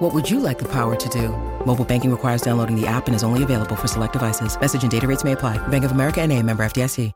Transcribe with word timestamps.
What 0.00 0.14
would 0.14 0.30
you 0.30 0.40
like 0.40 0.58
the 0.58 0.68
power 0.68 0.96
to 0.96 1.08
do? 1.10 1.28
Mobile 1.66 1.84
banking 1.84 2.10
requires 2.10 2.40
downloading 2.40 2.74
the 2.74 2.86
app 2.86 3.06
and 3.06 3.14
is 3.14 3.22
only 3.22 3.42
available 3.42 3.76
for 3.76 3.86
select 3.86 4.14
devices. 4.14 4.58
Message 4.58 4.80
and 4.80 4.90
data 4.90 5.06
rates 5.06 5.24
may 5.24 5.32
apply. 5.32 5.58
Bank 5.68 5.84
of 5.84 5.90
America 5.92 6.22
and 6.22 6.32
a 6.32 6.42
member 6.42 6.62
FDIC. 6.62 7.12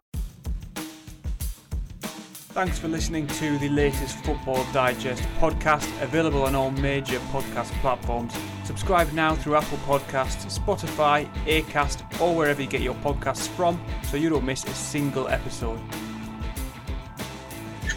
Thanks 2.52 2.78
for 2.78 2.88
listening 2.88 3.26
to 3.26 3.56
the 3.56 3.70
latest 3.70 4.18
Football 4.18 4.66
Digest 4.74 5.22
podcast, 5.40 5.90
available 6.02 6.42
on 6.42 6.54
all 6.54 6.72
major 6.72 7.18
podcast 7.32 7.70
platforms. 7.80 8.34
Subscribe 8.64 9.10
now 9.14 9.34
through 9.34 9.56
Apple 9.56 9.78
Podcasts, 9.78 10.46
Spotify, 10.56 11.26
Acast, 11.46 12.20
or 12.20 12.36
wherever 12.36 12.60
you 12.60 12.68
get 12.68 12.82
your 12.82 12.94
podcasts 12.96 13.48
from 13.48 13.82
so 14.02 14.18
you 14.18 14.28
don't 14.28 14.44
miss 14.44 14.62
a 14.64 14.74
single 14.74 15.26
episode. 15.28 15.80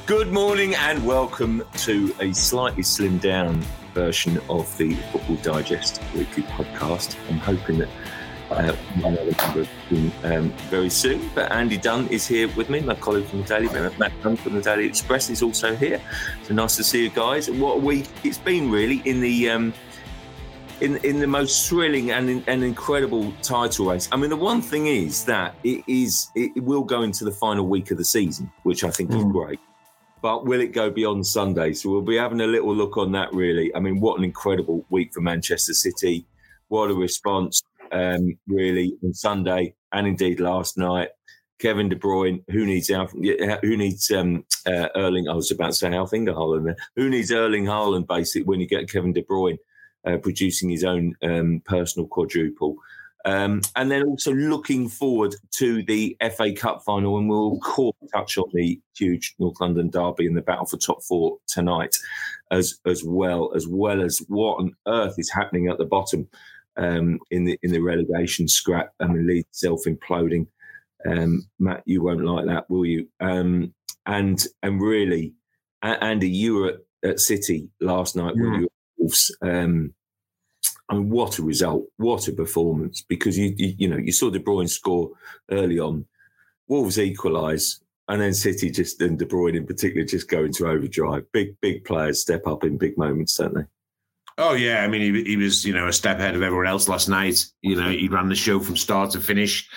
Good 0.05 0.31
morning 0.31 0.75
and 0.75 1.05
welcome 1.05 1.61
to 1.79 2.15
a 2.21 2.31
slightly 2.31 2.83
slimmed 2.83 3.19
down 3.19 3.65
version 3.97 4.39
of 4.47 4.65
the 4.77 4.93
Football 5.11 5.37
Digest 5.37 6.01
weekly 6.15 6.43
podcast. 6.43 7.17
I'm 7.29 7.39
hoping 7.39 7.79
that 7.79 7.89
uh, 8.51 8.75
another 8.95 9.31
number 9.31 9.61
of 9.61 9.69
um, 10.23 10.51
very 10.69 10.89
soon. 10.89 11.29
But 11.33 11.51
Andy 11.51 11.77
Dunn 11.77 12.07
is 12.09 12.27
here 12.27 12.47
with 12.55 12.69
me, 12.69 12.79
my 12.81 12.93
colleague 12.93 13.25
from 13.25 13.41
the 13.41 13.47
Daily 13.47 13.69
Matt 13.97 14.13
Dunn 14.21 14.35
from 14.35 14.53
the 14.53 14.61
Daily 14.61 14.85
Express 14.85 15.31
is 15.31 15.41
also 15.41 15.75
here. 15.75 15.99
So 16.43 16.53
nice 16.53 16.75
to 16.75 16.83
see 16.83 17.03
you 17.03 17.09
guys. 17.09 17.49
What 17.49 17.77
a 17.77 17.79
week 17.79 18.07
it's 18.23 18.37
been 18.37 18.69
really 18.69 19.01
in 19.05 19.19
the 19.19 19.49
um, 19.49 19.73
in 20.81 20.97
in 20.97 21.19
the 21.19 21.27
most 21.27 21.67
thrilling 21.67 22.11
and 22.11 22.43
and 22.47 22.63
incredible 22.63 23.33
title 23.41 23.87
race. 23.87 24.07
I 24.11 24.17
mean, 24.17 24.29
the 24.29 24.43
one 24.51 24.61
thing 24.61 24.85
is 24.85 25.25
that 25.25 25.55
it 25.63 25.83
is 25.87 26.29
it 26.35 26.63
will 26.63 26.83
go 26.83 27.01
into 27.01 27.25
the 27.25 27.31
final 27.31 27.65
week 27.65 27.89
of 27.89 27.97
the 27.97 28.05
season, 28.05 28.51
which 28.61 28.83
I 28.83 28.91
think 28.91 29.09
mm. 29.09 29.17
is 29.17 29.23
great. 29.31 29.59
But 30.21 30.45
will 30.45 30.61
it 30.61 30.73
go 30.73 30.89
beyond 30.89 31.25
Sunday? 31.25 31.73
So 31.73 31.89
we'll 31.89 32.01
be 32.01 32.17
having 32.17 32.41
a 32.41 32.47
little 32.47 32.75
look 32.75 32.97
on 32.97 33.11
that. 33.13 33.33
Really, 33.33 33.73
I 33.75 33.79
mean, 33.79 33.99
what 33.99 34.17
an 34.17 34.23
incredible 34.23 34.85
week 34.89 35.13
for 35.13 35.21
Manchester 35.21 35.73
City! 35.73 36.25
What 36.69 36.89
a 36.89 36.93
response! 36.93 37.61
um, 37.91 38.37
really 38.47 38.97
on 39.03 39.13
Sunday 39.13 39.73
and 39.91 40.07
indeed 40.07 40.39
last 40.39 40.77
night. 40.77 41.09
Kevin 41.59 41.89
De 41.89 41.95
Bruyne, 41.95 42.43
who 42.51 42.65
needs 42.65 42.89
who 42.89 43.77
needs 43.77 44.11
um, 44.11 44.45
uh, 44.67 44.89
Erling? 44.95 45.27
I 45.27 45.33
was 45.33 45.49
about 45.49 45.67
to 45.67 45.73
say 45.73 45.91
Alf-Inge 45.91 46.29
Haaland 46.29 46.65
there. 46.65 46.75
Who 46.95 47.09
needs 47.09 47.31
Erling 47.31 47.65
Haaland? 47.65 48.05
Basically, 48.07 48.43
when 48.43 48.59
you 48.59 48.67
get 48.67 48.91
Kevin 48.91 49.11
De 49.11 49.23
Bruyne 49.23 49.57
uh, 50.05 50.17
producing 50.17 50.69
his 50.69 50.83
own 50.83 51.15
um, 51.23 51.63
personal 51.65 52.07
quadruple, 52.07 52.75
um, 53.25 53.61
and 53.75 53.91
then 53.91 54.03
also 54.03 54.33
looking 54.33 54.87
forward 54.87 55.35
to 55.55 55.83
the 55.83 56.15
FA 56.35 56.53
Cup 56.53 56.83
final, 56.85 57.17
and 57.17 57.29
we'll 57.29 57.53
of 57.53 57.61
course 57.61 57.95
touch 58.13 58.37
on 58.37 58.49
the 58.53 58.79
huge 58.95 59.35
North 59.39 59.59
London 59.59 59.89
derby 59.89 60.27
and 60.27 60.37
the 60.37 60.41
battle 60.41 60.65
for 60.65 60.77
top 60.77 61.03
four 61.03 61.37
tonight, 61.47 61.97
as 62.51 62.79
as 62.85 63.03
well 63.03 63.51
as 63.55 63.67
well 63.67 64.01
as 64.01 64.21
what 64.27 64.59
on 64.59 64.75
earth 64.87 65.15
is 65.17 65.31
happening 65.31 65.67
at 65.67 65.77
the 65.77 65.85
bottom 65.85 66.27
um, 66.77 67.19
in 67.31 67.45
the 67.45 67.59
in 67.63 67.71
the 67.71 67.81
relegation 67.81 68.47
scrap. 68.47 68.93
I 68.99 69.07
mean, 69.07 69.27
Leeds 69.27 69.47
self 69.51 69.81
imploding. 69.85 70.47
Um, 71.05 71.47
Matt, 71.59 71.83
you 71.85 72.03
won't 72.03 72.25
like 72.25 72.45
that, 72.45 72.69
will 72.69 72.85
you? 72.85 73.07
Um, 73.19 73.73
and 74.05 74.41
and 74.63 74.81
really, 74.81 75.33
Andy, 75.81 76.29
you 76.29 76.55
were 76.55 76.67
at, 77.03 77.09
at 77.09 77.19
City 77.19 77.69
last 77.81 78.15
night 78.15 78.35
yeah. 78.35 78.43
with 78.43 78.59
your 78.61 78.69
Wolves. 78.97 79.35
Um, 79.41 79.93
I 80.89 80.95
mean, 80.95 81.09
what 81.09 81.37
a 81.37 81.43
result! 81.43 81.85
What 81.97 82.27
a 82.27 82.31
performance! 82.31 83.01
Because 83.01 83.37
you 83.37 83.53
you, 83.57 83.75
you 83.77 83.87
know 83.89 83.97
you 83.97 84.11
saw 84.11 84.29
De 84.29 84.39
Bruyne 84.39 84.69
score 84.69 85.11
early 85.51 85.79
on, 85.79 86.05
Wolves 86.67 86.99
equalise, 86.99 87.81
and 88.07 88.21
then 88.21 88.33
City 88.33 88.69
just 88.71 89.01
and 89.01 89.19
De 89.19 89.25
Bruyne 89.25 89.55
in 89.55 89.65
particular 89.65 90.05
just 90.05 90.29
go 90.29 90.45
into 90.45 90.67
overdrive. 90.67 91.29
Big 91.31 91.59
big 91.61 91.83
players 91.83 92.21
step 92.21 92.47
up 92.47 92.63
in 92.63 92.77
big 92.77 92.97
moments, 92.97 93.35
don't 93.35 93.53
they? 93.53 93.63
Oh 94.37 94.53
yeah, 94.53 94.83
I 94.83 94.87
mean 94.87 95.13
he, 95.13 95.23
he 95.23 95.37
was 95.37 95.65
you 95.65 95.73
know 95.73 95.87
a 95.87 95.93
step 95.93 96.19
ahead 96.19 96.35
of 96.35 96.43
everyone 96.43 96.67
else 96.67 96.87
last 96.87 97.09
night. 97.09 97.43
You 97.61 97.75
know 97.75 97.89
he 97.89 98.07
ran 98.07 98.29
the 98.29 98.35
show 98.35 98.59
from 98.59 98.77
start 98.77 99.11
to 99.11 99.19
finish. 99.19 99.67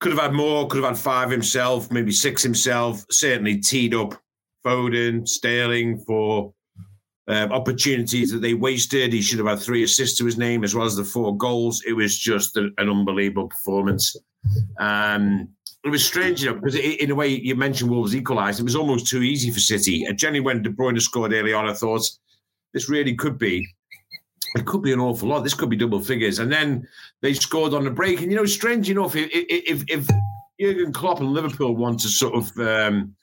Could 0.00 0.12
have 0.12 0.20
had 0.20 0.32
more. 0.32 0.66
Could 0.66 0.82
have 0.82 0.96
had 0.96 0.98
five 0.98 1.30
himself, 1.30 1.90
maybe 1.92 2.10
six 2.10 2.42
himself. 2.42 3.04
Certainly 3.10 3.58
teed 3.58 3.94
up 3.94 4.20
Foden, 4.64 5.28
Sterling 5.28 5.98
for 6.06 6.52
um, 7.30 7.52
opportunities 7.52 8.32
that 8.32 8.42
they 8.42 8.54
wasted. 8.54 9.12
He 9.12 9.22
should 9.22 9.38
have 9.38 9.48
had 9.48 9.60
three 9.60 9.84
assists 9.84 10.18
to 10.18 10.24
his 10.24 10.36
name 10.36 10.64
as 10.64 10.74
well 10.74 10.86
as 10.86 10.96
the 10.96 11.04
four 11.04 11.36
goals. 11.36 11.82
It 11.86 11.92
was 11.92 12.18
just 12.18 12.56
an 12.56 12.74
unbelievable 12.78 13.48
performance. 13.48 14.16
Um, 14.78 15.48
it 15.84 15.88
was 15.88 16.04
strange, 16.04 16.42
you 16.42 16.50
know, 16.50 16.56
because 16.56 16.74
in 16.74 17.10
a 17.10 17.14
way 17.14 17.28
you 17.28 17.54
mentioned 17.54 17.90
Wolves 17.90 18.14
equalised. 18.14 18.60
It 18.60 18.64
was 18.64 18.76
almost 18.76 19.06
too 19.06 19.22
easy 19.22 19.50
for 19.50 19.60
City. 19.60 20.04
And 20.04 20.18
generally, 20.18 20.40
when 20.40 20.62
De 20.62 20.70
Bruyne 20.70 21.00
scored 21.00 21.32
early 21.32 21.52
on, 21.52 21.68
I 21.68 21.72
thought 21.72 22.02
this 22.74 22.88
really 22.88 23.14
could 23.14 23.38
be 23.38 23.66
it 24.56 24.66
could 24.66 24.82
be 24.82 24.92
an 24.92 25.00
awful 25.00 25.28
lot. 25.28 25.44
This 25.44 25.54
could 25.54 25.70
be 25.70 25.76
double 25.76 26.00
figures. 26.00 26.40
And 26.40 26.52
then 26.52 26.86
they 27.22 27.34
scored 27.34 27.72
on 27.72 27.84
the 27.84 27.90
break. 27.90 28.20
And 28.20 28.30
you 28.30 28.36
know, 28.36 28.46
strange 28.46 28.90
enough, 28.90 29.14
if 29.14 29.30
if, 29.32 29.84
if 29.88 30.08
Jurgen 30.60 30.92
Klopp 30.92 31.20
and 31.20 31.32
Liverpool 31.32 31.76
want 31.76 32.00
to 32.00 32.08
sort 32.08 32.34
of 32.34 32.58
um, 32.58 33.14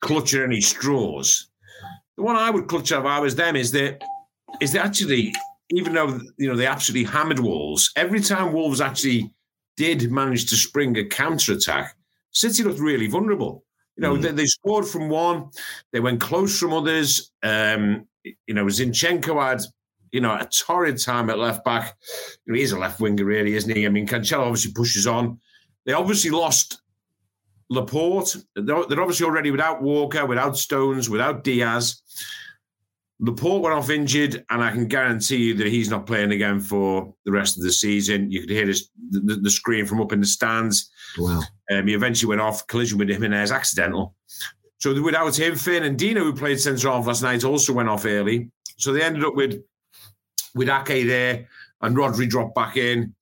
clutch 0.00 0.34
at 0.34 0.42
any 0.42 0.60
straws, 0.60 1.48
the 2.22 2.26
one 2.26 2.36
I 2.36 2.50
would 2.50 2.68
clutch 2.68 2.92
at 2.92 3.00
if 3.00 3.04
I 3.04 3.18
was 3.18 3.34
them 3.34 3.56
is 3.56 3.72
that 3.72 4.00
is 4.60 4.72
that 4.72 4.84
actually, 4.84 5.34
even 5.70 5.94
though 5.94 6.20
you 6.36 6.48
know 6.48 6.56
they 6.56 6.66
absolutely 6.66 7.10
hammered 7.10 7.40
Wolves, 7.40 7.90
every 7.96 8.20
time 8.20 8.52
Wolves 8.52 8.80
actually 8.80 9.34
did 9.76 10.10
manage 10.10 10.48
to 10.50 10.56
spring 10.56 10.96
a 10.98 11.04
counter 11.04 11.52
attack, 11.54 11.96
City 12.30 12.62
looked 12.62 12.78
really 12.78 13.08
vulnerable. 13.08 13.64
You 13.96 14.02
know, 14.02 14.14
mm. 14.14 14.22
they, 14.22 14.32
they, 14.32 14.46
scored 14.46 14.86
from 14.86 15.08
one, 15.08 15.50
they 15.92 16.00
went 16.00 16.20
close 16.20 16.58
from 16.58 16.72
others. 16.72 17.30
Um, 17.42 18.06
you 18.24 18.54
know, 18.54 18.66
Zinchenko 18.66 19.42
had 19.42 19.62
you 20.12 20.20
know, 20.20 20.32
a 20.32 20.46
torrid 20.46 20.98
time 20.98 21.28
at 21.28 21.38
left 21.38 21.64
back. 21.64 21.96
You 22.46 22.52
know, 22.52 22.58
he's 22.58 22.72
a 22.72 22.78
left 22.78 23.00
winger, 23.00 23.24
really, 23.24 23.54
isn't 23.54 23.74
he? 23.74 23.84
I 23.84 23.88
mean, 23.88 24.06
Cancelo 24.06 24.46
obviously 24.46 24.72
pushes 24.72 25.06
on. 25.06 25.40
They 25.86 25.94
obviously 25.94 26.30
lost 26.30 26.82
Laporte. 27.72 28.36
They're, 28.54 28.76
obviously 28.76 29.24
already 29.24 29.50
without 29.50 29.82
Walker, 29.82 30.26
without 30.26 30.56
Stones, 30.56 31.08
without 31.08 31.42
Diaz. 31.42 32.02
Laporte 33.18 33.62
went 33.62 33.74
off 33.74 33.88
injured, 33.88 34.44
and 34.50 34.62
I 34.62 34.72
can 34.72 34.88
guarantee 34.88 35.36
you 35.36 35.54
that 35.54 35.68
he's 35.68 35.88
not 35.88 36.06
playing 36.06 36.32
again 36.32 36.60
for 36.60 37.14
the 37.24 37.32
rest 37.32 37.56
of 37.56 37.62
the 37.62 37.72
season. 37.72 38.30
You 38.30 38.40
could 38.40 38.50
hear 38.50 38.66
this, 38.66 38.90
the, 39.10 39.36
the 39.36 39.50
scream 39.50 39.86
from 39.86 40.00
up 40.00 40.12
in 40.12 40.20
the 40.20 40.26
stands. 40.26 40.90
Wow. 41.16 41.40
Um, 41.70 41.86
he 41.86 41.94
eventually 41.94 42.28
went 42.28 42.40
off 42.40 42.66
collision 42.66 42.98
with 42.98 43.08
Jimenez, 43.08 43.52
accidental. 43.52 44.14
So 44.78 45.00
without 45.00 45.38
him, 45.38 45.54
Fernandinho, 45.54 46.18
who 46.18 46.34
played 46.34 46.60
centre 46.60 46.90
half 46.90 47.06
last 47.06 47.22
night, 47.22 47.44
also 47.44 47.72
went 47.72 47.88
off 47.88 48.04
early. 48.04 48.50
So 48.76 48.92
they 48.92 49.02
ended 49.02 49.24
up 49.24 49.34
with 49.34 49.62
with 50.54 50.68
Ake 50.68 51.06
there 51.06 51.48
and 51.80 51.96
Rodri 51.96 52.28
dropped 52.28 52.54
back 52.54 52.76
in. 52.76 53.14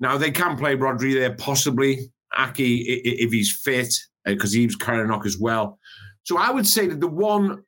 Now 0.00 0.18
they 0.18 0.32
can 0.32 0.58
play 0.58 0.76
Rodri 0.76 1.14
there 1.14 1.34
possibly. 1.34 2.10
Ake 2.38 2.58
if 2.58 3.32
he's 3.32 3.60
fit 3.62 3.94
because 4.24 4.54
uh, 4.54 4.58
he 4.58 4.66
was 4.66 4.76
carrying 4.76 5.08
knock 5.08 5.26
as 5.26 5.38
well. 5.38 5.78
So 6.24 6.38
I 6.38 6.50
would 6.50 6.66
say 6.66 6.86
that 6.88 7.00
the 7.00 7.08
one 7.08 7.62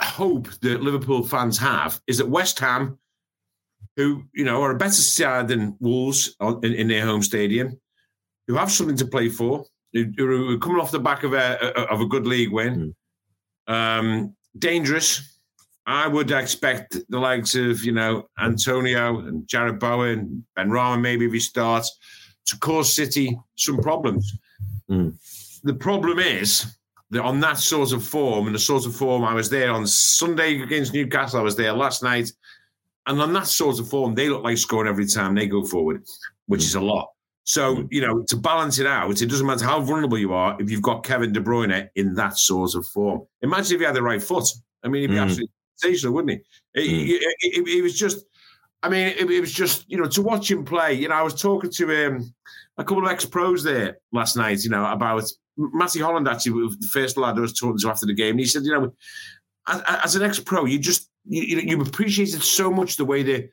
hope 0.00 0.48
that 0.60 0.82
Liverpool 0.82 1.26
fans 1.26 1.58
have 1.58 2.00
is 2.06 2.18
that 2.18 2.28
West 2.28 2.58
Ham, 2.60 2.98
who 3.96 4.24
you 4.34 4.44
know 4.44 4.62
are 4.62 4.72
a 4.72 4.78
better 4.78 4.92
side 4.92 5.48
than 5.48 5.76
Wolves 5.80 6.36
in, 6.40 6.72
in 6.74 6.88
their 6.88 7.04
home 7.04 7.22
stadium, 7.22 7.80
who 8.46 8.54
have 8.54 8.70
something 8.70 8.96
to 8.96 9.06
play 9.06 9.28
for, 9.28 9.64
who 9.92 10.54
are 10.54 10.58
coming 10.58 10.80
off 10.80 10.90
the 10.90 11.00
back 11.00 11.24
of 11.24 11.32
a 11.32 11.74
of 11.90 12.00
a 12.00 12.06
good 12.06 12.26
league 12.26 12.52
win, 12.52 12.94
mm. 13.68 13.72
um, 13.72 14.36
dangerous 14.58 15.36
I 15.86 16.08
would 16.08 16.32
expect 16.32 16.98
the 17.08 17.18
likes 17.18 17.54
of, 17.54 17.84
you 17.84 17.92
know, 17.92 18.28
Antonio 18.40 19.20
and 19.20 19.46
Jarrod 19.46 19.78
Bowen, 19.78 20.44
Benrahma, 20.58 21.00
maybe 21.00 21.26
if 21.26 21.32
he 21.32 21.38
starts, 21.38 21.96
to 22.46 22.58
cause 22.58 22.94
City 22.94 23.38
some 23.56 23.78
problems. 23.78 24.32
Mm. 24.90 25.14
The 25.64 25.74
problem 25.74 26.18
is 26.18 26.76
that 27.10 27.22
on 27.22 27.40
that 27.40 27.58
sort 27.58 27.92
of 27.92 28.04
form, 28.04 28.46
and 28.46 28.54
the 28.54 28.60
sort 28.60 28.86
of 28.86 28.94
form 28.94 29.24
I 29.24 29.34
was 29.34 29.50
there 29.50 29.72
on 29.72 29.86
Sunday 29.86 30.60
against 30.60 30.94
Newcastle, 30.94 31.40
I 31.40 31.42
was 31.42 31.56
there 31.56 31.72
last 31.72 32.02
night, 32.02 32.32
and 33.06 33.20
on 33.20 33.32
that 33.32 33.46
sort 33.46 33.78
of 33.78 33.88
form, 33.88 34.14
they 34.14 34.28
look 34.28 34.42
like 34.42 34.58
scoring 34.58 34.88
every 34.88 35.06
time 35.06 35.34
they 35.34 35.46
go 35.46 35.64
forward, 35.64 36.04
which 36.46 36.60
mm. 36.60 36.66
is 36.66 36.74
a 36.74 36.80
lot. 36.80 37.10
So, 37.46 37.76
hmm. 37.76 37.86
you 37.90 38.00
know, 38.00 38.24
to 38.24 38.36
balance 38.36 38.80
it 38.80 38.86
out, 38.86 39.22
it 39.22 39.26
doesn't 39.26 39.46
matter 39.46 39.64
how 39.64 39.80
vulnerable 39.80 40.18
you 40.18 40.32
are 40.32 40.60
if 40.60 40.68
you've 40.68 40.82
got 40.82 41.04
Kevin 41.04 41.32
De 41.32 41.40
Bruyne 41.40 41.88
in 41.94 42.12
that 42.14 42.36
sort 42.38 42.74
of 42.74 42.84
form. 42.86 43.22
Imagine 43.40 43.76
if 43.76 43.80
he 43.80 43.86
had 43.86 43.94
the 43.94 44.02
right 44.02 44.22
foot. 44.22 44.48
I 44.82 44.88
mean, 44.88 45.02
he'd 45.02 45.08
be 45.08 45.14
mm. 45.14 45.22
absolutely 45.22 45.52
sensational, 45.76 46.14
wouldn't 46.14 46.42
he? 46.74 46.80
Mm. 46.80 47.08
It, 47.08 47.36
it, 47.40 47.68
it, 47.68 47.82
was 47.82 47.96
just, 47.96 48.26
I 48.86 48.88
mean, 48.88 49.08
it, 49.08 49.28
it, 49.28 49.40
was 49.40 49.50
just, 49.50 49.84
you 49.90 49.98
know, 49.98 50.06
to 50.06 50.22
watch 50.22 50.48
him 50.48 50.64
play. 50.64 50.92
You 50.92 51.08
know, 51.08 51.16
I 51.16 51.22
was 51.22 51.40
talking 51.40 51.70
to 51.70 52.06
um, 52.06 52.32
a 52.78 52.84
couple 52.84 53.04
of 53.04 53.10
ex 53.10 53.24
pros 53.24 53.64
there 53.64 53.98
last 54.12 54.36
night, 54.36 54.62
you 54.62 54.70
know, 54.70 54.86
about 54.86 55.24
Matty 55.56 55.98
Holland 55.98 56.28
actually 56.28 56.52
was 56.52 56.78
the 56.78 56.86
first 56.86 57.16
lad 57.16 57.36
I 57.36 57.40
was 57.40 57.52
talking 57.52 57.78
to 57.78 57.88
after 57.88 58.06
the 58.06 58.14
game. 58.14 58.32
And 58.32 58.40
he 58.40 58.46
said, 58.46 58.62
you 58.62 58.72
know, 58.72 58.94
as, 59.66 59.82
as 60.04 60.16
an 60.16 60.22
ex-pro, 60.22 60.66
you 60.66 60.78
just 60.78 61.10
you, 61.24 61.58
you 61.58 61.80
appreciated 61.82 62.44
so 62.44 62.70
much 62.70 62.96
the 62.96 63.04
way 63.04 63.24
that 63.24 63.50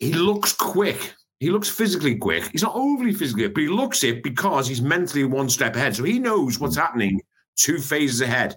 he 0.00 0.12
looks 0.12 0.52
quick. 0.52 1.14
He 1.38 1.50
looks 1.50 1.68
physically 1.68 2.16
quick. 2.16 2.48
He's 2.50 2.64
not 2.64 2.74
overly 2.74 3.12
physically, 3.12 3.46
but 3.46 3.60
he 3.60 3.68
looks 3.68 4.02
it 4.02 4.24
because 4.24 4.66
he's 4.66 4.82
mentally 4.82 5.22
one 5.22 5.48
step 5.48 5.76
ahead. 5.76 5.94
So 5.94 6.02
he 6.02 6.18
knows 6.18 6.58
what's 6.58 6.76
happening 6.76 7.20
two 7.56 7.78
phases 7.78 8.20
ahead. 8.20 8.56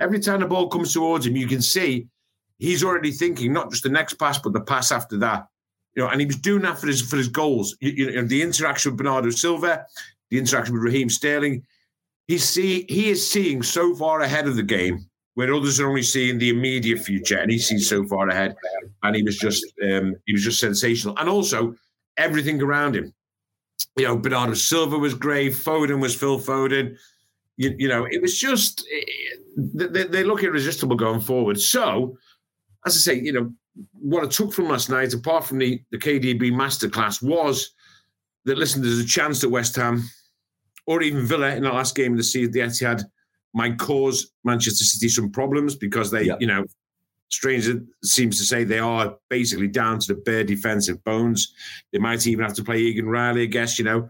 Every 0.00 0.20
time 0.20 0.40
the 0.40 0.46
ball 0.46 0.68
comes 0.68 0.94
towards 0.94 1.26
him, 1.26 1.36
you 1.36 1.46
can 1.46 1.60
see 1.60 2.06
he's 2.58 2.84
already 2.84 3.10
thinking 3.10 3.52
not 3.52 3.70
just 3.70 3.82
the 3.82 3.88
next 3.88 4.14
pass, 4.14 4.38
but 4.38 4.52
the 4.52 4.60
pass 4.60 4.92
after 4.92 5.18
that. 5.18 5.46
You 5.96 6.04
know, 6.04 6.08
and 6.08 6.20
he 6.20 6.26
was 6.26 6.36
doing 6.36 6.62
that 6.62 6.78
for 6.78 6.86
his 6.86 7.02
for 7.02 7.16
his 7.16 7.28
goals. 7.28 7.76
You, 7.80 7.90
you 7.90 8.12
know, 8.12 8.26
the 8.26 8.42
interaction 8.42 8.92
with 8.92 8.98
Bernardo 8.98 9.30
Silva, 9.30 9.86
the 10.30 10.38
interaction 10.38 10.74
with 10.74 10.82
Raheem 10.82 11.10
Sterling. 11.10 11.64
He's 12.28 12.48
see 12.48 12.86
he 12.88 13.10
is 13.10 13.28
seeing 13.28 13.62
so 13.62 13.94
far 13.96 14.20
ahead 14.20 14.46
of 14.46 14.56
the 14.56 14.62
game 14.62 15.04
where 15.34 15.52
others 15.52 15.80
are 15.80 15.88
only 15.88 16.02
seeing 16.02 16.38
the 16.38 16.50
immediate 16.50 17.00
future, 17.00 17.38
and 17.38 17.50
he 17.50 17.58
sees 17.58 17.88
so 17.88 18.04
far 18.04 18.28
ahead. 18.28 18.54
And 19.02 19.16
he 19.16 19.22
was 19.22 19.36
just 19.36 19.64
um, 19.82 20.14
he 20.26 20.32
was 20.32 20.44
just 20.44 20.60
sensational, 20.60 21.16
and 21.18 21.28
also 21.28 21.74
everything 22.16 22.62
around 22.62 22.94
him. 22.94 23.12
You 23.96 24.04
know, 24.06 24.16
Bernardo 24.16 24.54
Silva 24.54 24.98
was 24.98 25.14
great. 25.14 25.52
Foden 25.52 26.00
was 26.00 26.14
Phil 26.14 26.38
Foden. 26.38 26.96
You, 27.56 27.74
you 27.78 27.88
know, 27.88 28.06
it 28.08 28.22
was 28.22 28.38
just 28.38 28.86
they, 29.56 30.04
they 30.04 30.24
look 30.24 30.42
irresistible 30.42 30.96
going 30.96 31.20
forward. 31.20 31.60
So, 31.60 32.16
as 32.86 32.94
I 32.94 33.00
say, 33.00 33.20
you 33.20 33.32
know, 33.32 33.52
what 33.92 34.24
I 34.24 34.28
took 34.28 34.52
from 34.52 34.68
last 34.68 34.90
night, 34.90 35.14
apart 35.14 35.44
from 35.44 35.58
the 35.58 35.80
the 35.90 35.98
KDB 35.98 36.52
masterclass, 36.52 37.22
was 37.22 37.70
that 38.44 38.58
listen, 38.58 38.82
there's 38.82 38.98
a 38.98 39.06
chance 39.06 39.40
that 39.40 39.48
West 39.48 39.76
Ham 39.76 40.02
or 40.86 41.02
even 41.02 41.26
Villa 41.26 41.54
in 41.54 41.62
the 41.62 41.72
last 41.72 41.94
game 41.94 42.12
of 42.12 42.18
the 42.18 42.24
season, 42.24 42.52
the 42.52 42.60
Etihad 42.60 43.04
might 43.54 43.78
cause 43.78 44.32
Manchester 44.44 44.84
City 44.84 45.08
some 45.08 45.30
problems 45.30 45.74
because 45.76 46.10
they, 46.10 46.24
you 46.40 46.46
know, 46.46 46.64
strange 47.28 47.68
it 47.68 47.82
seems 48.02 48.38
to 48.38 48.44
say 48.44 48.64
they 48.64 48.78
are 48.78 49.16
basically 49.28 49.68
down 49.68 49.98
to 50.00 50.14
the 50.14 50.20
bare 50.20 50.44
defensive 50.44 51.02
bones. 51.04 51.54
They 51.92 51.98
might 51.98 52.26
even 52.26 52.44
have 52.44 52.54
to 52.54 52.64
play 52.64 52.78
Egan 52.78 53.08
Riley, 53.08 53.42
I 53.42 53.46
guess, 53.46 53.78
you 53.78 53.84
know, 53.84 54.08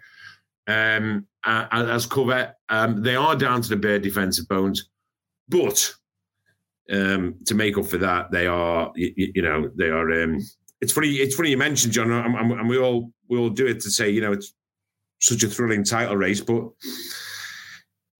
um, 0.67 1.27
as 1.45 2.07
cover. 2.07 2.55
Um, 2.69 3.03
they 3.03 3.17
are 3.17 3.37
down 3.37 3.63
to 3.63 3.69
the 3.69 3.77
bare 3.77 3.99
defensive 3.99 4.49
bones, 4.49 4.89
but 5.49 5.95
um, 6.91 7.37
to 7.47 7.55
make 7.55 7.79
up 7.79 7.87
for 7.87 7.99
that, 7.99 8.31
they 8.31 8.47
are, 8.47 8.93
you, 8.97 9.33
you 9.35 9.43
know, 9.43 9.71
they 9.77 9.89
are. 9.89 10.23
Um, 10.23 10.39
it's 10.81 10.93
funny. 10.93 11.09
It's 11.09 11.35
funny 11.35 11.51
you 11.51 11.59
mentioned 11.59 11.93
John, 11.93 12.11
and, 12.11 12.53
and 12.53 12.69
we 12.69 12.79
all 12.79 13.13
we 13.29 13.39
all 13.39 13.51
do 13.51 13.67
it 13.67 13.81
to 13.81 13.91
say, 13.91 14.11
you 14.11 14.21
know, 14.21 14.33
it's 14.33 14.55
such 15.21 15.43
a 15.43 15.49
thrilling 15.49 15.85
title 15.85 16.17
race, 16.17 16.41
but 16.41 16.65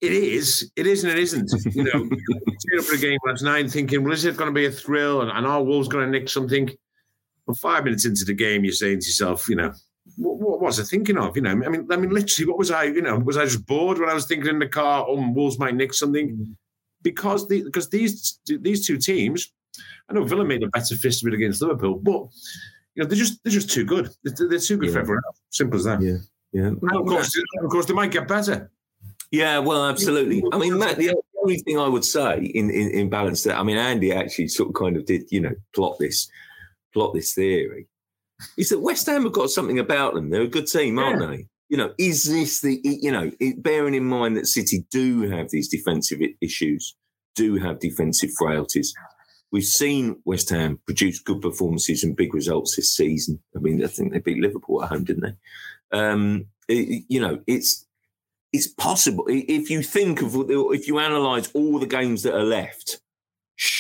it 0.01 0.13
is, 0.13 0.71
it 0.77 0.87
is, 0.87 1.05
and 1.05 1.13
it 1.13 1.19
isn't. 1.19 1.51
You 1.75 1.85
know, 1.85 2.09
up 2.79 2.85
for 2.85 2.95
a 2.95 2.99
game 2.99 3.19
last 3.27 3.43
night 3.43 3.71
thinking, 3.71 4.03
well, 4.03 4.13
is 4.13 4.25
it 4.25 4.37
going 4.37 4.51
to 4.51 4.55
be 4.55 4.67
a 4.67 4.71
thrill? 4.71 5.23
And, 5.23 5.31
and 5.31 5.47
our 5.47 5.63
Wolves 5.63 5.89
going 5.89 6.05
to 6.05 6.11
nick 6.11 6.29
something? 6.29 6.71
Well, 7.47 7.55
five 7.55 7.85
minutes 7.85 8.05
into 8.05 8.25
the 8.25 8.35
game, 8.35 8.65
you're 8.65 8.73
saying 8.73 9.01
to 9.01 9.07
yourself, 9.07 9.49
you 9.49 9.57
know, 9.57 9.73
what, 10.17 10.39
what, 10.39 10.61
was 10.61 10.81
I 10.81 10.85
thinking 10.85 11.19
of? 11.19 11.37
You 11.37 11.43
know, 11.43 11.51
I 11.51 11.55
mean, 11.55 11.87
I 11.91 11.97
mean, 11.97 12.11
literally, 12.11 12.49
what 12.49 12.59
was 12.59 12.71
I? 12.71 12.85
You 12.85 13.03
know, 13.03 13.19
was 13.19 13.37
I 13.37 13.45
just 13.45 13.67
bored 13.67 13.99
when 13.99 14.09
I 14.09 14.15
was 14.15 14.27
thinking 14.27 14.49
in 14.49 14.59
the 14.59 14.69
car? 14.69 15.05
Oh, 15.09 15.33
Wolves 15.33 15.59
might 15.59 15.75
nick 15.75 15.93
something 15.93 16.37
mm. 16.37 16.55
Because 17.03 17.49
the, 17.49 17.63
because 17.63 17.89
these 17.89 18.39
these 18.47 18.87
two 18.87 18.99
teams. 18.99 19.53
I 20.09 20.13
know 20.13 20.25
Villa 20.25 20.45
made 20.45 20.65
a 20.65 20.69
better 20.69 20.97
fist 20.97 21.23
of 21.23 21.29
it 21.29 21.35
against 21.35 21.63
Liverpool, 21.63 21.95
but 21.95 22.27
you 22.95 23.03
know 23.03 23.07
they're 23.07 23.17
just 23.17 23.43
they're 23.45 23.53
just 23.53 23.71
too 23.71 23.85
good. 23.85 24.11
They're, 24.25 24.49
they're 24.49 24.59
too 24.59 24.77
good 24.77 24.89
yeah. 24.89 24.93
for 24.95 25.01
everyone 25.01 25.23
else. 25.27 25.41
Simple 25.51 25.79
as 25.79 25.85
that. 25.85 26.03
Yeah, 26.03 26.17
yeah. 26.53 26.67
And 26.67 26.77
of 26.83 27.07
course, 27.07 27.33
of 27.63 27.71
course, 27.71 27.87
they 27.87 27.95
might 27.95 28.11
get 28.11 28.27
better. 28.27 28.71
Yeah, 29.31 29.59
well, 29.59 29.87
absolutely. 29.87 30.43
I 30.53 30.59
mean, 30.59 30.77
Matt, 30.77 30.97
the 30.97 31.15
only 31.41 31.59
thing 31.59 31.79
I 31.79 31.87
would 31.87 32.05
say 32.05 32.39
in, 32.39 32.69
in, 32.71 32.91
in 32.91 33.09
balance 33.09 33.45
that 33.45 33.57
I 33.57 33.63
mean, 33.63 33.77
Andy 33.77 34.13
actually 34.13 34.49
sort 34.49 34.71
of 34.71 34.75
kind 34.75 34.97
of 34.97 35.07
did, 35.07 35.31
you 35.31 35.41
know, 35.41 35.55
plot 35.75 35.99
this 35.99 36.29
plot 36.93 37.15
this 37.15 37.35
theory 37.35 37.87
is 38.57 38.71
that 38.71 38.81
West 38.81 39.07
Ham 39.07 39.23
have 39.23 39.33
got 39.33 39.51
something 39.51 39.79
about 39.79 40.15
them. 40.15 40.31
They're 40.31 40.43
a 40.43 40.49
good 40.49 40.67
team, 40.67 40.99
aren't 40.99 41.21
yeah. 41.21 41.29
they? 41.29 41.47
You 41.71 41.79
know, 41.79 41.95
is 41.99 42.25
this 42.25 42.61
the 42.61 42.81
you 42.83 43.11
know, 43.11 43.31
it, 43.41 43.63
bearing 43.63 43.95
in 43.95 44.05
mind 44.05 44.37
that 44.37 44.47
City 44.47 44.85
do 44.91 45.23
have 45.31 45.51
these 45.51 45.69
defensive 45.69 46.21
issues, 46.43 46.97
do 47.35 47.57
have 47.57 47.79
defensive 47.79 48.31
frailties. 48.37 48.93
We've 49.53 49.65
seen 49.65 50.21
West 50.25 50.51
Ham 50.51 50.81
produce 50.85 51.21
good 51.21 51.41
performances 51.41 52.05
and 52.05 52.17
big 52.17 52.35
results 52.35 52.77
this 52.77 52.95
season. 52.95 53.41
I 53.57 53.61
mean, 53.61 53.83
I 53.83 53.87
think 53.87 54.13
they 54.13 54.19
beat 54.19 54.43
Liverpool 54.43 54.83
at 54.83 54.91
home, 54.91 55.05
didn't 55.05 55.23
they? 55.23 55.99
Um, 55.99 56.47
it, 56.69 57.05
you 57.09 57.21
know, 57.21 57.41
it's 57.47 57.87
it's 58.53 58.67
possible 58.67 59.25
if 59.29 59.71
you 59.71 59.83
think 59.83 60.23
of 60.23 60.35
if 60.51 60.89
you 60.89 60.99
analyze 60.99 61.51
all 61.53 61.79
the 61.79 61.87
games 61.87 62.25
that 62.25 62.35
are 62.35 62.45
left 62.45 63.01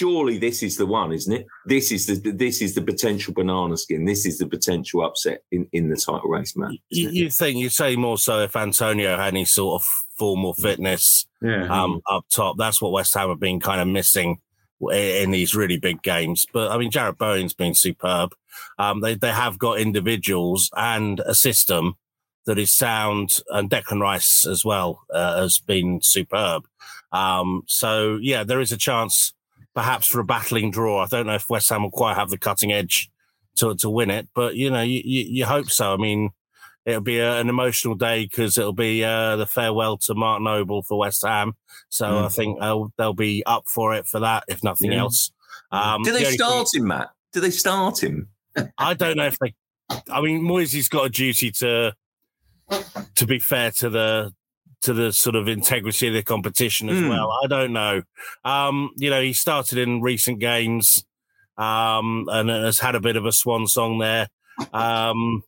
surely 0.00 0.38
this 0.38 0.62
is 0.62 0.78
the 0.78 0.86
one 0.86 1.12
isn't 1.12 1.32
it? 1.32 1.46
This 1.66 1.92
is 1.92 2.06
the 2.06 2.32
this 2.32 2.62
is 2.62 2.74
the 2.74 2.80
potential 2.80 3.34
banana 3.34 3.76
skin. 3.76 4.06
This 4.06 4.24
is 4.24 4.38
the 4.38 4.46
potential 4.46 5.04
upset 5.04 5.42
in 5.52 5.68
in 5.72 5.90
the 5.90 5.96
title 5.96 6.30
race 6.30 6.56
man. 6.56 6.78
You, 6.88 7.10
you 7.10 7.30
think 7.30 7.58
you 7.58 7.68
say 7.68 7.96
more 7.96 8.16
so 8.16 8.40
if 8.40 8.56
antonio 8.56 9.16
had 9.16 9.34
any 9.34 9.44
sort 9.44 9.82
of 9.82 9.86
form 10.18 10.44
or 10.44 10.54
fitness 10.54 11.26
yeah. 11.42 11.66
um, 11.68 12.00
up 12.10 12.24
top. 12.30 12.56
That's 12.58 12.80
what 12.80 12.92
west 12.92 13.14
ham 13.14 13.28
have 13.28 13.40
been 13.40 13.60
kind 13.60 13.80
of 13.80 13.88
missing 13.88 14.40
in 14.90 15.30
these 15.32 15.54
really 15.54 15.76
big 15.76 16.02
games. 16.02 16.46
But 16.50 16.70
i 16.70 16.78
mean 16.78 16.90
jarrod 16.90 17.18
bowen's 17.18 17.54
been 17.54 17.74
superb. 17.74 18.34
Um, 18.78 19.02
they, 19.02 19.14
they 19.14 19.32
have 19.32 19.58
got 19.58 19.78
individuals 19.78 20.70
and 20.76 21.20
a 21.20 21.34
system 21.34 21.96
that 22.46 22.58
is 22.58 22.72
sound, 22.72 23.40
and 23.50 23.70
Declan 23.70 24.00
Rice 24.00 24.46
as 24.46 24.64
well 24.64 25.02
uh, 25.12 25.42
has 25.42 25.58
been 25.58 26.00
superb. 26.02 26.64
Um, 27.12 27.64
so 27.66 28.18
yeah, 28.22 28.44
there 28.44 28.60
is 28.60 28.72
a 28.72 28.78
chance 28.78 29.34
perhaps 29.74 30.06
for 30.06 30.20
a 30.20 30.24
battling 30.24 30.70
draw. 30.70 31.02
I 31.02 31.06
don't 31.06 31.26
know 31.26 31.34
if 31.34 31.50
West 31.50 31.68
Ham 31.70 31.82
will 31.82 31.90
quite 31.90 32.16
have 32.16 32.30
the 32.30 32.38
cutting 32.38 32.72
edge 32.72 33.10
to 33.56 33.74
to 33.76 33.90
win 33.90 34.10
it, 34.10 34.28
but 34.34 34.56
you 34.56 34.70
know, 34.70 34.82
you, 34.82 35.02
you, 35.04 35.24
you 35.28 35.44
hope 35.46 35.70
so. 35.70 35.92
I 35.92 35.96
mean, 35.96 36.30
it'll 36.84 37.00
be 37.00 37.18
a, 37.18 37.40
an 37.40 37.48
emotional 37.48 37.94
day 37.94 38.24
because 38.24 38.58
it'll 38.58 38.72
be 38.72 39.04
uh, 39.04 39.36
the 39.36 39.46
farewell 39.46 39.96
to 39.98 40.14
Mark 40.14 40.42
Noble 40.42 40.82
for 40.82 40.98
West 40.98 41.24
Ham. 41.26 41.54
So 41.88 42.06
mm. 42.06 42.24
I 42.24 42.28
think 42.28 42.60
they'll, 42.60 42.92
they'll 42.96 43.14
be 43.14 43.42
up 43.46 43.64
for 43.66 43.94
it 43.94 44.06
for 44.06 44.20
that, 44.20 44.44
if 44.48 44.62
nothing 44.62 44.92
yeah. 44.92 45.00
else. 45.00 45.32
Um, 45.72 46.02
Do 46.02 46.12
they 46.12 46.24
the 46.24 46.32
start 46.32 46.68
thing, 46.72 46.82
him, 46.82 46.88
Matt? 46.88 47.10
Do 47.32 47.40
they 47.40 47.50
start 47.50 48.02
him? 48.02 48.28
I 48.78 48.94
don't 48.94 49.16
know 49.16 49.26
if 49.26 49.38
they. 49.38 49.54
I 50.10 50.20
mean, 50.20 50.42
Moyes 50.42 50.74
has 50.74 50.88
got 50.88 51.06
a 51.06 51.10
duty 51.10 51.50
to 51.52 51.94
to 53.16 53.26
be 53.26 53.38
fair 53.38 53.72
to 53.72 53.90
the 53.90 54.32
to 54.82 54.92
the 54.92 55.12
sort 55.12 55.36
of 55.36 55.48
integrity 55.48 56.08
of 56.08 56.14
the 56.14 56.22
competition 56.22 56.88
as 56.88 56.98
mm. 56.98 57.08
well. 57.08 57.30
I 57.42 57.46
don't 57.46 57.72
know. 57.72 58.02
Um, 58.44 58.90
you 58.96 59.10
know, 59.10 59.20
he 59.20 59.32
started 59.32 59.78
in 59.78 60.00
recent 60.00 60.38
games 60.38 61.04
um, 61.58 62.26
and 62.30 62.48
has 62.48 62.78
had 62.78 62.94
a 62.94 63.00
bit 63.00 63.16
of 63.16 63.26
a 63.26 63.32
swan 63.32 63.66
song 63.66 63.98
there. 63.98 64.28
Um, 64.72 65.42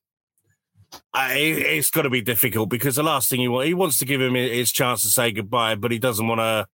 I, 1.14 1.34
it's 1.34 1.90
got 1.90 2.02
to 2.02 2.10
be 2.10 2.20
difficult 2.20 2.68
because 2.68 2.96
the 2.96 3.02
last 3.02 3.30
thing 3.30 3.40
he 3.40 3.48
wants, 3.48 3.66
he 3.66 3.74
wants 3.74 3.98
to 3.98 4.04
give 4.04 4.20
him 4.20 4.34
his 4.34 4.70
chance 4.70 5.02
to 5.02 5.08
say 5.08 5.32
goodbye, 5.32 5.74
but 5.74 5.90
he 5.90 5.98
doesn't 5.98 6.26
want 6.26 6.40
to, 6.40 6.66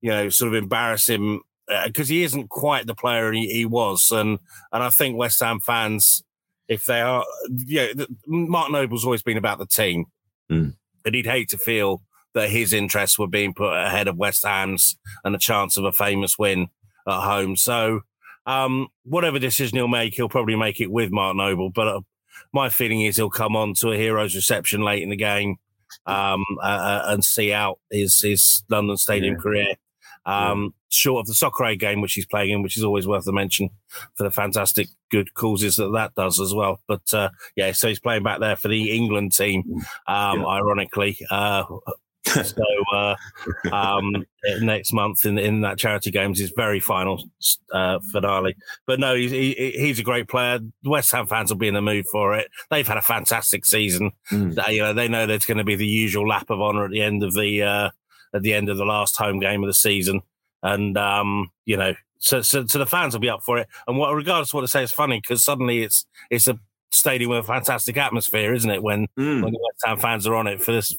you 0.00 0.10
know, 0.10 0.28
sort 0.30 0.48
of 0.48 0.54
embarrass 0.54 1.08
him 1.08 1.40
because 1.84 2.10
uh, 2.10 2.14
he 2.14 2.24
isn't 2.24 2.48
quite 2.48 2.86
the 2.86 2.94
player 2.94 3.30
he, 3.32 3.48
he 3.48 3.64
was. 3.64 4.10
And 4.10 4.40
and 4.72 4.82
I 4.82 4.90
think 4.90 5.16
West 5.16 5.40
Ham 5.40 5.60
fans 5.60 6.24
if 6.68 6.86
they 6.86 7.00
are, 7.00 7.24
yeah, 7.66 7.88
Mark 8.26 8.70
Noble's 8.70 9.04
always 9.04 9.22
been 9.22 9.36
about 9.36 9.58
the 9.58 9.66
team, 9.66 10.06
mm. 10.50 10.74
And 11.04 11.14
he'd 11.14 11.26
hate 11.26 11.48
to 11.50 11.58
feel 11.58 12.02
that 12.34 12.50
his 12.50 12.72
interests 12.72 13.18
were 13.18 13.26
being 13.26 13.52
put 13.52 13.72
ahead 13.72 14.08
of 14.08 14.16
West 14.16 14.44
Ham's 14.44 14.96
and 15.24 15.34
the 15.34 15.38
chance 15.38 15.76
of 15.76 15.84
a 15.84 15.92
famous 15.92 16.38
win 16.38 16.68
at 17.06 17.20
home. 17.20 17.56
So, 17.56 18.00
um, 18.46 18.88
whatever 19.04 19.38
decision 19.38 19.76
he'll 19.76 19.88
make, 19.88 20.14
he'll 20.14 20.28
probably 20.28 20.56
make 20.56 20.80
it 20.80 20.90
with 20.90 21.12
Mark 21.12 21.36
Noble. 21.36 21.70
But 21.70 21.88
uh, 21.88 22.00
my 22.52 22.68
feeling 22.68 23.02
is 23.02 23.16
he'll 23.16 23.30
come 23.30 23.54
on 23.54 23.74
to 23.80 23.92
a 23.92 23.96
hero's 23.96 24.34
reception 24.34 24.82
late 24.82 25.02
in 25.02 25.10
the 25.10 25.16
game 25.16 25.56
um, 26.06 26.42
uh, 26.62 26.66
uh 26.66 27.02
and 27.08 27.22
see 27.24 27.52
out 27.52 27.78
his 27.90 28.20
his 28.22 28.64
London 28.70 28.96
Stadium 28.96 29.34
yeah. 29.34 29.40
career 29.40 29.74
um, 30.26 30.74
short 30.88 31.22
of 31.22 31.26
the 31.26 31.34
Soccer 31.34 31.66
Aid 31.66 31.80
game, 31.80 32.00
which 32.00 32.14
he's 32.14 32.26
playing 32.26 32.50
in, 32.50 32.62
which 32.62 32.76
is 32.76 32.84
always 32.84 33.06
worth 33.06 33.26
a 33.26 33.32
mention 33.32 33.70
for 34.14 34.22
the 34.22 34.30
fantastic 34.30 34.88
good 35.10 35.34
causes 35.34 35.76
that 35.76 35.92
that 35.92 36.14
does 36.14 36.40
as 36.40 36.54
well. 36.54 36.80
But 36.86 37.12
uh, 37.12 37.30
yeah, 37.56 37.72
so 37.72 37.88
he's 37.88 38.00
playing 38.00 38.22
back 38.22 38.40
there 38.40 38.56
for 38.56 38.68
the 38.68 38.92
England 38.92 39.32
team, 39.32 39.84
um, 40.06 40.40
yeah. 40.40 40.46
ironically. 40.46 41.18
Uh, 41.30 41.64
so 42.44 42.62
uh, 42.92 43.16
um, 43.72 44.24
next 44.60 44.92
month 44.92 45.26
in 45.26 45.38
in 45.38 45.62
that 45.62 45.78
charity 45.78 46.10
games 46.10 46.40
is 46.40 46.52
very 46.54 46.78
final 46.78 47.28
uh, 47.72 47.98
finale. 48.12 48.56
But 48.86 49.00
no, 49.00 49.14
he's 49.16 49.32
he, 49.32 49.72
he's 49.76 49.98
a 49.98 50.04
great 50.04 50.28
player. 50.28 50.60
West 50.84 51.10
Ham 51.12 51.26
fans 51.26 51.50
will 51.50 51.58
be 51.58 51.68
in 51.68 51.74
the 51.74 51.82
mood 51.82 52.06
for 52.06 52.36
it. 52.36 52.48
They've 52.70 52.86
had 52.86 52.96
a 52.96 53.02
fantastic 53.02 53.66
season. 53.66 54.12
Mm. 54.30 54.54
They, 54.54 54.76
you 54.76 54.82
know, 54.82 54.92
they 54.92 55.08
know 55.08 55.26
there's 55.26 55.46
going 55.46 55.58
to 55.58 55.64
be 55.64 55.76
the 55.76 55.86
usual 55.86 56.28
lap 56.28 56.48
of 56.48 56.60
honour 56.60 56.84
at 56.84 56.92
the 56.92 57.02
end 57.02 57.24
of 57.24 57.34
the 57.34 57.62
uh, 57.62 57.90
at 58.34 58.42
the 58.42 58.54
end 58.54 58.68
of 58.68 58.76
the 58.76 58.84
last 58.84 59.16
home 59.16 59.40
game 59.40 59.62
of 59.62 59.68
the 59.68 59.74
season. 59.74 60.22
And, 60.62 60.96
um, 60.96 61.50
you 61.64 61.76
know, 61.76 61.94
so, 62.18 62.40
so, 62.40 62.66
so 62.66 62.78
the 62.78 62.86
fans 62.86 63.14
will 63.14 63.20
be 63.20 63.28
up 63.28 63.42
for 63.42 63.58
it. 63.58 63.68
And 63.86 63.98
what, 63.98 64.14
regardless 64.14 64.50
of 64.50 64.54
what 64.54 64.60
they 64.62 64.66
say, 64.66 64.82
it's 64.82 64.92
funny 64.92 65.20
because 65.20 65.44
suddenly 65.44 65.82
it's, 65.82 66.06
it's 66.30 66.46
a 66.46 66.58
stadium 66.90 67.30
with 67.30 67.40
a 67.40 67.42
fantastic 67.42 67.96
atmosphere, 67.96 68.54
isn't 68.54 68.70
it? 68.70 68.82
When, 68.82 69.08
mm. 69.18 69.42
when 69.42 69.52
the 69.52 69.58
West 69.58 69.82
Ham 69.84 69.98
fans 69.98 70.26
are 70.26 70.36
on 70.36 70.46
it 70.46 70.62
for 70.62 70.72
this, 70.72 70.94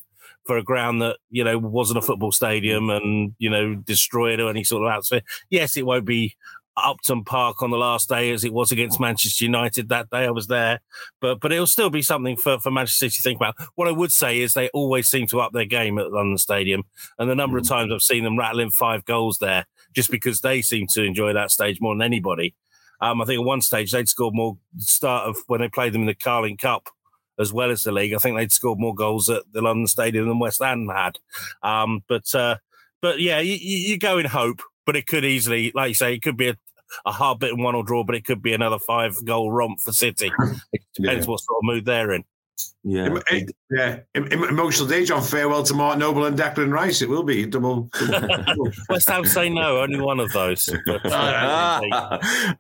for 0.46 0.58
a 0.58 0.64
ground 0.64 1.02
that 1.02 1.18
you 1.30 1.44
know 1.44 1.58
wasn't 1.58 1.98
a 1.98 2.02
football 2.02 2.32
stadium 2.32 2.90
and 2.90 3.34
you 3.38 3.50
know 3.50 3.76
destroyed 3.76 4.40
or 4.40 4.50
any 4.50 4.64
sort 4.64 4.84
of 4.84 4.90
atmosphere. 4.90 5.22
Yes, 5.50 5.78
it 5.78 5.86
won't 5.86 6.06
be 6.06 6.36
Upton 6.76 7.24
Park 7.24 7.62
on 7.62 7.70
the 7.70 7.78
last 7.78 8.10
day 8.10 8.32
as 8.32 8.44
it 8.44 8.54
was 8.54 8.72
against 8.72 9.00
Manchester 9.00 9.46
United 9.46 9.90
that 9.90 10.10
day. 10.10 10.26
I 10.26 10.32
was 10.32 10.48
there, 10.48 10.80
but 11.22 11.40
but 11.40 11.52
it'll 11.52 11.68
still 11.68 11.90
be 11.90 12.02
something 12.02 12.36
for, 12.36 12.60
for 12.60 12.72
Manchester 12.72 13.10
City 13.10 13.18
to 13.18 13.22
think 13.22 13.38
about. 13.38 13.56
What 13.76 13.88
I 13.88 13.92
would 13.92 14.12
say 14.12 14.40
is 14.40 14.54
they 14.54 14.70
always 14.70 15.10
seem 15.10 15.28
to 15.28 15.42
up 15.42 15.54
their 15.54 15.66
game 15.66 16.00
at 16.00 16.12
London 16.12 16.38
Stadium, 16.38 16.84
and 17.20 17.30
the 17.30 17.36
number 17.36 17.58
of 17.58 17.68
times 17.68 17.92
I've 17.92 18.02
seen 18.02 18.24
them 18.24 18.38
rattling 18.38 18.72
five 18.72 19.06
goals 19.06 19.38
there 19.40 19.66
just 19.94 20.10
because 20.10 20.42
they 20.42 20.62
seem 20.62 20.88
to 20.88 21.04
enjoy 21.04 21.34
that 21.34 21.52
stage 21.52 21.80
more 21.80 21.94
than 21.94 22.02
anybody. 22.02 22.56
Um, 23.02 23.22
I 23.22 23.26
think 23.26 23.42
at 23.42 23.46
one 23.46 23.62
stage 23.62 23.92
they'd 23.92 24.08
scored 24.10 24.34
more 24.34 24.58
start 24.78 25.28
of 25.28 25.38
when 25.48 25.62
they 25.62 25.68
played 25.68 25.94
them 25.94 26.02
in 26.02 26.08
the 26.08 26.16
Carling 26.16 26.58
Cup 26.58 26.90
as 27.40 27.52
well 27.52 27.72
as 27.72 27.84
the 27.84 27.92
league. 27.92 28.14
I 28.14 28.18
think 28.18 28.38
they'd 28.38 28.52
scored 28.52 28.80
more 28.80 28.96
goals 28.96 29.30
at 29.30 29.44
the 29.52 29.62
London 29.62 29.88
Stadium 29.88 30.28
than 30.28 30.40
West 30.40 30.62
Ham 30.62 30.88
had. 30.88 31.18
Um, 31.62 32.04
but 32.08 32.34
uh, 32.34 32.58
but 33.02 33.20
yeah, 33.20 33.40
you, 33.40 33.56
you 33.56 33.98
go 33.98 34.18
in 34.18 34.26
hope, 34.26 34.62
but 34.86 34.96
it 34.96 35.08
could 35.08 35.26
easily, 35.26 35.72
like 35.74 35.90
you 35.90 35.94
say, 35.96 36.14
it 36.14 36.22
could 36.22 36.38
be 36.38 36.50
a, 36.50 36.58
a 37.06 37.12
hard 37.12 37.40
bit 37.40 37.52
and 37.52 37.64
one 37.64 37.76
or 37.76 37.84
draw, 37.84 38.04
but 38.04 38.16
it 38.16 38.26
could 38.26 38.42
be 38.42 38.54
another 38.54 38.80
five 38.80 39.16
goal 39.26 39.52
romp 39.52 39.80
for 39.82 39.92
City. 39.92 40.32
It 40.74 40.82
depends 40.96 41.26
Yeah. 41.26 41.32
what 41.32 41.40
sort 41.40 41.58
of 41.58 41.64
mood 41.64 41.86
they're 41.86 42.12
in. 42.12 42.24
Yeah. 42.84 43.06
Em- 43.06 43.22
em- 43.32 43.48
yeah, 43.72 44.00
em- 44.14 44.28
em- 44.32 44.44
emotional 44.44 44.88
day, 44.88 45.04
John. 45.06 45.24
farewell 45.24 45.64
to 45.64 45.74
Mark 45.74 45.98
Noble 45.98 46.26
and 46.26 46.38
Declan 46.38 46.72
Rice. 46.72 47.02
It 47.02 47.10
will 47.10 47.24
be 47.24 47.46
double. 47.48 47.90
double- 48.00 48.72
West 48.90 49.10
Ham 49.10 49.26
say 49.26 49.50
no, 49.50 49.80
only 49.82 50.00
one 50.00 50.20
of 50.20 50.32
those. 50.34 50.70
Uh, 51.06 51.82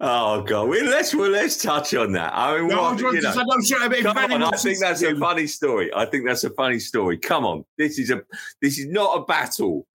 oh 0.01 0.41
god, 0.41 0.67
well, 0.67 0.85
let's 0.85 1.13
well, 1.13 1.29
let's 1.29 1.61
touch 1.61 1.93
on 1.93 2.11
that. 2.13 2.33
I 2.33 2.57
mean, 2.57 2.69
No, 2.69 2.81
what, 2.81 2.91
I'm 2.93 2.97
you 2.97 3.03
know, 3.13 3.21
just- 3.21 3.37
I'm 3.37 3.63
sure- 3.63 3.93
if 3.93 4.03
Come 4.03 4.17
on, 4.17 4.43
I 4.43 4.51
think 4.57 4.79
that's 4.79 5.03
a 5.03 5.15
funny 5.15 5.45
story. 5.47 5.91
I 5.95 6.05
think 6.05 6.25
that's 6.25 6.43
a 6.43 6.49
funny 6.51 6.79
story. 6.79 7.17
Come 7.17 7.45
on, 7.45 7.63
this 7.77 7.99
is 7.99 8.09
a 8.09 8.23
this 8.61 8.79
is 8.79 8.87
not 8.87 9.17
a 9.19 9.25
battle. 9.25 9.85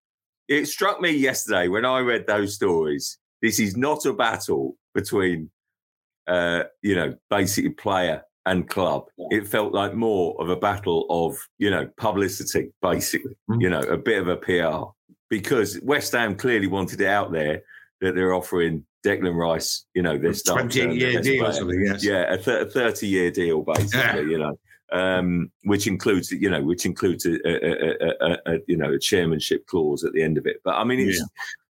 It 0.48 0.66
struck 0.66 1.00
me 1.00 1.10
yesterday 1.10 1.68
when 1.68 1.84
I 1.84 2.00
read 2.00 2.26
those 2.26 2.54
stories. 2.54 3.18
This 3.42 3.60
is 3.60 3.76
not 3.76 4.04
a 4.06 4.12
battle 4.12 4.76
between, 4.94 5.50
uh, 6.26 6.64
you 6.82 6.96
know, 6.96 7.14
basically 7.30 7.70
player 7.70 8.22
and 8.46 8.68
club. 8.68 9.04
It 9.30 9.46
felt 9.46 9.74
like 9.74 9.94
more 9.94 10.34
of 10.40 10.48
a 10.48 10.56
battle 10.56 11.06
of, 11.10 11.36
you 11.58 11.70
know, 11.70 11.88
publicity, 11.98 12.72
basically. 12.80 13.36
Mm. 13.50 13.60
You 13.60 13.70
know, 13.70 13.80
a 13.80 13.96
bit 13.98 14.18
of 14.18 14.28
a 14.28 14.36
PR 14.36 14.90
because 15.28 15.78
West 15.82 16.12
Ham 16.12 16.34
clearly 16.34 16.66
wanted 16.66 17.00
it 17.00 17.06
out 17.06 17.30
there 17.32 17.62
that 18.00 18.14
they're 18.14 18.32
offering 18.32 18.84
Declan 19.04 19.36
Rice, 19.36 19.84
you 19.94 20.02
know, 20.02 20.18
28 20.18 20.70
player, 20.70 20.90
year 20.90 21.20
deal 21.20 21.42
or 21.42 21.44
player. 21.44 21.52
something. 21.52 21.84
Yes. 21.84 22.04
Yeah, 22.04 22.32
a, 22.32 22.38
th- 22.38 22.62
a 22.62 22.66
thirty-year 22.66 23.30
deal, 23.30 23.62
basically. 23.62 23.98
Yeah. 23.98 24.16
You 24.20 24.38
know, 24.38 24.58
um, 24.92 25.50
which 25.64 25.86
includes, 25.86 26.30
you 26.30 26.50
know, 26.50 26.62
which 26.62 26.86
includes 26.86 27.26
a, 27.26 27.36
a, 27.46 28.12
a, 28.30 28.38
a, 28.54 28.58
you 28.66 28.76
know 28.76 28.92
a 28.92 28.98
chairmanship 28.98 29.66
clause 29.66 30.04
at 30.04 30.12
the 30.12 30.22
end 30.22 30.38
of 30.38 30.46
it. 30.46 30.60
But 30.64 30.76
I 30.76 30.84
mean, 30.84 31.00
it's 31.00 31.22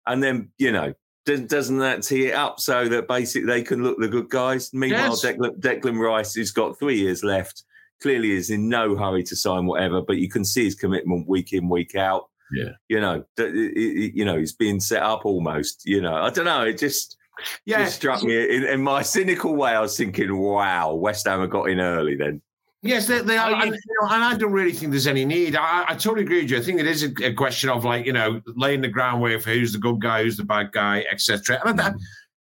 and 0.07 0.23
then 0.23 0.51
you 0.59 0.73
know. 0.73 0.93
Doesn't, 1.25 1.51
doesn't 1.51 1.79
that 1.79 2.05
tee 2.05 2.27
it 2.27 2.35
up 2.35 2.61
so 2.61 2.87
that 2.89 3.09
basically 3.09 3.47
they 3.49 3.61
can 3.61 3.83
look 3.83 3.99
the 3.99 4.07
good 4.07 4.29
guys? 4.29 4.73
Meanwhile, 4.73 5.09
Yes. 5.09 5.25
Declan, 5.25 5.59
Declan 5.59 5.99
Rice 5.99 6.37
has 6.37 6.53
got 6.53 6.79
three 6.79 6.99
years 7.01 7.25
left. 7.25 7.65
Clearly, 8.01 8.31
is 8.31 8.51
in 8.51 8.69
no 8.69 8.95
hurry 8.95 9.25
to 9.25 9.35
sign 9.35 9.67
whatever, 9.67 10.01
but 10.03 10.19
you 10.19 10.29
can 10.29 10.45
see 10.45 10.63
his 10.63 10.77
commitment 10.77 11.27
week 11.27 11.53
in, 11.53 11.69
week 11.69 11.97
out. 11.97 12.29
Yeah. 12.53 12.69
you 12.89 13.01
know, 13.01 13.25
you 13.39 14.25
know, 14.25 14.39
he's 14.39 14.53
being 14.53 14.79
set 14.79 15.03
up 15.03 15.25
almost. 15.27 15.83
You 15.85 16.01
know, 16.01 16.15
I 16.15 16.31
don't 16.31 16.45
know. 16.45 16.63
It 16.63 16.79
just 16.79 17.17
Yeah. 17.65 17.83
just 17.87 17.97
struck 17.97 18.23
me 18.23 18.55
in, 18.57 18.63
in 18.63 18.81
my 18.81 19.03
cynical 19.03 19.57
way. 19.57 19.73
I 19.73 19.81
was 19.81 19.97
thinking, 19.97 20.37
wow, 20.37 20.95
West 20.95 21.27
Ham 21.27 21.41
have 21.41 21.51
got 21.51 21.71
in 21.71 21.81
early 21.81 22.15
then. 22.15 22.41
Yes, 22.87 23.07
they, 23.07 23.21
they 23.21 23.37
are, 23.37 23.53
and, 23.53 23.73
you 23.73 23.97
know, 24.01 24.09
and 24.09 24.25
I 24.25 24.37
don't 24.37 24.53
really 24.53 24.73
think 24.73 24.91
there's 24.91 25.07
any 25.07 25.25
need. 25.25 25.57
I, 25.57 25.85
I 25.89 25.95
totally 25.95 26.23
agree 26.23 26.43
with 26.43 26.51
you. 26.51 26.59
I 26.59 26.61
think 26.61 26.81
it 26.81 26.87
is 26.87 27.03
a, 27.03 27.13
a 27.25 27.33
question 27.33 27.71
of 27.71 27.85
like 27.85 28.07
you 28.07 28.13
know 28.13 28.41
laying 28.47 28.81
the 28.81 28.89
groundwork 28.89 29.43
for 29.43 29.51
who's 29.51 29.73
the 29.73 29.79
good 29.79 30.01
guy, 30.01 30.23
who's 30.23 30.37
the 30.37 30.45
bad 30.45 30.73
guy, 30.73 31.05
etc. 31.11 31.61
And 31.65 31.81
I, 31.81 31.89
you 31.89 31.95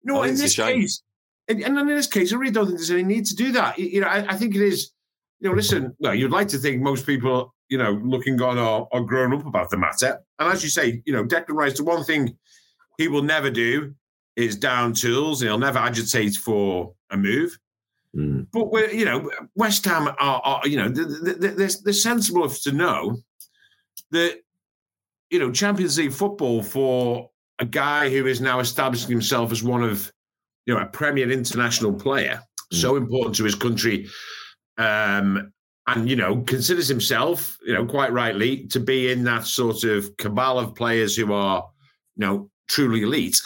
know, 0.04 0.24
in 0.24 0.36
this 0.36 0.56
case, 0.56 1.02
and, 1.48 1.62
and 1.62 1.78
in 1.78 1.88
this 1.88 2.08
case, 2.08 2.34
I 2.34 2.38
really 2.38 2.52
don't 2.52 2.66
think 2.68 2.78
there's 2.78 2.92
any 2.92 3.04
need 3.04 3.26
to 3.28 3.36
do 3.36 3.52
that. 3.54 3.78
You, 3.78 4.02
know, 4.02 4.08
I, 4.08 4.34
I 4.34 4.36
think 4.36 4.56
it 4.56 4.62
is. 4.62 4.92
You 5.40 5.50
know, 5.50 5.56
listen. 5.56 5.96
Well, 6.00 6.16
you'd 6.16 6.32
like 6.32 6.48
to 6.50 6.58
think 6.58 6.82
most 6.82 7.06
people, 7.06 7.54
you 7.70 7.78
know, 7.78 8.00
looking 8.04 8.42
on 8.42 8.58
are, 8.58 8.88
are 8.92 9.02
grown 9.02 9.34
up 9.34 9.46
about 9.46 9.70
the 9.70 9.78
matter. 9.78 10.20
And 10.40 10.52
as 10.52 10.64
you 10.64 10.70
say, 10.70 11.02
you 11.06 11.14
know, 11.14 11.24
Declan 11.24 11.56
Rice, 11.56 11.78
the 11.78 11.84
one 11.84 12.04
thing 12.04 12.38
he 12.98 13.08
will 13.08 13.22
never 13.22 13.50
do 13.50 13.94
is 14.36 14.56
down 14.56 14.94
tools. 14.94 15.42
He'll 15.42 15.58
never 15.58 15.80
agitate 15.80 16.36
for 16.36 16.94
a 17.12 17.18
move. 17.18 17.58
Mm. 18.16 18.48
But 18.52 18.72
we're, 18.72 18.92
you 18.92 19.06
know, 19.06 19.30
West 19.56 19.84
Ham 19.86 20.08
are, 20.08 20.42
are 20.44 20.68
you 20.68 20.78
know, 20.78 20.92
th- 20.92 21.08
th- 21.08 21.40
th- 21.40 21.56
they're, 21.56 21.70
they're 21.84 21.94
sensible 21.94 22.44
enough 22.44 22.62
to 22.62 22.72
know 22.72 23.18
that, 24.12 24.40
you 25.30 25.40
know, 25.40 25.52
Champions 25.52 25.98
League 25.98 26.14
football 26.14 26.64
for 26.64 27.30
a 27.60 27.66
guy 27.66 28.10
who 28.10 28.26
is 28.26 28.40
now 28.40 28.60
establishing 28.60 29.10
himself 29.10 29.52
as 29.52 29.64
one 29.64 29.84
of, 29.84 30.12
you 30.66 30.74
know, 30.74 30.80
a 30.80 30.86
premier 30.86 31.30
international 31.30 31.94
player, 31.94 32.42
so 32.72 32.96
important 32.96 33.36
to 33.36 33.44
his 33.44 33.56
country, 33.56 34.08
um, 34.78 35.52
and 35.88 36.10
you 36.10 36.16
know, 36.16 36.42
considers 36.42 36.88
himself, 36.88 37.58
you 37.66 37.74
know, 37.74 37.86
quite 37.86 38.12
rightly 38.12 38.66
to 38.68 38.80
be 38.80 39.12
in 39.12 39.24
that 39.24 39.46
sort 39.46 39.84
of 39.84 40.16
cabal 40.18 40.58
of 40.58 40.74
players 40.74 41.16
who 41.16 41.32
are, 41.32 41.64
you 42.16 42.26
know, 42.26 42.50
truly 42.68 43.04
elite. 43.04 43.40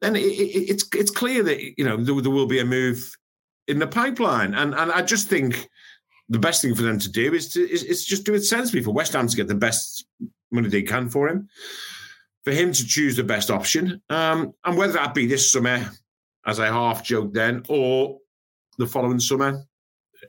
Then 0.00 0.14
it, 0.14 0.20
it, 0.20 0.70
it's 0.70 0.88
it's 0.94 1.10
clear 1.10 1.42
that 1.42 1.60
you 1.78 1.84
know 1.84 1.96
there, 1.96 2.20
there 2.20 2.30
will 2.30 2.46
be 2.46 2.60
a 2.60 2.64
move 2.64 3.16
in 3.68 3.78
the 3.78 3.86
pipeline. 3.86 4.54
And 4.54 4.74
and 4.74 4.92
I 4.92 5.02
just 5.02 5.28
think 5.28 5.68
the 6.28 6.38
best 6.38 6.62
thing 6.62 6.74
for 6.74 6.82
them 6.82 6.98
to 6.98 7.10
do 7.10 7.34
is 7.34 7.52
to 7.54 7.60
is, 7.60 7.82
is 7.84 8.04
just 8.04 8.24
do 8.24 8.34
it 8.34 8.44
sensibly 8.44 8.82
for 8.82 8.92
West 8.92 9.12
Ham 9.12 9.28
to 9.28 9.36
get 9.36 9.48
the 9.48 9.54
best 9.54 10.06
money 10.50 10.68
they 10.68 10.82
can 10.82 11.08
for 11.08 11.28
him, 11.28 11.48
for 12.44 12.52
him 12.52 12.72
to 12.72 12.86
choose 12.86 13.16
the 13.16 13.24
best 13.24 13.50
option, 13.50 14.00
um, 14.10 14.52
and 14.64 14.76
whether 14.76 14.94
that 14.94 15.14
be 15.14 15.26
this 15.26 15.50
summer, 15.50 15.90
as 16.46 16.60
I 16.60 16.66
half 16.66 17.04
joked 17.04 17.34
then, 17.34 17.62
or 17.68 18.18
the 18.78 18.86
following 18.86 19.20
summer. 19.20 19.64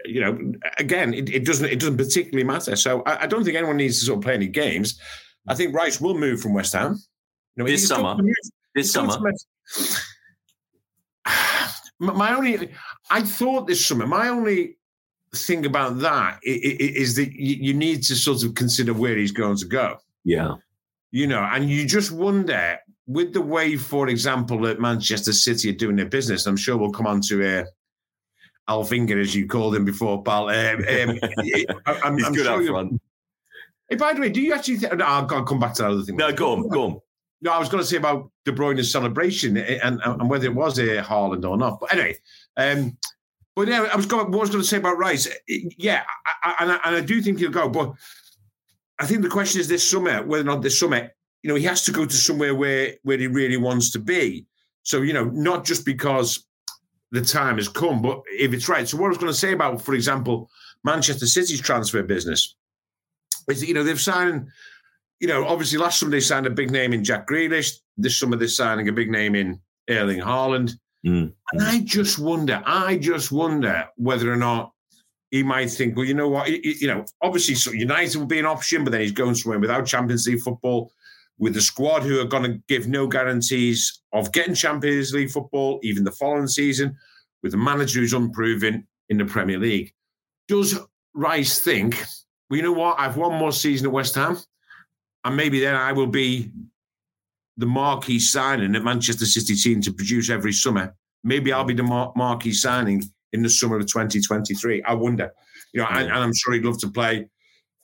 You 0.05 0.21
know, 0.21 0.53
again, 0.77 1.13
it, 1.13 1.29
it 1.29 1.45
doesn't 1.45 1.65
it 1.65 1.79
doesn't 1.79 1.97
particularly 1.97 2.43
matter. 2.43 2.75
So 2.75 3.01
I, 3.03 3.23
I 3.23 3.27
don't 3.27 3.43
think 3.43 3.57
anyone 3.57 3.77
needs 3.77 3.99
to 3.99 4.05
sort 4.05 4.17
of 4.17 4.23
play 4.23 4.35
any 4.35 4.47
games. 4.47 4.99
I 5.47 5.55
think 5.55 5.73
Rice 5.73 5.99
will 6.01 6.17
move 6.17 6.41
from 6.41 6.53
West 6.53 6.73
Ham. 6.73 6.97
You 7.55 7.63
know, 7.63 7.69
This 7.69 7.87
summer? 7.87 8.15
This 8.75 8.91
summer, 8.91 9.17
My 11.99 12.35
only, 12.35 12.69
I 13.09 13.21
thought 13.21 13.67
this 13.67 13.85
summer, 13.85 14.05
my 14.05 14.29
only 14.29 14.77
thing 15.35 15.65
about 15.65 15.99
that 15.99 16.39
is 16.43 17.15
that 17.15 17.33
you 17.33 17.73
need 17.73 18.03
to 18.03 18.15
sort 18.15 18.43
of 18.43 18.55
consider 18.55 18.93
where 18.93 19.15
he's 19.15 19.31
going 19.31 19.57
to 19.57 19.65
go. 19.65 19.97
yeah, 20.23 20.55
You 21.11 21.27
know, 21.27 21.41
and 21.41 21.69
you 21.69 21.85
just 21.87 22.11
wonder 22.11 22.77
with 23.07 23.33
the 23.33 23.41
way, 23.41 23.77
for 23.77 24.09
example, 24.09 24.59
that 24.61 24.79
Manchester 24.79 25.33
City 25.33 25.69
are 25.69 25.73
doing 25.75 25.95
their 25.95 26.05
business. 26.09 26.45
I'm 26.45 26.57
sure 26.57 26.77
we'll 26.77 26.91
come 26.91 27.07
on 27.07 27.21
to 27.29 27.61
uh, 27.61 27.63
Alf-Inge, 28.67 29.11
as 29.13 29.33
you 29.35 29.47
called 29.47 29.75
him 29.75 29.85
before, 29.85 30.21
pal. 30.23 30.49
Um, 30.49 30.77
um, 30.79 31.19
I- 31.85 31.99
I'm, 32.03 32.17
he's 32.17 32.25
I'm 32.27 32.33
good 32.33 32.45
sure 32.45 32.61
up 32.61 32.65
front. 32.67 33.01
Hey, 33.89 33.95
by 33.95 34.13
the 34.13 34.19
way, 34.21 34.29
do 34.29 34.41
you 34.41 34.53
actually 34.53 34.77
think? 34.77 34.97
No, 34.97 35.05
I'll, 35.05 35.27
I'll 35.33 35.45
come 35.45 35.59
back 35.59 35.73
to 35.75 35.83
that 35.83 35.91
other 35.91 36.01
thing. 36.03 36.17
No, 36.17 36.31
go 36.33 36.51
on, 36.53 36.67
go 36.67 36.83
on. 36.83 36.99
No, 37.41 37.51
I 37.51 37.59
was 37.59 37.69
going 37.69 37.83
to 37.83 37.87
say 37.87 37.97
about 37.97 38.31
De 38.45 38.51
Bruyne's 38.51 38.91
celebration 38.91 39.57
eh, 39.57 39.79
and, 39.83 39.99
and 40.03 40.29
whether 40.29 40.45
it 40.45 40.55
was 40.55 40.79
a 40.79 41.01
Haaland 41.03 41.47
or 41.47 41.57
not. 41.57 41.79
But 41.79 41.93
anyway, 41.93 42.17
um, 42.57 42.97
but 43.55 43.67
yeah, 43.67 43.87
I 43.91 43.95
was 43.95 44.05
going. 44.05 44.31
What 44.31 44.37
I 44.37 44.41
was 44.41 44.49
going 44.49 44.63
to 44.63 44.67
say 44.67 44.77
about 44.77 44.97
Rice? 44.97 45.27
eh, 45.27 45.59
Yeah, 45.77 46.03
I, 46.25 46.49
I, 46.49 46.55
and, 46.63 46.71
I, 46.71 46.79
and 46.85 46.95
I 46.95 47.01
do 47.01 47.21
think 47.21 47.39
he'll 47.39 47.51
go. 47.51 47.69
But 47.69 47.93
I 48.99 49.05
think 49.05 49.21
the 49.21 49.29
question 49.29 49.61
is 49.61 49.67
this 49.67 49.87
summer, 49.87 50.23
whether 50.23 50.41
or 50.43 50.45
not 50.55 50.61
this 50.63 50.79
summer, 50.79 51.11
you 51.43 51.49
know, 51.49 51.55
he 51.55 51.65
has 51.65 51.83
to 51.85 51.91
go 51.91 52.05
to 52.05 52.15
somewhere 52.15 52.55
where 52.55 52.93
where 53.03 53.17
he 53.17 53.27
really 53.27 53.57
wants 53.57 53.91
to 53.91 53.99
be. 53.99 54.45
So 54.83 55.01
you 55.01 55.13
know, 55.13 55.25
not 55.25 55.63
just 55.65 55.85
because 55.85 56.43
the 57.11 57.21
time 57.21 57.57
has 57.57 57.69
come, 57.69 58.01
but 58.01 58.21
if 58.31 58.53
it's 58.53 58.67
right. 58.67 58.87
So 58.87 58.97
what 58.97 59.05
I 59.07 59.09
was 59.09 59.17
going 59.17 59.31
to 59.31 59.37
say 59.37 59.53
about, 59.53 59.81
for 59.81 59.93
example, 59.93 60.49
Manchester 60.83 61.25
City's 61.27 61.61
transfer 61.61 62.03
business 62.03 62.55
is 63.49 63.59
that 63.59 63.67
you 63.67 63.73
know 63.73 63.83
they've 63.83 64.01
signed 64.01 64.49
you 65.19 65.27
know, 65.27 65.45
obviously 65.45 65.77
last 65.77 65.99
summer 65.99 66.11
they 66.11 66.19
signed 66.19 66.45
a 66.45 66.51
big 66.51 66.71
name 66.71 66.93
in 66.93 67.03
Jack 67.03 67.27
Grealish. 67.27 67.77
This 67.97 68.19
summer 68.19 68.35
they're 68.35 68.47
signing 68.47 68.89
a 68.89 68.93
big 68.93 69.09
name 69.09 69.35
in 69.35 69.59
Erling 69.89 70.19
Haaland. 70.19 70.73
Mm. 71.05 71.33
And 71.53 71.63
I 71.63 71.79
just 71.79 72.19
wonder, 72.19 72.61
I 72.65 72.97
just 72.97 73.31
wonder 73.31 73.87
whether 73.95 74.31
or 74.31 74.35
not 74.35 74.73
he 75.31 75.43
might 75.43 75.69
think, 75.69 75.95
well, 75.95 76.05
you 76.05 76.13
know 76.13 76.29
what, 76.29 76.49
you 76.49 76.87
know, 76.87 77.05
obviously 77.21 77.55
so 77.55 77.71
United 77.71 78.17
will 78.17 78.25
be 78.25 78.39
an 78.39 78.45
option, 78.45 78.83
but 78.83 78.91
then 78.91 79.01
he's 79.01 79.11
going 79.11 79.35
somewhere 79.35 79.59
without 79.59 79.85
Champions 79.85 80.27
League 80.27 80.41
football 80.41 80.91
with 81.39 81.55
a 81.57 81.61
squad 81.61 82.03
who 82.03 82.19
are 82.19 82.25
going 82.25 82.43
to 82.43 82.61
give 82.67 82.87
no 82.87 83.07
guarantees 83.07 84.01
of 84.13 84.31
getting 84.31 84.55
Champions 84.55 85.13
League 85.13 85.29
football 85.29 85.79
even 85.83 86.03
the 86.03 86.11
following 86.11 86.47
season 86.47 86.95
with 87.43 87.53
a 87.53 87.57
manager 87.57 87.99
who's 87.99 88.13
unproven 88.13 88.87
in 89.09 89.17
the 89.17 89.25
Premier 89.25 89.59
League. 89.59 89.93
Does 90.47 90.79
Rice 91.13 91.59
think, 91.59 92.03
well, 92.49 92.57
you 92.57 92.63
know 92.63 92.73
what, 92.73 92.99
I've 92.99 93.17
one 93.17 93.37
more 93.37 93.51
season 93.51 93.87
at 93.87 93.93
West 93.93 94.15
Ham 94.15 94.37
and 95.23 95.35
maybe 95.35 95.59
then 95.59 95.75
I 95.75 95.91
will 95.91 96.07
be 96.07 96.51
the 97.57 97.65
marquee 97.65 98.19
signing 98.19 98.71
that 98.73 98.83
Manchester 98.83 99.25
City 99.25 99.55
team 99.55 99.81
to 99.81 99.91
produce 99.91 100.29
every 100.29 100.53
summer. 100.53 100.95
Maybe 101.23 101.51
I'll 101.51 101.63
be 101.63 101.73
the 101.73 101.83
mar- 101.83 102.13
marquee 102.15 102.53
signing 102.53 103.03
in 103.33 103.41
the 103.41 103.49
summer 103.49 103.77
of 103.77 103.87
2023. 103.87 104.83
I 104.83 104.93
wonder, 104.93 105.31
you 105.73 105.81
know, 105.81 105.87
and, 105.89 106.07
and 106.07 106.17
I'm 106.17 106.33
sure 106.33 106.53
he'd 106.53 106.63
love 106.63 106.79
to 106.79 106.89
play 106.89 107.27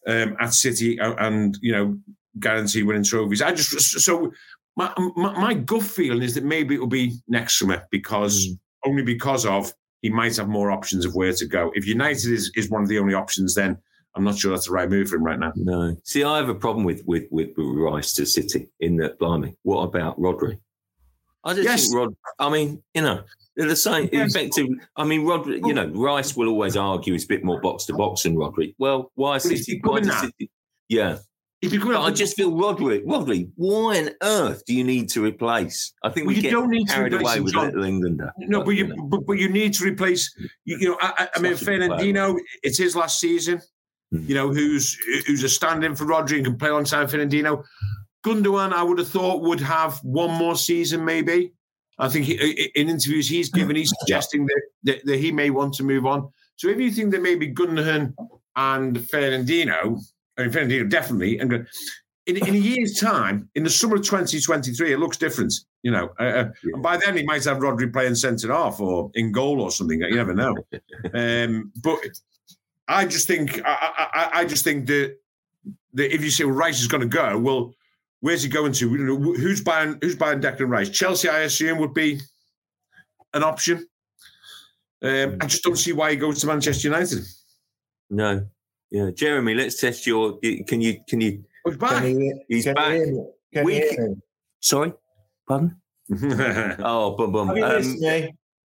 um, 0.08 0.36
at 0.40 0.54
City 0.54 0.98
and, 0.98 1.16
and 1.20 1.58
you 1.62 1.72
know 1.72 1.98
guarantee 2.40 2.84
winning 2.84 3.04
trophies. 3.04 3.42
I 3.42 3.52
just 3.52 3.80
so 3.80 4.32
my, 4.76 4.94
my, 5.16 5.34
my 5.40 5.54
gut 5.54 5.84
feeling 5.84 6.24
is 6.24 6.34
that 6.36 6.44
maybe 6.44 6.76
it 6.76 6.80
will 6.80 6.88
be 6.88 7.20
next 7.28 7.60
summer 7.60 7.86
because 7.92 8.48
mm. 8.48 8.58
only 8.86 9.04
because 9.04 9.46
of 9.46 9.74
he 10.02 10.10
might 10.10 10.36
have 10.38 10.50
more 10.50 10.72
options 10.72 11.06
of 11.06 11.16
where 11.16 11.34
to 11.34 11.46
go. 11.46 11.72
If 11.76 11.88
United 11.88 12.32
is, 12.32 12.52
is 12.56 12.70
one 12.70 12.82
of 12.84 12.90
the 12.90 13.00
only 13.00 13.14
options, 13.14 13.56
then 13.56 13.78
I'm 14.16 14.24
not 14.24 14.38
sure 14.38 14.52
that's 14.52 14.68
the 14.68 14.74
right 14.74 14.90
move 14.90 15.10
for 15.10 15.16
him 15.16 15.24
right 15.24 15.40
now. 15.40 15.52
No. 15.56 15.96
See, 16.04 16.24
I 16.24 16.38
have 16.38 16.50
a 16.50 16.56
problem 16.56 16.86
with 16.86 17.04
with 17.06 17.26
with, 17.32 17.50
with 17.58 17.68
Rice 17.68 18.14
to 18.14 18.26
City 18.26 18.70
in 18.80 18.98
that. 18.98 19.18
Blimey, 19.20 19.56
what 19.64 19.84
about 19.84 20.20
Rodri? 20.20 20.60
I 21.44 21.54
just 21.54 21.66
yes. 21.66 21.88
think 21.88 21.96
Rod. 21.96 22.16
I 22.40 22.50
mean, 22.50 22.82
you 22.94 23.02
know, 23.02 23.24
they're 23.56 23.68
the 23.68 23.76
same. 23.76 24.10
Yes. 24.12 24.36
Effective. 24.36 24.68
I 24.96 25.04
mean, 25.04 25.22
Rodri. 25.22 25.66
You 25.66 25.74
know, 25.74 25.88
Rice 25.88 26.36
will 26.36 26.50
always 26.50 26.78
argue 26.78 27.14
he's 27.14 27.26
a 27.26 27.28
bit 27.28 27.44
more 27.44 27.60
box 27.60 27.86
to 27.86 27.94
box 27.94 28.24
than 28.24 28.36
Rodri. 28.36 28.76
Well, 28.78 29.12
why 29.16 29.40
City? 29.40 29.80
Why 29.84 30.02
City? 30.02 30.50
Yeah, 30.90 31.18
I 31.64 32.12
just 32.12 32.36
feel 32.36 32.52
Rodri, 32.52 33.04
Rodri, 33.06 33.50
why 33.56 34.00
on 34.00 34.10
earth 34.22 34.66
do 34.66 34.76
you 34.76 34.84
need 34.84 35.10
to 35.10 35.24
replace? 35.24 35.94
I 36.04 36.10
think 36.10 36.28
well, 36.28 36.36
we 36.36 36.42
get 36.42 36.52
don't 36.52 36.70
need 36.70 36.90
carried 36.90 37.14
away 37.14 37.40
with 37.40 37.54
John. 37.54 37.68
Little 37.68 37.86
Englander. 37.86 38.34
No, 38.38 38.60
but, 38.60 38.66
but 38.66 38.76
you, 38.76 39.08
but, 39.10 39.26
but, 39.26 39.34
you 39.34 39.50
need 39.50 39.74
to 39.76 39.86
replace. 39.86 40.34
You, 40.66 40.78
you 40.78 40.90
know, 40.90 40.98
I, 41.02 41.30
I 41.36 41.40
mean, 41.40 41.54
Fernandinho. 41.54 42.38
It's 42.64 42.78
his 42.78 42.96
last 42.96 43.20
season. 43.20 43.62
Hmm. 44.14 44.26
You 44.28 44.36
know, 44.36 44.54
who's 44.54 44.94
who's 45.26 45.44
a 45.44 45.50
stand-in 45.50 45.96
for 45.96 46.06
Rodri 46.06 46.38
and 46.38 46.46
can 46.46 46.58
play 46.58 46.70
on 46.70 46.86
San 46.86 47.08
Fernandinho. 47.08 47.64
Gundogan, 48.24 48.72
I 48.72 48.84
would 48.84 49.00
have 49.00 49.10
thought 49.10 49.42
would 49.42 49.60
have 49.60 49.98
one 50.04 50.32
more 50.32 50.56
season, 50.56 51.04
maybe. 51.04 51.52
I 52.00 52.10
think 52.10 52.26
he, 52.26 52.72
in 52.76 52.90
interviews 52.90 53.28
he's 53.28 53.50
given, 53.50 53.76
he's 53.76 53.94
suggesting 54.00 54.46
that, 54.46 54.62
that, 54.84 55.06
that 55.06 55.18
he 55.18 55.32
may 55.32 55.50
want 55.50 55.74
to 55.76 55.84
move 55.84 56.06
on. 56.06 56.30
So 56.56 56.70
if 56.70 56.80
you 56.80 56.90
think 56.92 57.12
that 57.12 57.22
maybe 57.22 57.54
Gundogan 57.54 58.14
and 58.56 58.98
Fernandinho 58.98 60.00
Infinity, 60.38 60.84
definitely. 60.86 61.40
And 61.40 61.68
in, 62.26 62.38
in 62.38 62.56
a 62.56 62.58
year's 62.58 63.00
time, 63.00 63.50
in 63.56 63.64
the 63.64 63.70
summer 63.70 63.96
of 63.96 64.04
2023, 64.04 64.94
it 64.94 65.00
looks 65.00 65.18
different. 65.18 65.54
You 65.84 65.92
know, 65.92 66.10
uh, 66.20 66.24
uh, 66.24 66.50
yeah. 66.64 66.74
and 66.74 66.84
by 66.84 66.98
then 66.98 67.18
he 67.18 67.24
might 67.24 67.44
have 67.44 67.58
Rodri 67.58 67.92
playing 67.92 68.16
centre 68.16 68.52
half 68.52 68.80
or 68.80 69.12
in 69.16 69.32
goal 69.32 69.62
or 69.62 69.70
something. 69.70 70.00
You 70.00 70.16
never 70.16 70.34
know. 70.34 70.56
um, 71.14 71.72
but 71.82 72.00
I 72.88 73.06
just 73.06 73.28
think, 73.28 73.62
I, 73.66 74.10
I, 74.14 74.30
I, 74.42 74.46
just 74.46 74.64
think 74.64 74.88
that, 74.88 75.18
that 75.94 76.14
if 76.14 76.24
you 76.24 76.30
say 76.30 76.44
well, 76.44 76.56
Rice 76.56 76.82
is 76.82 76.88
going 76.88 77.02
to 77.02 77.08
go, 77.08 77.38
well, 77.38 77.74
where's 78.20 78.44
he 78.44 78.50
going 78.50 78.74
to? 78.74 78.90
You 78.90 78.98
know, 78.98 79.18
who's 79.18 79.62
buying? 79.62 79.98
Who's 80.02 80.16
buying 80.16 80.42
Declan 80.42 80.70
Rice? 80.70 80.90
Chelsea, 80.90 81.30
I 81.30 81.42
assume, 81.42 81.78
would 81.80 81.94
be 81.94 82.20
an 83.34 83.44
option. 83.44 83.88
Um, 85.02 85.38
I 85.42 85.48
just 85.48 85.64
don't 85.64 85.78
see 85.78 85.94
why 85.94 86.12
he 86.12 86.18
goes 86.18 86.40
to 86.42 86.48
Manchester 86.48 86.88
United. 86.88 87.24
No, 88.10 88.46
yeah, 88.90 89.12
Jeremy, 89.12 89.54
let's 89.54 89.80
test 89.80 90.08
your. 90.08 90.40
Can 90.68 90.82
you? 90.82 91.00
Can 91.08 91.22
you? 91.22 91.44
He's 91.66 91.78
back. 91.78 92.04
You, 92.04 92.42
He's 92.48 92.66
back. 92.66 93.02
we, 93.64 93.98
sorry, 94.60 94.94
pardon. 95.48 95.78
oh, 96.80 97.16
boom, 97.16 97.32
boom. 97.32 97.50
Um, 97.50 97.98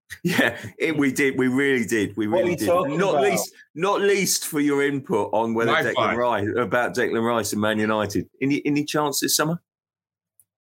yeah, 0.23 0.57
it, 0.77 0.97
we 0.97 1.11
did. 1.11 1.37
We 1.37 1.47
really 1.47 1.85
did. 1.85 2.15
We 2.15 2.27
really 2.27 2.55
did. 2.55 2.67
Not 2.67 2.89
about? 2.89 3.23
least, 3.23 3.53
not 3.75 4.01
least 4.01 4.45
for 4.45 4.59
your 4.59 4.83
input 4.83 5.29
on 5.33 5.53
whether 5.53 5.71
My 5.71 5.83
Declan 5.83 6.15
Rice 6.15 6.47
about 6.57 6.95
Declan 6.95 7.23
Rice 7.23 7.51
and 7.53 7.61
Man 7.61 7.77
United. 7.77 8.29
Any 8.41 8.61
any 8.65 8.85
chance 8.85 9.19
this 9.19 9.35
summer? 9.35 9.61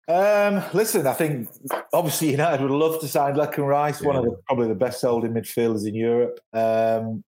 Um, 0.09 0.63
listen, 0.73 1.05
I 1.05 1.13
think 1.13 1.49
obviously 1.93 2.31
United 2.31 2.61
would 2.61 2.71
love 2.71 2.99
to 3.01 3.07
sign 3.07 3.35
Declan 3.35 3.67
Rice, 3.67 4.01
yeah. 4.01 4.07
one 4.07 4.15
of 4.17 4.23
the 4.23 4.37
probably 4.47 4.67
the 4.67 4.75
best 4.75 5.01
holding 5.01 5.33
midfielders 5.33 5.87
in 5.87 5.95
Europe. 5.95 6.39
Um, 6.53 7.23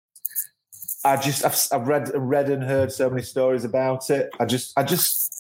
I 1.05 1.15
just 1.17 1.45
I've, 1.45 1.57
I've 1.71 1.87
read 1.87 2.11
read 2.13 2.49
and 2.49 2.63
heard 2.63 2.91
so 2.91 3.09
many 3.09 3.21
stories 3.21 3.63
about 3.63 4.09
it. 4.09 4.29
I 4.39 4.45
just 4.45 4.77
I 4.77 4.83
just 4.83 5.38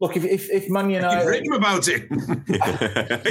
look 0.00 0.16
if 0.16 0.24
if, 0.24 0.50
if 0.50 0.70
Man 0.70 0.90
United 0.90 1.18
You've 1.18 1.26
written 1.26 1.52
about 1.52 1.88
it. 1.88 2.10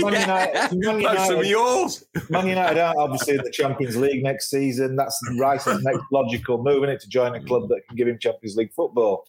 Man 0.02 0.14
United, 0.14 0.78
Man 0.78 1.00
United, 1.00 1.48
yours. 1.48 2.06
Man 2.30 2.48
United 2.48 2.80
are 2.80 2.96
obviously 2.98 3.36
in 3.36 3.44
the 3.44 3.52
Champions 3.52 3.98
League 3.98 4.24
next 4.24 4.50
season. 4.50 4.96
That's 4.96 5.20
Rice's 5.40 5.84
next 5.84 6.04
logical 6.12 6.64
move, 6.64 6.84
isn't 6.84 6.90
it, 6.90 7.02
to 7.02 7.10
join 7.10 7.36
a 7.36 7.44
club 7.44 7.70
that 7.70 7.82
can 7.88 7.96
give 7.96 8.08
him 8.08 8.18
Champions 8.20 8.56
League 8.56 8.74
football. 8.74 9.26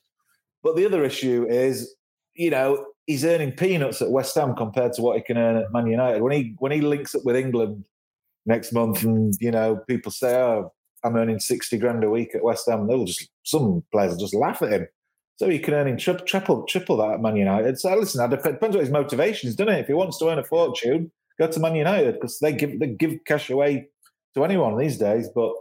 But 0.63 0.77
the 0.77 0.85
other 0.85 1.05
issue 1.05 1.47
is, 1.49 1.95
you 2.35 2.51
know, 2.51 2.87
he's 3.07 3.25
earning 3.25 3.53
peanuts 3.53 4.03
at 4.03 4.11
West 4.11 4.35
Ham 4.35 4.55
compared 4.55 4.93
to 4.95 5.03
what 5.03 5.17
he 5.17 5.23
can 5.23 5.39
earn 5.39 5.57
at 5.57 5.73
Man 5.73 5.87
United. 5.87 6.23
When 6.23 6.33
he 6.33 6.55
when 6.59 6.73
he 6.73 6.81
links 6.81 7.15
up 7.15 7.25
with 7.25 7.37
England 7.37 7.85
next 8.47 8.73
month, 8.73 9.03
and 9.03 9.35
you 9.41 9.51
know, 9.51 9.77
people 9.89 10.13
say, 10.13 10.37
"Oh, 10.37 10.73
I'm 11.05 11.17
earning 11.17 11.41
60 11.41 11.79
grand 11.79 12.05
a 12.05 12.11
week 12.11 12.35
at 12.35 12.45
West 12.45 12.69
Ham, 12.69 12.87
they'll 12.87 13.05
just, 13.05 13.29
some 13.43 13.83
players 13.93 14.13
will 14.13 14.21
just 14.21 14.35
laugh 14.35 14.63
at 14.63 14.73
him. 14.73 14.89
So 15.41 15.49
he 15.49 15.59
can 15.59 15.73
earn 15.73 15.97
tri- 15.97 16.13
triple, 16.27 16.65
triple 16.65 16.99
that 16.99 17.15
at 17.15 17.23
Man 17.23 17.35
United. 17.35 17.81
So 17.81 17.97
listen, 17.97 18.23
it 18.23 18.29
depends 18.29 18.77
what 18.77 18.85
his 18.85 18.91
motivation 18.91 19.49
is, 19.49 19.57
doesn't 19.57 19.73
it? 19.73 19.81
If 19.81 19.87
he 19.87 19.95
wants 19.95 20.19
to 20.19 20.29
earn 20.29 20.39
a 20.39 20.45
fortune, 20.45 21.11
go 21.39 21.51
to 21.51 21.59
Man 21.59 21.75
United 21.75 22.13
because 22.13 22.39
they 22.41 22.53
give 22.53 22.79
they 22.79 22.89
give 22.89 23.25
cash 23.25 23.49
away 23.49 23.89
to 24.35 24.45
anyone 24.45 24.77
these 24.77 24.99
days. 24.99 25.31
But 25.35 25.55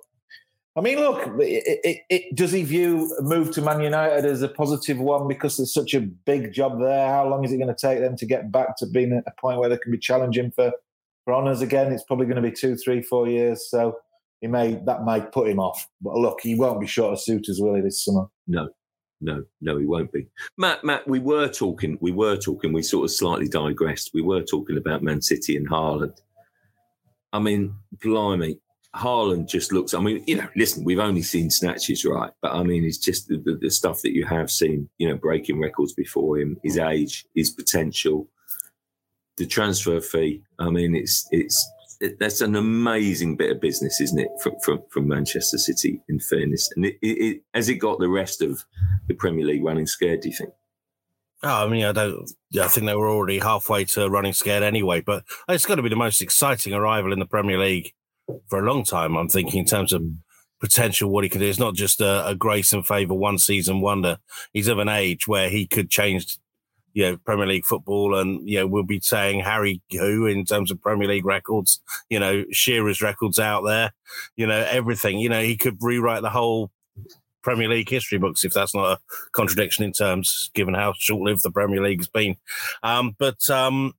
I 0.75 0.81
mean, 0.81 0.97
look, 0.97 1.25
it, 1.39 1.79
it, 1.85 1.97
it, 2.09 2.35
does 2.35 2.51
he 2.51 2.63
view 2.63 3.15
a 3.19 3.23
move 3.23 3.51
to 3.51 3.61
Man 3.61 3.79
United 3.79 4.25
as 4.25 4.41
a 4.41 4.49
positive 4.49 4.99
one 4.99 5.29
because 5.29 5.57
it's 5.57 5.73
such 5.73 5.93
a 5.93 6.01
big 6.01 6.51
job 6.51 6.81
there? 6.81 7.07
How 7.07 7.29
long 7.29 7.45
is 7.45 7.53
it 7.53 7.57
going 7.57 7.73
to 7.73 7.87
take 7.87 8.01
them 8.01 8.17
to 8.17 8.25
get 8.25 8.51
back 8.51 8.75
to 8.79 8.85
being 8.85 9.13
at 9.13 9.23
a 9.27 9.41
point 9.41 9.59
where 9.59 9.69
they 9.69 9.77
can 9.77 9.93
be 9.93 9.97
challenging 9.97 10.51
for, 10.51 10.73
for 11.23 11.33
honours 11.33 11.61
again? 11.61 11.93
It's 11.93 12.03
probably 12.03 12.25
going 12.25 12.35
to 12.35 12.41
be 12.41 12.51
two, 12.51 12.75
three, 12.75 13.01
four 13.01 13.29
years. 13.29 13.69
So 13.69 13.95
he 14.41 14.47
may 14.47 14.77
that 14.85 15.05
may 15.05 15.21
put 15.21 15.47
him 15.47 15.61
off. 15.61 15.87
But 16.01 16.15
look, 16.15 16.39
he 16.41 16.55
won't 16.55 16.81
be 16.81 16.87
short 16.87 17.13
of 17.13 17.21
suitors, 17.21 17.61
will 17.61 17.75
he, 17.75 17.81
this 17.81 18.03
summer? 18.03 18.25
No, 18.45 18.67
no, 19.21 19.43
no, 19.61 19.77
he 19.77 19.85
won't 19.85 20.11
be. 20.11 20.27
Matt, 20.57 20.83
Matt, 20.83 21.07
we 21.07 21.19
were 21.19 21.47
talking, 21.47 21.97
we 22.01 22.11
were 22.11 22.37
talking, 22.37 22.71
we 22.71 22.81
sort 22.81 23.05
of 23.05 23.11
slightly 23.11 23.47
digressed. 23.47 24.11
We 24.13 24.21
were 24.21 24.43
talking 24.43 24.77
about 24.77 25.03
Man 25.03 25.21
City 25.21 25.57
and 25.57 25.69
Haaland. 25.69 26.17
I 27.33 27.39
mean, 27.39 27.75
blimey, 28.01 28.59
Haaland 28.95 29.47
just 29.47 29.71
looks. 29.71 29.93
I 29.93 29.99
mean, 29.99 30.23
you 30.25 30.37
know, 30.37 30.47
listen, 30.55 30.83
we've 30.83 30.99
only 30.99 31.21
seen 31.21 31.49
snatches, 31.49 32.05
right? 32.05 32.31
But 32.41 32.53
I 32.53 32.63
mean, 32.63 32.83
it's 32.83 32.97
just 32.97 33.27
the, 33.27 33.37
the, 33.37 33.55
the 33.55 33.69
stuff 33.69 34.01
that 34.01 34.15
you 34.15 34.25
have 34.25 34.49
seen, 34.49 34.89
you 34.97 35.07
know, 35.07 35.15
breaking 35.15 35.59
records 35.59 35.93
before 35.93 36.39
him, 36.39 36.57
his 36.63 36.77
age, 36.77 37.25
his 37.35 37.51
potential, 37.51 38.27
the 39.37 39.45
transfer 39.45 40.01
fee. 40.01 40.41
I 40.57 40.69
mean, 40.69 40.95
it's 40.95 41.27
it's 41.31 41.71
that's 42.19 42.41
an 42.41 42.55
amazing 42.55 43.35
bit 43.35 43.51
of 43.51 43.61
business, 43.61 43.99
isn't 43.99 44.19
it, 44.19 44.29
from 44.41 44.59
from, 44.63 44.83
from 44.89 45.07
Manchester 45.07 45.57
City? 45.57 46.01
In 46.09 46.19
fairness, 46.19 46.69
and 46.75 46.85
it, 46.85 46.97
it, 47.01 47.07
it, 47.07 47.41
has 47.53 47.69
it 47.69 47.75
got 47.75 47.99
the 47.99 48.09
rest 48.09 48.41
of 48.41 48.63
the 49.07 49.13
Premier 49.13 49.45
League 49.45 49.63
running 49.63 49.87
scared? 49.87 50.21
Do 50.21 50.29
you 50.29 50.35
think? 50.35 50.51
Oh, 51.41 51.65
I 51.65 51.69
mean, 51.69 51.85
I 51.85 51.91
don't. 51.91 52.29
I 52.59 52.67
think 52.67 52.85
they 52.85 52.95
were 52.95 53.09
already 53.09 53.39
halfway 53.39 53.85
to 53.85 54.09
running 54.09 54.33
scared 54.33 54.63
anyway. 54.63 55.01
But 55.01 55.23
it's 55.47 55.65
got 55.65 55.75
to 55.75 55.81
be 55.81 55.89
the 55.89 55.95
most 55.95 56.21
exciting 56.21 56.73
arrival 56.73 57.13
in 57.13 57.19
the 57.19 57.25
Premier 57.25 57.57
League 57.57 57.93
for 58.47 58.59
a 58.59 58.65
long 58.65 58.83
time. 58.83 59.15
I'm 59.15 59.29
thinking 59.29 59.59
in 59.59 59.65
terms 59.65 59.93
of 59.93 60.03
potential 60.59 61.09
what 61.09 61.23
he 61.23 61.29
could 61.29 61.39
do. 61.39 61.47
It's 61.47 61.59
not 61.59 61.75
just 61.75 62.01
a, 62.01 62.27
a 62.27 62.35
grace 62.35 62.73
and 62.73 62.85
favour 62.85 63.13
one 63.13 63.37
season 63.37 63.81
wonder. 63.81 64.17
He's 64.51 64.67
of 64.67 64.79
an 64.79 64.89
age 64.89 65.27
where 65.27 65.49
he 65.49 65.65
could 65.65 65.89
change 65.89 66.37
you 66.93 67.03
know, 67.03 67.17
Premier 67.17 67.47
League 67.47 67.65
football, 67.65 68.15
and 68.15 68.47
you 68.47 68.59
know, 68.59 68.67
we'll 68.67 68.83
be 68.83 68.99
saying 68.99 69.41
Harry 69.41 69.81
who 69.91 70.25
in 70.25 70.45
terms 70.45 70.71
of 70.71 70.81
Premier 70.81 71.07
League 71.07 71.25
records, 71.25 71.81
you 72.09 72.19
know, 72.19 72.45
Shearer's 72.51 73.01
records 73.01 73.39
out 73.39 73.61
there, 73.61 73.91
you 74.35 74.47
know, 74.47 74.65
everything. 74.69 75.19
You 75.19 75.29
know, 75.29 75.41
he 75.41 75.57
could 75.57 75.77
rewrite 75.81 76.21
the 76.21 76.29
whole 76.29 76.71
Premier 77.41 77.69
League 77.69 77.89
history 77.89 78.17
books 78.17 78.43
if 78.43 78.53
that's 78.53 78.75
not 78.75 78.93
a 78.93 78.99
contradiction 79.31 79.83
in 79.83 79.93
terms, 79.93 80.51
given 80.53 80.73
how 80.73 80.93
short-lived 80.97 81.43
the 81.43 81.51
Premier 81.51 81.81
League 81.81 81.99
has 81.99 82.09
been. 82.09 82.35
Um, 82.83 83.15
but 83.17 83.49
um, 83.49 83.93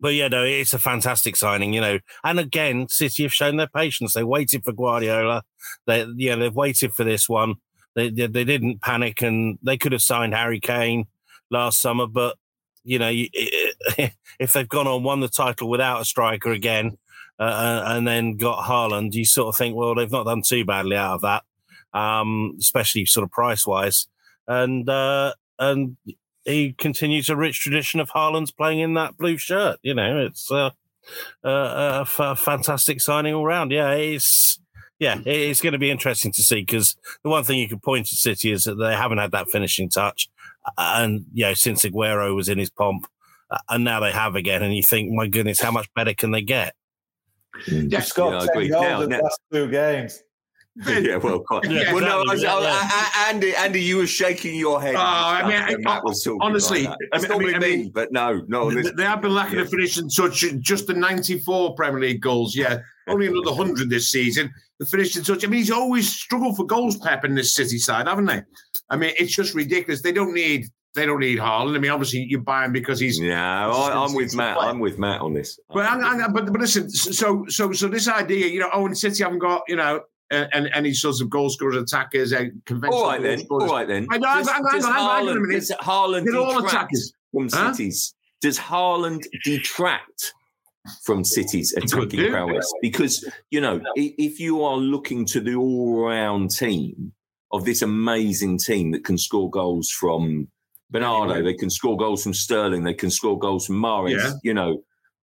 but 0.00 0.14
yeah, 0.14 0.28
no, 0.28 0.44
it's 0.44 0.74
a 0.74 0.78
fantastic 0.78 1.36
signing, 1.36 1.72
you 1.72 1.80
know. 1.80 1.98
And 2.22 2.38
again, 2.38 2.88
City 2.88 3.22
have 3.22 3.32
shown 3.32 3.56
their 3.56 3.68
patience. 3.68 4.12
They 4.12 4.24
waited 4.24 4.62
for 4.62 4.72
Guardiola. 4.72 5.44
They, 5.86 6.06
yeah, 6.16 6.36
they've 6.36 6.54
waited 6.54 6.92
for 6.92 7.04
this 7.04 7.28
one. 7.28 7.56
They, 7.94 8.10
they, 8.10 8.26
they 8.26 8.44
didn't 8.44 8.82
panic, 8.82 9.22
and 9.22 9.58
they 9.62 9.78
could 9.78 9.92
have 9.92 10.02
signed 10.02 10.34
Harry 10.34 10.60
Kane 10.60 11.06
last 11.50 11.80
summer. 11.80 12.06
But 12.06 12.36
you 12.84 12.98
know, 12.98 13.10
if 13.12 14.52
they've 14.52 14.68
gone 14.68 14.86
on 14.86 15.02
won 15.02 15.20
the 15.20 15.28
title 15.28 15.68
without 15.68 16.02
a 16.02 16.04
striker 16.04 16.52
again, 16.52 16.98
uh, 17.38 17.82
and 17.86 18.06
then 18.06 18.36
got 18.36 18.64
Haaland, 18.64 19.14
you 19.14 19.24
sort 19.24 19.48
of 19.48 19.56
think, 19.56 19.74
well, 19.74 19.94
they've 19.94 20.10
not 20.10 20.26
done 20.26 20.42
too 20.42 20.64
badly 20.64 20.96
out 20.96 21.14
of 21.14 21.20
that, 21.22 21.42
um, 21.98 22.56
especially 22.60 23.06
sort 23.06 23.24
of 23.24 23.30
price 23.30 23.66
wise. 23.66 24.06
And 24.46 24.88
uh, 24.88 25.34
and 25.58 25.96
he 26.44 26.74
continues 26.74 27.28
a 27.28 27.36
rich 27.36 27.60
tradition 27.60 28.00
of 28.00 28.10
Haaland's 28.10 28.50
playing 28.50 28.80
in 28.80 28.94
that 28.94 29.16
blue 29.16 29.38
shirt. 29.38 29.78
You 29.82 29.94
know, 29.94 30.26
it's 30.26 30.50
uh, 30.52 30.70
a, 31.42 32.06
a 32.18 32.36
fantastic 32.36 33.00
signing 33.00 33.34
all 33.34 33.46
round. 33.46 33.72
Yeah, 33.72 33.92
it's 33.92 34.60
yeah, 34.98 35.18
it's 35.24 35.60
going 35.60 35.72
to 35.72 35.78
be 35.78 35.90
interesting 35.90 36.32
to 36.32 36.42
see 36.42 36.60
because 36.60 36.96
the 37.22 37.30
one 37.30 37.44
thing 37.44 37.58
you 37.58 37.68
could 37.68 37.82
point 37.82 38.06
to 38.06 38.16
City 38.16 38.52
is 38.52 38.64
that 38.64 38.76
they 38.76 38.94
haven't 38.94 39.18
had 39.18 39.32
that 39.32 39.48
finishing 39.48 39.88
touch 39.88 40.28
and 40.78 41.24
you 41.32 41.44
know 41.44 41.54
since 41.54 41.84
Aguero 41.84 42.34
was 42.34 42.48
in 42.48 42.58
his 42.58 42.70
pomp, 42.70 43.06
uh, 43.50 43.58
and 43.68 43.84
now 43.84 44.00
they 44.00 44.12
have 44.12 44.34
again, 44.34 44.62
and 44.62 44.74
you 44.74 44.82
think, 44.82 45.12
my 45.12 45.26
goodness, 45.26 45.60
how 45.60 45.70
much 45.70 45.88
better 45.94 46.14
can 46.14 46.30
they 46.30 46.42
get? 46.42 46.74
Yeah, 47.68 48.00
Scott, 48.00 48.48
yeah, 48.54 48.60
ten 48.60 48.70
goals 48.70 49.04
in 49.04 49.10
the 49.10 49.18
last 49.18 49.40
two 49.52 49.70
games. 49.70 50.22
yeah, 50.86 51.16
well, 51.16 51.38
quite. 51.40 51.70
Yeah, 51.70 51.92
well, 51.92 52.02
no, 52.02 52.18
I 52.18 52.32
was, 52.32 52.42
exactly, 52.42 52.66
I- 52.66 52.70
yeah. 52.70 52.78
I- 52.82 53.10
I- 53.14 53.30
Andy, 53.32 53.54
Andy, 53.54 53.80
you 53.80 53.98
were 53.98 54.06
shaking 54.08 54.56
your 54.56 54.80
head. 54.82 54.96
Oh, 54.96 55.00
I 55.00 55.42
mean, 55.42 55.50
when 55.50 55.86
I- 55.86 55.94
Matt 55.94 56.04
was 56.04 56.26
honestly, 56.40 56.84
like. 56.84 56.98
I 57.12 57.16
it's 57.16 57.28
mean- 57.28 57.54
I 57.54 57.58
mean- 57.60 57.80
me, 57.84 57.90
but 57.94 58.10
no, 58.12 58.42
no. 58.48 58.70
They- 58.72 58.90
They 58.90 59.04
have 59.04 59.22
been 59.22 59.34
lacking 59.34 59.60
a 59.60 59.66
finishing 59.66 60.08
touch. 60.10 60.44
Just 60.60 60.88
the 60.88 60.94
94 60.94 61.74
Premier 61.76 62.00
League 62.00 62.20
goals. 62.20 62.56
Yeah, 62.56 62.78
only 63.06 63.28
another 63.28 63.52
100 63.52 63.88
this 63.88 64.10
season. 64.10 64.52
The 64.80 64.86
finishing 64.86 65.22
touch. 65.22 65.44
I 65.44 65.46
mean, 65.46 65.60
he's 65.60 65.70
always 65.70 66.12
struggled 66.12 66.56
for 66.56 66.66
goals, 66.66 66.96
Pep, 66.98 67.24
in 67.24 67.36
this 67.36 67.54
City 67.54 67.78
side, 67.78 68.08
haven't 68.08 68.24
they? 68.24 68.42
I 68.90 68.96
mean, 68.96 69.12
it's 69.16 69.32
just 69.34 69.54
ridiculous. 69.54 70.02
They 70.02 70.12
don't 70.12 70.34
need. 70.34 70.66
They 70.96 71.06
don't 71.06 71.18
need 71.20 71.38
Haaland. 71.40 71.74
I 71.74 71.78
mean, 71.80 71.90
obviously 71.90 72.20
you 72.28 72.38
buy 72.38 72.64
him 72.64 72.72
because 72.72 73.00
he's. 73.00 73.18
Yeah, 73.20 73.68
I, 73.68 74.04
I'm 74.04 74.14
with 74.14 74.34
Matt. 74.34 74.56
player. 74.56 74.70
I'm 74.70 74.78
with 74.78 74.96
Matt 74.98 75.20
on 75.20 75.34
this. 75.34 75.58
But, 75.72 75.86
hang 75.86 76.02
on, 76.04 76.32
but 76.32 76.46
but 76.52 76.60
listen. 76.60 76.88
So 76.90 77.44
so 77.48 77.72
so 77.72 77.88
this 77.88 78.06
idea, 78.08 78.46
you 78.46 78.60
know, 78.60 78.70
oh, 78.72 78.86
and 78.86 78.96
City 78.96 79.24
haven't 79.24 79.40
got 79.40 79.62
you 79.66 79.74
know, 79.74 80.02
and, 80.30 80.48
and 80.52 80.70
any 80.74 80.92
sorts 80.92 81.20
of 81.20 81.28
goal 81.30 81.50
scorers, 81.50 81.76
attackers, 81.76 82.32
uh, 82.32 82.44
conventional. 82.66 83.02
All 83.02 83.08
right 83.10 83.22
then. 83.22 83.38
scorers. 83.40 83.70
All 83.70 83.76
right 83.76 83.86
then. 83.88 84.06
I 84.10 84.18
Does, 84.18 84.48
hang 84.48 84.64
on, 84.64 84.72
does 84.74 84.84
hang 84.84 84.92
on, 84.92 84.98
hang 84.98 85.06
on 85.06 85.28
a 85.28 85.30
Haaland, 85.32 85.40
minute. 85.42 85.54
does 85.60 85.70
Haaland 85.80 86.38
all 86.38 86.54
detract 86.54 86.72
attackers. 86.72 87.12
from 87.32 87.48
Huh? 87.52 87.72
cities? 87.72 88.14
Does 88.40 88.58
Haaland 88.58 89.22
detract 89.44 90.32
from 91.04 91.24
cities 91.24 91.72
attacking 91.76 92.30
prowess? 92.30 92.70
Because 92.82 93.24
you 93.50 93.60
know, 93.60 93.80
if 93.96 94.38
you 94.40 94.62
are 94.62 94.76
looking 94.76 95.24
to 95.26 95.40
the 95.40 95.54
all-round 95.54 96.50
team 96.50 97.12
of 97.52 97.64
this 97.64 97.82
amazing 97.82 98.58
team 98.58 98.90
that 98.92 99.04
can 99.04 99.16
score 99.16 99.48
goals 99.48 99.90
from 99.90 100.48
Bernardo, 100.90 101.42
they 101.42 101.54
can 101.54 101.70
score 101.70 101.96
goals 101.96 102.22
from 102.22 102.34
Sterling, 102.34 102.84
they 102.84 102.94
can 102.94 103.10
score 103.10 103.38
goals 103.38 103.66
from 103.66 103.76
Mahrez. 103.76 104.18
Yeah. 104.18 104.32
You 104.42 104.54
know, 104.54 104.82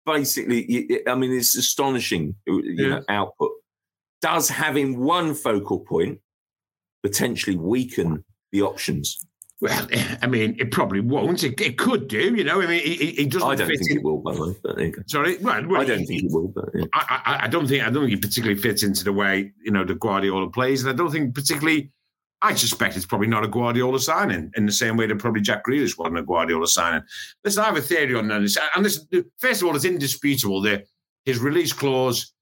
basically, 0.05 1.01
I 1.07 1.15
mean, 1.15 1.31
it's 1.31 1.55
astonishing. 1.57 2.35
You 2.45 2.61
Yeah. 2.63 2.87
know, 2.89 3.03
output. 3.09 3.51
Does 4.21 4.49
having 4.49 4.99
one 4.99 5.33
focal 5.33 5.79
point 5.79 6.19
potentially 7.03 7.55
weaken 7.55 8.23
the 8.51 8.61
options? 8.63 9.25
Well, 9.59 9.87
I 10.21 10.27
mean, 10.27 10.55
it 10.59 10.71
probably 10.71 10.99
won't. 10.99 11.43
It, 11.43 11.59
it 11.59 11.77
could 11.79 12.07
do, 12.07 12.35
you 12.35 12.43
know. 12.43 12.61
I 12.61 12.67
mean, 12.67 12.81
it, 12.83 13.19
it 13.19 13.31
doesn't 13.31 13.49
I 13.49 13.55
don't 13.55 13.67
fit 13.67 13.79
think 13.79 13.91
in. 13.91 13.97
it 13.97 14.03
will, 14.03 14.19
by 14.19 14.35
the 14.35 14.41
way. 14.43 14.55
But 14.61 14.75
there 14.75 14.85
you 14.85 14.91
go. 14.91 15.01
Sorry, 15.07 15.37
well, 15.37 15.67
well, 15.67 15.81
I 15.81 15.85
don't 15.85 16.05
think 16.05 16.23
it 16.23 16.31
will, 16.31 16.49
but 16.49 16.69
yeah. 16.75 16.85
I, 16.93 17.21
I, 17.25 17.45
I 17.45 17.47
don't 17.47 17.67
think 17.67 17.83
I 17.83 17.89
don't 17.89 18.05
think 18.05 18.17
it 18.17 18.21
particularly 18.21 18.61
fits 18.61 18.83
into 18.83 19.03
the 19.03 19.13
way 19.13 19.51
you 19.63 19.71
know 19.71 19.83
the 19.83 19.95
Guardiola 19.95 20.51
plays, 20.51 20.83
and 20.83 20.91
I 20.91 20.95
don't 20.95 21.11
think 21.11 21.33
particularly. 21.33 21.91
I 22.43 22.53
suspect 22.53 22.95
it's 22.95 23.05
probably 23.07 23.25
not 23.25 23.43
a 23.43 23.47
Guardiola 23.47 23.99
signing 23.99 24.51
in 24.55 24.67
the 24.67 24.71
same 24.71 24.95
way 24.95 25.07
that 25.07 25.17
probably 25.17 25.41
Jack 25.41 25.65
Grealish 25.65 25.97
wasn't 25.97 26.19
a 26.19 26.21
Guardiola 26.21 26.67
signing. 26.67 27.01
Listen, 27.43 27.63
I 27.63 27.65
have 27.65 27.77
a 27.77 27.81
theory 27.81 28.13
on 28.13 28.27
this, 28.27 28.59
and 28.75 28.85
this, 28.85 29.07
first 29.39 29.63
of 29.63 29.67
all, 29.67 29.75
it's 29.75 29.85
indisputable 29.85 30.61
that 30.61 30.85
his 31.25 31.39
release 31.39 31.73
clause 31.73 32.35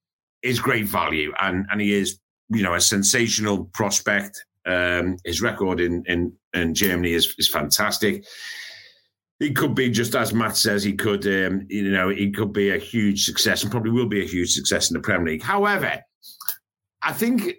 is 0.46 0.60
great 0.60 0.88
value, 0.88 1.34
and 1.42 1.66
and 1.72 1.82
he 1.82 1.94
is 1.94 2.20
you 2.50 2.64
know 2.64 2.76
a 2.76 2.82
sensational 2.82 3.66
prospect. 3.74 4.46
Um, 4.66 5.18
his 5.26 5.42
record 5.42 5.80
in 5.80 6.04
in, 6.06 6.34
in 6.54 6.74
Germany 6.74 7.14
is 7.14 7.34
is 7.38 7.50
fantastic. 7.50 8.26
He 9.40 9.52
could 9.52 9.76
be 9.76 9.90
just 9.90 10.16
as 10.16 10.34
Matt 10.34 10.56
says. 10.56 10.82
He 10.82 10.94
could, 10.94 11.26
um, 11.28 11.66
you 11.70 11.92
know, 11.92 12.08
he 12.08 12.32
could 12.32 12.54
be 12.54 12.70
a 12.70 12.78
huge 12.78 13.26
success, 13.26 13.64
and 13.64 13.72
probably 13.72 13.92
will 13.92 14.08
be 14.08 14.22
a 14.22 14.28
huge 14.28 14.54
success 14.54 14.90
in 14.90 14.94
the 14.94 15.02
Premier 15.02 15.34
League. 15.34 15.44
However, 15.44 16.00
I 17.02 17.12
think, 17.12 17.56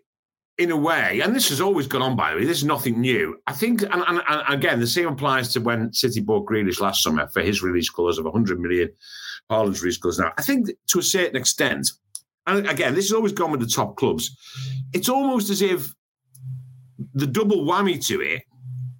in 0.56 0.70
a 0.70 0.76
way, 0.76 1.20
and 1.20 1.36
this 1.36 1.50
has 1.50 1.60
always 1.60 1.86
gone 1.86 2.00
on 2.00 2.16
by 2.16 2.30
the 2.30 2.38
way, 2.38 2.44
this 2.46 2.58
is 2.58 2.64
nothing 2.64 3.00
new. 3.00 3.36
I 3.46 3.52
think, 3.52 3.82
and, 3.82 4.02
and, 4.08 4.22
and 4.26 4.42
again, 4.48 4.80
the 4.80 4.86
same 4.86 5.08
applies 5.08 5.52
to 5.52 5.60
when 5.60 5.92
City 5.92 6.20
bought 6.20 6.46
Grealish 6.46 6.80
last 6.80 7.02
summer 7.02 7.28
for 7.28 7.42
his 7.42 7.62
release 7.62 7.90
clause 7.90 8.18
of 8.18 8.24
100 8.24 8.58
million. 8.58 8.88
Haaland's 9.50 9.82
release 9.82 9.98
clause 9.98 10.18
now. 10.18 10.32
I 10.38 10.42
think 10.42 10.70
to 10.88 10.98
a 10.98 11.02
certain 11.02 11.36
extent, 11.36 11.90
and 12.46 12.68
again, 12.68 12.94
this 12.94 13.06
has 13.06 13.12
always 13.12 13.32
gone 13.32 13.50
with 13.50 13.60
the 13.60 13.66
top 13.66 13.96
clubs. 13.96 14.36
It's 14.92 15.08
almost 15.08 15.50
as 15.50 15.62
if 15.62 15.92
the 17.14 17.26
double 17.26 17.64
whammy 17.64 18.04
to 18.06 18.20
it 18.20 18.42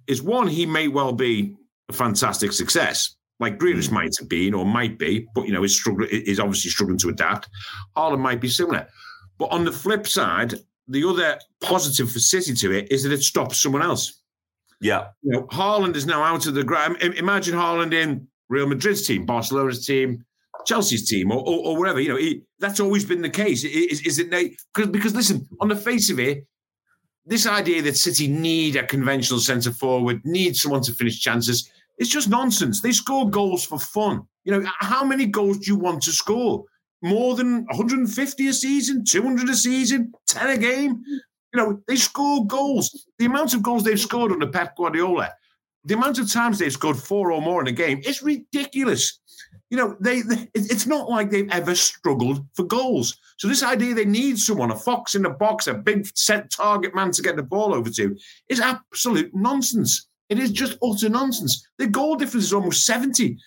is 0.07 0.21
one, 0.21 0.47
he 0.47 0.65
may 0.65 0.87
well 0.87 1.13
be 1.13 1.55
a 1.89 1.93
fantastic 1.93 2.51
success, 2.51 3.15
like 3.39 3.57
Grealish 3.57 3.89
hmm. 3.89 3.95
might 3.95 4.17
have 4.19 4.29
been 4.29 4.53
or 4.53 4.65
might 4.65 4.97
be, 4.97 5.27
but 5.33 5.45
you 5.45 5.53
know, 5.53 5.63
is 5.63 5.75
struggling 5.75 6.09
is 6.11 6.39
obviously 6.39 6.71
struggling 6.71 6.97
to 6.99 7.09
adapt. 7.09 7.49
Haaland 7.95 8.19
might 8.19 8.41
be 8.41 8.49
similar. 8.49 8.87
But 9.37 9.51
on 9.51 9.65
the 9.65 9.71
flip 9.71 10.07
side, 10.07 10.55
the 10.87 11.03
other 11.07 11.39
positive 11.61 12.11
for 12.11 12.19
City 12.19 12.53
to 12.53 12.71
it 12.71 12.91
is 12.91 13.03
that 13.03 13.11
it 13.11 13.21
stops 13.21 13.61
someone 13.61 13.81
else. 13.81 14.21
Yeah. 14.79 15.07
You 15.21 15.31
know, 15.31 15.41
Haaland 15.47 15.95
is 15.95 16.05
now 16.05 16.23
out 16.23 16.47
of 16.47 16.53
the 16.53 16.63
ground. 16.63 16.97
Imagine 17.01 17.55
Haaland 17.55 17.93
in 17.93 18.27
Real 18.49 18.67
Madrid's 18.67 19.05
team, 19.05 19.25
Barcelona's 19.25 19.85
team, 19.85 20.25
Chelsea's 20.67 21.07
team, 21.07 21.31
or, 21.31 21.39
or, 21.39 21.67
or 21.67 21.79
whatever. 21.79 21.99
You 21.99 22.09
know, 22.09 22.17
he, 22.17 22.43
that's 22.59 22.79
always 22.79 23.05
been 23.05 23.21
the 23.21 23.29
case. 23.29 23.63
Is, 23.63 24.01
is 24.01 24.19
it? 24.19 24.29
Because 24.29 24.91
because 24.91 25.15
listen, 25.15 25.47
on 25.61 25.69
the 25.69 25.75
face 25.75 26.09
of 26.11 26.19
it, 26.19 26.45
this 27.25 27.47
idea 27.47 27.81
that 27.81 27.97
City 27.97 28.27
need 28.27 28.75
a 28.75 28.85
conventional 28.85 29.39
centre 29.39 29.71
forward, 29.71 30.21
need 30.23 30.55
someone 30.55 30.81
to 30.83 30.93
finish 30.93 31.19
chances, 31.19 31.71
it's 31.97 32.09
just 32.09 32.29
nonsense. 32.29 32.81
They 32.81 32.91
score 32.91 33.29
goals 33.29 33.65
for 33.65 33.79
fun. 33.79 34.23
You 34.43 34.51
know, 34.51 34.69
how 34.79 35.03
many 35.03 35.25
goals 35.25 35.59
do 35.59 35.71
you 35.71 35.77
want 35.77 36.03
to 36.03 36.11
score? 36.11 36.65
More 37.01 37.35
than 37.35 37.65
150 37.65 38.47
a 38.47 38.53
season, 38.53 39.03
200 39.05 39.49
a 39.49 39.55
season, 39.55 40.13
10 40.27 40.49
a 40.49 40.57
game? 40.57 41.01
You 41.53 41.57
know, 41.57 41.81
they 41.87 41.95
score 41.95 42.45
goals. 42.45 43.07
The 43.19 43.25
amount 43.25 43.53
of 43.53 43.63
goals 43.63 43.83
they've 43.83 43.99
scored 43.99 44.31
under 44.31 44.47
Pep 44.47 44.75
Guardiola, 44.75 45.31
the 45.85 45.93
amount 45.93 46.19
of 46.19 46.31
times 46.31 46.59
they've 46.59 46.71
scored 46.71 46.97
four 46.97 47.31
or 47.31 47.41
more 47.41 47.61
in 47.61 47.67
a 47.67 47.71
game, 47.71 48.01
it's 48.03 48.21
ridiculous. 48.21 49.19
You 49.69 49.77
know, 49.77 49.97
they, 49.99 50.21
they 50.21 50.47
it's 50.53 50.87
not 50.87 51.09
like 51.09 51.29
they've 51.29 51.49
ever 51.51 51.75
struggled 51.75 52.45
for 52.53 52.63
goals. 52.63 53.17
So 53.37 53.47
this 53.47 53.63
idea 53.63 53.93
they 53.93 54.05
need 54.05 54.39
someone, 54.39 54.71
a 54.71 54.75
fox 54.75 55.13
in 55.13 55.23
the 55.23 55.29
box, 55.29 55.67
a 55.67 55.73
big 55.73 56.07
set 56.15 56.49
target 56.49 56.95
man 56.95 57.11
to 57.11 57.21
get 57.21 57.35
the 57.35 57.43
ball 57.43 57.73
over 57.73 57.89
to, 57.89 58.15
is 58.49 58.61
absolute 58.61 59.31
nonsense. 59.33 60.07
It 60.29 60.39
is 60.39 60.51
just 60.51 60.77
utter 60.83 61.09
nonsense. 61.09 61.67
The 61.77 61.87
goal 61.87 62.15
difference 62.15 62.45
is 62.45 62.53
almost 62.53 62.85
70. 62.85 63.37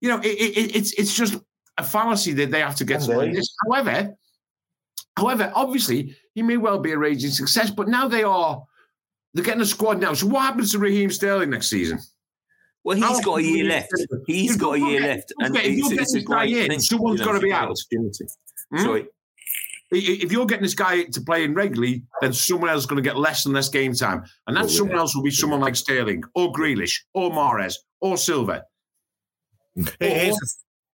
You 0.00 0.08
know, 0.08 0.18
it, 0.18 0.26
it, 0.26 0.76
it's 0.76 0.92
it's 0.92 1.14
just 1.14 1.36
a 1.78 1.84
fallacy 1.84 2.32
that 2.34 2.50
they 2.50 2.60
have 2.60 2.76
to 2.76 2.84
get 2.84 3.06
like 3.06 3.32
this. 3.32 3.54
However, 3.66 4.14
however, 5.16 5.52
obviously, 5.54 6.16
he 6.34 6.42
may 6.42 6.56
well 6.56 6.78
be 6.78 6.92
a 6.92 6.98
raging 6.98 7.30
success, 7.30 7.70
but 7.70 7.88
now 7.88 8.08
they 8.08 8.24
are 8.24 8.62
they're 9.34 9.44
getting 9.44 9.62
a 9.62 9.66
squad 9.66 10.00
now. 10.00 10.14
So 10.14 10.26
what 10.26 10.42
happens 10.42 10.72
to 10.72 10.78
Raheem 10.78 11.10
Sterling 11.10 11.50
next 11.50 11.68
season? 11.68 11.98
Well, 12.84 12.96
he's 12.96 13.24
got 13.24 13.38
a 13.40 13.42
year 13.42 13.64
left. 13.64 13.92
He's 14.26 14.56
got 14.56 14.76
a 14.76 14.78
year 14.78 15.00
left, 15.00 15.32
and 15.40 15.54
if 15.56 15.64
you're 15.64 15.72
it's, 15.72 15.88
getting 15.88 16.02
it's 16.02 16.14
a 16.14 16.18
this 16.18 16.24
guy 16.24 16.46
great 16.46 16.56
in, 16.64 16.70
thing. 16.70 16.80
someone's 16.80 17.20
You 17.20 17.26
know, 17.26 17.32
gotta 17.32 17.44
be 17.44 17.52
out. 17.52 17.70
opportunity. 17.70 18.26
Hmm? 18.70 18.78
Sorry. 18.82 19.06
If 19.90 20.30
you're 20.32 20.44
getting 20.46 20.62
this 20.64 20.74
guy 20.74 21.04
to 21.04 21.20
play 21.22 21.44
in 21.44 21.54
regularly, 21.54 22.02
then 22.20 22.32
someone 22.34 22.68
else 22.68 22.80
is 22.80 22.86
going 22.86 23.02
to 23.02 23.08
get 23.08 23.16
less 23.16 23.46
and 23.46 23.54
less 23.54 23.70
game 23.70 23.94
time. 23.94 24.22
And 24.46 24.54
that 24.54 24.64
Oh, 24.64 24.68
yeah. 24.68 24.76
someone 24.76 24.98
else 24.98 25.16
will 25.16 25.22
be 25.22 25.30
someone 25.30 25.60
like 25.60 25.76
Sterling 25.76 26.22
or 26.34 26.52
Grealish 26.52 26.92
or 27.14 27.30
Mahrez 27.30 27.74
or 28.02 28.18
Silva. 28.18 28.64
Or, 30.00 30.32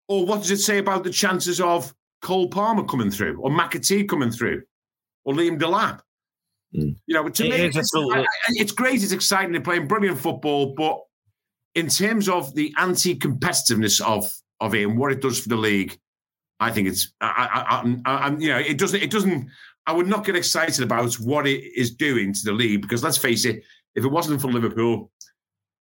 or 0.07 0.27
what 0.27 0.43
does 0.43 0.53
it 0.53 0.59
say 0.59 0.79
about 0.79 1.03
the 1.05 1.11
chances 1.11 1.61
of 1.61 1.93
Cole 2.23 2.49
Palmer 2.49 2.85
coming 2.85 3.11
through 3.11 3.41
or 3.41 3.51
McAtee 3.51 4.09
coming 4.09 4.31
through 4.31 4.63
or 5.25 5.35
Liam 5.35 5.59
Delap? 5.59 6.01
Mm. 6.77 6.95
You 7.07 7.15
know, 7.15 7.29
to 7.29 7.47
It 7.47 7.51
me, 7.51 7.57
it's, 7.67 7.91
I- 7.97 8.25
it's 8.51 8.73
great, 8.73 9.03
it's 9.03 9.11
exciting, 9.13 9.51
they're 9.53 9.61
playing 9.61 9.89
brilliant 9.89 10.19
football, 10.21 10.75
but 10.77 11.01
in 11.75 11.89
terms 11.89 12.29
of 12.29 12.55
the 12.55 12.73
anti-competitiveness 12.79 14.01
of 14.01 14.33
of 14.61 14.75
it 14.75 14.85
and 14.85 14.97
what 14.99 15.13
it 15.13 15.21
does 15.21 15.41
for 15.41 15.49
the 15.49 15.57
league, 15.57 15.99
I 16.61 16.71
think 16.71 16.89
it's 16.89 17.13
I, 17.21 17.49
I, 17.53 18.11
I, 18.11 18.29
I, 18.29 18.37
you 18.37 18.49
know 18.49 18.59
it 18.59 18.79
doesn't 18.79 19.03
it 19.03 19.11
doesn't 19.11 19.49
I 19.87 19.93
would 19.93 20.07
not 20.07 20.25
get 20.25 20.37
excited 20.37 20.83
about 20.83 21.15
what 21.15 21.47
it 21.47 21.63
is 21.77 21.95
doing 21.95 22.33
to 22.33 22.41
the 22.45 22.53
league 22.53 22.81
because 22.81 23.03
let's 23.03 23.19
face 23.19 23.45
it, 23.45 23.63
if 23.95 24.05
it 24.05 24.09
wasn't 24.09 24.41
for 24.41 24.49
Liverpool, 24.49 25.11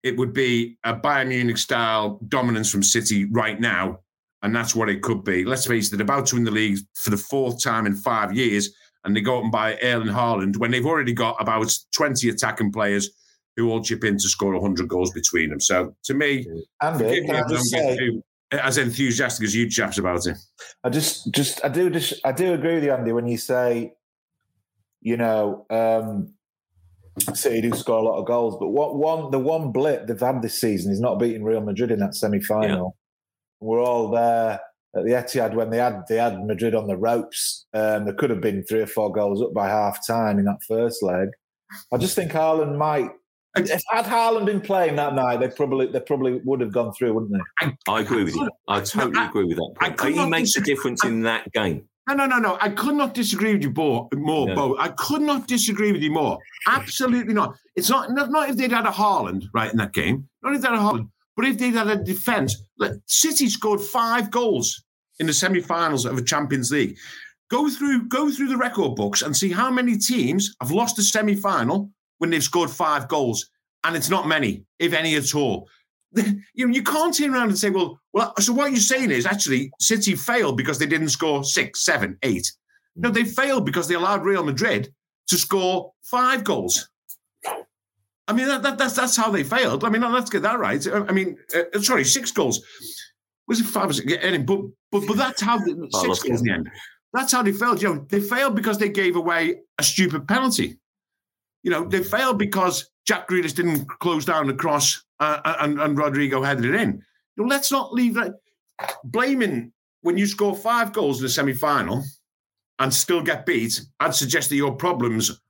it 0.04 0.18
would 0.18 0.34
be 0.34 0.78
a 0.84 0.94
Bayern 0.94 1.30
Munich 1.30 1.58
style 1.58 2.20
dominance 2.28 2.70
from 2.70 2.84
City 2.84 3.26
right 3.26 3.60
now, 3.60 4.00
and 4.44 4.56
that's 4.56 4.76
what 4.76 4.90
it 4.90 5.02
could 5.02 5.24
be. 5.24 5.46
Let's 5.46 5.66
face 5.66 5.92
it, 5.92 5.98
they're 5.98 6.04
about 6.04 6.28
to 6.28 6.36
win 6.36 6.44
the 6.44 6.52
league 6.52 6.80
for 6.96 7.10
the 7.10 7.18
fourth 7.18 7.64
time 7.64 7.88
in 7.88 7.96
five 7.96 8.34
years, 8.34 8.76
and 9.04 9.16
they 9.16 9.22
go 9.22 9.38
out 9.38 9.44
and 9.44 9.52
buy 9.52 9.78
Erling 9.82 10.08
Haaland 10.08 10.58
when 10.58 10.70
they've 10.70 10.86
already 10.86 11.14
got 11.14 11.38
about 11.40 11.76
twenty 11.94 12.30
attacking 12.30 12.74
players 12.74 13.10
who 13.58 13.70
all 13.70 13.84
chip 13.84 14.06
in 14.06 14.18
to 14.18 14.30
score 14.30 14.60
hundred 14.62 14.88
goals 14.88 15.12
between 15.12 15.50
them. 15.50 15.60
So 15.60 15.94
to 16.06 16.14
me, 16.14 16.48
Andy, 16.82 17.22
me 17.22 17.32
I 17.32 17.44
say, 17.58 17.98
too 17.98 18.24
as 18.52 18.78
enthusiastic 18.78 19.44
as 19.44 19.56
you 19.56 19.70
chaps 19.70 19.98
about 19.98 20.26
it. 20.26 20.38
I 20.84 20.90
just, 20.90 21.34
just, 21.34 21.64
I 21.66 21.70
do, 21.70 21.90
just, 21.90 22.14
I 22.24 22.32
do 22.32 22.54
agree 22.54 22.76
with 22.76 22.84
you, 22.84 22.94
Andy, 22.94 23.12
when 23.12 23.28
you 23.28 23.38
say, 23.38 23.94
you 25.02 25.18
know, 25.18 25.66
um, 25.70 26.34
City 27.34 27.62
do 27.62 27.76
score 27.76 28.00
a 28.00 28.04
lot 28.04 28.20
of 28.20 28.26
goals, 28.26 28.58
but 28.60 28.70
what 28.70 28.96
one, 28.96 29.32
the 29.32 29.40
one 29.40 29.72
blip 29.72 30.08
they've 30.08 30.20
had 30.20 30.42
this 30.42 30.60
season 30.60 30.92
is 30.92 31.00
not 31.00 31.20
beating 31.20 31.44
Real 31.44 31.62
Madrid 31.62 31.92
in 31.92 32.00
that 32.00 32.16
semi-final. 32.16 32.96
We're 33.60 33.82
all 33.82 34.12
there 34.12 34.62
at 34.96 35.04
the 35.04 35.12
Etihad 35.12 35.56
when 35.56 35.72
they 35.72 35.78
had 35.78 36.04
they 36.08 36.18
had 36.18 36.46
Madrid 36.46 36.76
on 36.76 36.88
the 36.88 36.96
ropes. 36.96 37.66
Um, 37.74 38.06
there 38.06 38.14
could 38.14 38.30
have 38.30 38.40
been 38.40 38.64
three 38.64 38.82
or 38.82 38.88
four 38.88 39.12
goals 39.12 39.42
up 39.42 39.54
by 39.54 39.68
half 39.68 40.06
time 40.06 40.38
in 40.38 40.46
that 40.46 40.62
first 40.68 41.02
leg. 41.02 41.30
I 41.92 41.98
just 41.98 42.16
think 42.16 42.32
Haaland 42.32 42.78
might. 42.78 43.10
If 43.58 43.82
had 43.92 44.06
Haaland 44.06 44.46
been 44.46 44.62
playing 44.62 44.96
that 44.98 45.16
night, 45.16 45.40
they 45.40 45.48
probably 45.50 45.88
they 45.88 46.00
probably 46.00 46.42
would 46.44 46.62
have 46.62 46.72
gone 46.72 46.94
through, 46.94 47.14
wouldn't 47.14 47.34
they? 47.62 47.72
I 47.88 48.02
agree 48.02 48.24
with 48.24 48.36
you. 48.36 48.50
I 48.68 48.82
totally 48.82 49.18
I- 49.18 49.28
agree 49.28 49.46
with 49.46 49.58
that. 49.58 49.74
Point. 49.80 49.98
could 49.98 50.12
He 50.12 50.18
not 50.18 50.30
makes 50.30 50.56
a 50.56 50.62
difference 50.62 51.04
in 51.04 51.22
that 51.24 51.52
game. 51.54 51.88
No, 52.10 52.16
no, 52.16 52.26
no, 52.26 52.38
no. 52.38 52.58
I 52.62 52.70
could 52.70 52.96
not 52.96 53.14
disagree 53.14 53.52
with 53.54 53.64
you 53.64 53.72
more, 53.76 54.08
more 54.14 54.48
No. 54.48 54.56
Bo. 54.56 54.78
I 54.80 54.88
could 54.90 55.22
not 55.22 55.46
disagree 55.46 55.92
with 55.92 56.02
you 56.02 56.12
more. 56.12 56.40
Absolutely 56.66 57.34
not. 57.34 57.58
It's 57.76 57.90
not, 57.90 58.12
not, 58.12 58.32
not 58.32 58.50
if 58.50 58.56
they'd 58.56 58.72
had 58.72 58.86
a 58.86 58.92
Haaland, 58.92 59.44
right, 59.54 59.70
in 59.70 59.78
that 59.80 59.92
game. 59.92 60.26
Not 60.42 60.56
if 60.56 60.62
they'd 60.62 60.70
had 60.70 60.78
a 60.78 60.82
Haaland. 60.82 61.10
But 61.36 61.46
if 61.48 61.58
they'd 61.58 61.74
had 61.74 61.90
a 61.90 61.98
defence, 62.02 62.56
like, 62.78 62.94
City 63.08 63.50
scored 63.50 63.82
five 63.82 64.32
goals 64.32 64.86
in 65.20 65.28
the 65.28 65.34
semi-finals 65.34 66.06
of 66.06 66.18
a 66.18 66.22
Champions 66.22 66.72
League. 66.72 66.96
Go 67.52 67.70
through, 67.70 68.08
go 68.08 68.32
through 68.32 68.48
the 68.48 68.58
record 68.58 68.96
books 68.96 69.22
and 69.22 69.36
see 69.36 69.52
how 69.52 69.70
many 69.70 69.98
teams 69.98 70.56
have 70.62 70.72
lost 70.72 70.98
a 71.00 71.04
semi-final 71.04 71.92
when 72.18 72.30
they've 72.30 72.44
scored 72.44 72.70
five 72.70 73.08
goals, 73.08 73.50
and 73.84 73.96
it's 73.96 74.10
not 74.10 74.28
many, 74.28 74.64
if 74.80 74.94
any 74.94 75.16
at 75.16 75.36
all. 75.36 75.70
You 76.56 76.66
know, 76.66 76.74
you 76.74 76.82
can't 76.82 77.16
turn 77.16 77.36
around 77.36 77.50
and 77.50 77.58
say, 77.60 77.70
"Well, 77.70 78.00
well." 78.14 78.34
So 78.40 78.52
what 78.52 78.72
you're 78.72 78.80
saying 78.80 79.12
is 79.12 79.28
actually 79.28 79.70
City 79.80 80.16
failed 80.16 80.58
because 80.58 80.80
they 80.80 80.88
didn't 80.88 81.10
score 81.10 81.44
six, 81.44 81.86
seven, 81.86 82.18
eight. 82.24 82.52
No, 82.96 83.12
they 83.12 83.24
failed 83.24 83.66
because 83.66 83.88
they 83.88 83.94
allowed 83.94 84.24
Real 84.24 84.44
Madrid 84.44 84.92
to 85.28 85.38
score 85.38 85.92
five 86.02 86.44
goals. 86.44 86.90
I 88.28 88.34
mean, 88.34 88.48
that, 88.48 88.64
that, 88.64 88.78
that's 88.78 88.96
that's 88.96 89.16
how 89.16 89.30
they 89.30 89.44
failed. 89.44 89.84
I 89.84 89.90
mean, 89.90 90.02
let's 90.02 90.30
get 90.30 90.42
that 90.42 90.60
right. 90.60 90.86
I 90.92 91.12
mean, 91.12 91.38
uh, 91.56 91.80
sorry, 91.82 92.04
six 92.04 92.32
goals. 92.32 92.62
Was 93.48 93.62
it 93.62 93.66
five 93.66 93.90
or 93.90 93.94
six? 93.94 94.12
Yeah, 94.12 94.18
anyway, 94.20 94.44
but 94.44 94.62
but 94.92 95.08
but 95.08 95.18
that's 95.18 95.42
how 95.42 95.58
the, 95.58 95.88
six 95.92 96.24
goals 96.24 96.42
in 96.42 96.48
the 96.48 96.52
end. 96.52 96.70
That's 97.14 97.32
how 97.32 97.42
they 97.42 97.54
failed. 97.54 97.82
You 97.82 97.96
know, 97.96 98.06
they 98.10 98.20
failed 98.20 98.56
because 98.56 98.80
they 98.80 98.90
gave 98.90 99.16
away 99.16 99.60
a 99.78 99.84
stupid 99.84 100.28
penalty. 100.28 100.78
You 101.68 101.74
know, 101.74 101.84
they 101.84 102.02
failed 102.02 102.40
because 102.40 102.90
Jack 103.06 103.28
Grealish 103.28 103.54
didn't 103.54 103.90
close 104.00 104.24
down 104.24 104.48
the 104.48 104.54
cross 104.54 105.04
uh, 105.20 105.42
and, 105.60 105.78
and 105.82 105.98
Rodrygo 105.98 106.46
headed 106.46 106.64
it 106.64 106.76
in. 106.76 107.04
You 107.36 107.44
know, 107.44 107.50
let's 107.50 107.74
not 107.74 107.94
leave 107.94 108.14
that 108.14 108.36
blaming 109.04 109.74
when 110.00 110.18
you 110.18 110.28
score 110.28 110.56
five 110.56 110.94
goals 110.94 111.20
in 111.20 111.26
a 111.26 111.30
semi-final 111.30 112.06
and 112.80 112.94
still 112.94 113.22
get 113.22 113.46
beat. 113.46 113.82
I'd 114.00 114.16
suggest 114.16 114.48
that 114.48 114.56
your 114.56 114.76
problems 114.78 115.42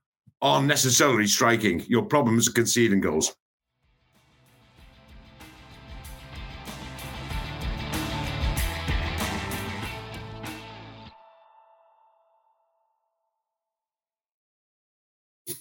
aren't 0.42 0.66
necessarily 0.66 1.28
striking. 1.28 1.84
Your 1.86 2.02
problems 2.02 2.48
are 2.48 2.52
conceding 2.52 3.00
goals. 3.00 3.36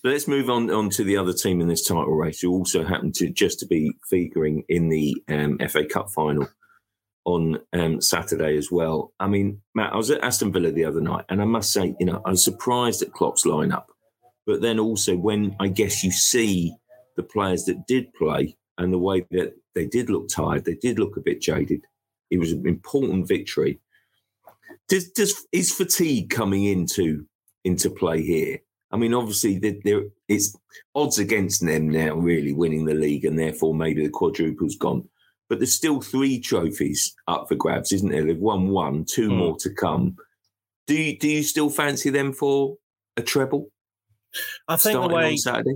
But 0.07 0.13
let's 0.13 0.27
move 0.29 0.49
on, 0.49 0.71
on 0.71 0.89
to 0.91 1.03
the 1.03 1.17
other 1.17 1.33
team 1.33 1.59
in 1.59 1.67
this 1.67 1.85
title 1.85 2.15
race 2.15 2.39
who 2.39 2.49
also 2.49 2.85
happened 2.85 3.13
to 3.15 3.29
just 3.29 3.59
to 3.59 3.65
be 3.65 3.91
figuring 4.09 4.63
in 4.69 4.87
the 4.87 5.21
um, 5.27 5.59
FA 5.67 5.83
Cup 5.83 6.09
final 6.11 6.47
on 7.25 7.59
um, 7.73 7.99
Saturday 7.99 8.55
as 8.55 8.71
well. 8.71 9.11
I 9.19 9.27
mean, 9.27 9.61
Matt, 9.75 9.91
I 9.91 9.97
was 9.97 10.09
at 10.09 10.23
Aston 10.23 10.53
Villa 10.53 10.71
the 10.71 10.85
other 10.85 11.01
night, 11.01 11.25
and 11.27 11.41
I 11.41 11.43
must 11.43 11.73
say, 11.73 11.93
you 11.99 12.05
know, 12.05 12.21
I 12.23 12.29
was 12.29 12.41
surprised 12.41 13.01
at 13.01 13.11
Klopp's 13.11 13.45
lineup. 13.45 13.83
But 14.45 14.61
then 14.61 14.79
also 14.79 15.17
when 15.17 15.57
I 15.59 15.67
guess 15.67 16.05
you 16.05 16.11
see 16.11 16.73
the 17.17 17.23
players 17.23 17.65
that 17.65 17.85
did 17.85 18.13
play 18.13 18.55
and 18.77 18.93
the 18.93 18.99
way 18.99 19.25
that 19.31 19.55
they 19.75 19.87
did 19.87 20.09
look 20.09 20.29
tired, 20.29 20.63
they 20.63 20.75
did 20.75 20.99
look 20.99 21.17
a 21.17 21.21
bit 21.21 21.41
jaded. 21.41 21.81
It 22.31 22.39
was 22.39 22.53
an 22.53 22.65
important 22.65 23.27
victory. 23.27 23.81
Does, 24.87 25.09
does 25.09 25.45
is 25.51 25.73
fatigue 25.73 26.29
coming 26.29 26.63
into 26.63 27.25
into 27.65 27.89
play 27.89 28.21
here? 28.21 28.59
I 28.91 28.97
mean, 28.97 29.13
obviously, 29.13 29.59
there, 29.59 30.03
it's 30.27 30.55
odds 30.95 31.19
against 31.19 31.65
them 31.65 31.89
now, 31.89 32.15
really 32.15 32.53
winning 32.53 32.85
the 32.85 32.93
league, 32.93 33.25
and 33.25 33.37
therefore 33.37 33.75
maybe 33.75 34.03
the 34.05 34.11
quadruple's 34.11 34.77
gone. 34.77 35.07
But 35.49 35.59
there's 35.59 35.75
still 35.75 36.01
three 36.01 36.39
trophies 36.39 37.13
up 37.27 37.47
for 37.47 37.55
grabs, 37.55 37.91
isn't 37.91 38.09
there? 38.09 38.23
They've 38.25 38.37
won 38.37 38.69
one, 38.69 39.05
two 39.05 39.29
Mm. 39.29 39.37
more 39.37 39.57
to 39.59 39.69
come. 39.69 40.17
Do 40.87 40.95
you, 40.95 41.17
do 41.17 41.27
you 41.29 41.43
still 41.43 41.69
fancy 41.69 42.09
them 42.09 42.31
for 42.31 42.77
a 43.17 43.21
treble 43.21 43.69
I 44.67 44.77
think 44.77 45.01
the 45.01 45.07
way 45.07 45.35
Saturday? 45.35 45.75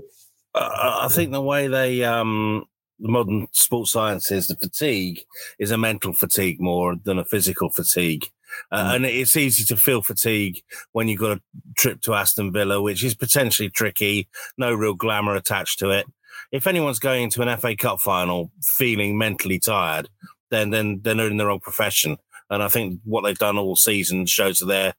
uh, 0.56 1.00
I 1.04 1.08
think 1.10 1.32
the 1.32 1.42
way 1.42 1.68
they 1.68 2.04
um 2.04 2.66
the 3.00 3.10
modern 3.10 3.48
sports 3.52 3.92
science 3.92 4.30
is 4.32 4.48
the 4.48 4.56
fatigue 4.56 5.24
is 5.58 5.72
a 5.72 5.78
mental 5.78 6.14
fatigue 6.14 6.62
more 6.62 6.96
than 7.04 7.18
a 7.18 7.26
physical 7.26 7.70
fatigue. 7.70 8.30
Uh, 8.72 8.92
And 8.94 9.06
it's 9.06 9.36
easy 9.38 9.64
to 9.66 9.78
feel 9.78 10.02
fatigue 10.02 10.62
when 10.92 11.08
you've 11.08 11.20
got 11.20 11.38
a 11.38 11.42
trip 11.78 12.02
to 12.02 12.14
Aston 12.14 12.52
Villa, 12.52 12.82
which 12.82 13.04
is 13.04 13.16
potentially 13.16 13.70
tricky, 13.70 14.28
no 14.58 14.74
real 14.74 14.94
glamour 14.94 15.36
attached 15.36 15.80
to 15.80 15.90
it. 15.90 16.06
If 16.52 16.68
anyone's 16.68 17.00
going 17.00 17.24
into 17.24 17.42
an 17.42 17.58
FA 17.58 17.76
Cup 17.76 18.00
final 18.00 18.52
feeling 18.62 19.18
mentally 19.18 19.60
tired, 19.60 20.10
then 20.50 20.70
then 20.70 21.02
then 21.04 21.18
they're 21.18 21.28
in 21.28 21.38
the 21.38 21.46
wrong 21.46 21.60
profession. 21.60 22.18
And 22.50 22.62
I 22.62 22.68
think 22.68 23.00
what 23.06 23.22
they've 23.22 23.38
done 23.38 23.58
all 23.58 23.76
season 23.78 24.26
shows 24.26 24.60
that 24.60 24.66
they're 24.66 24.94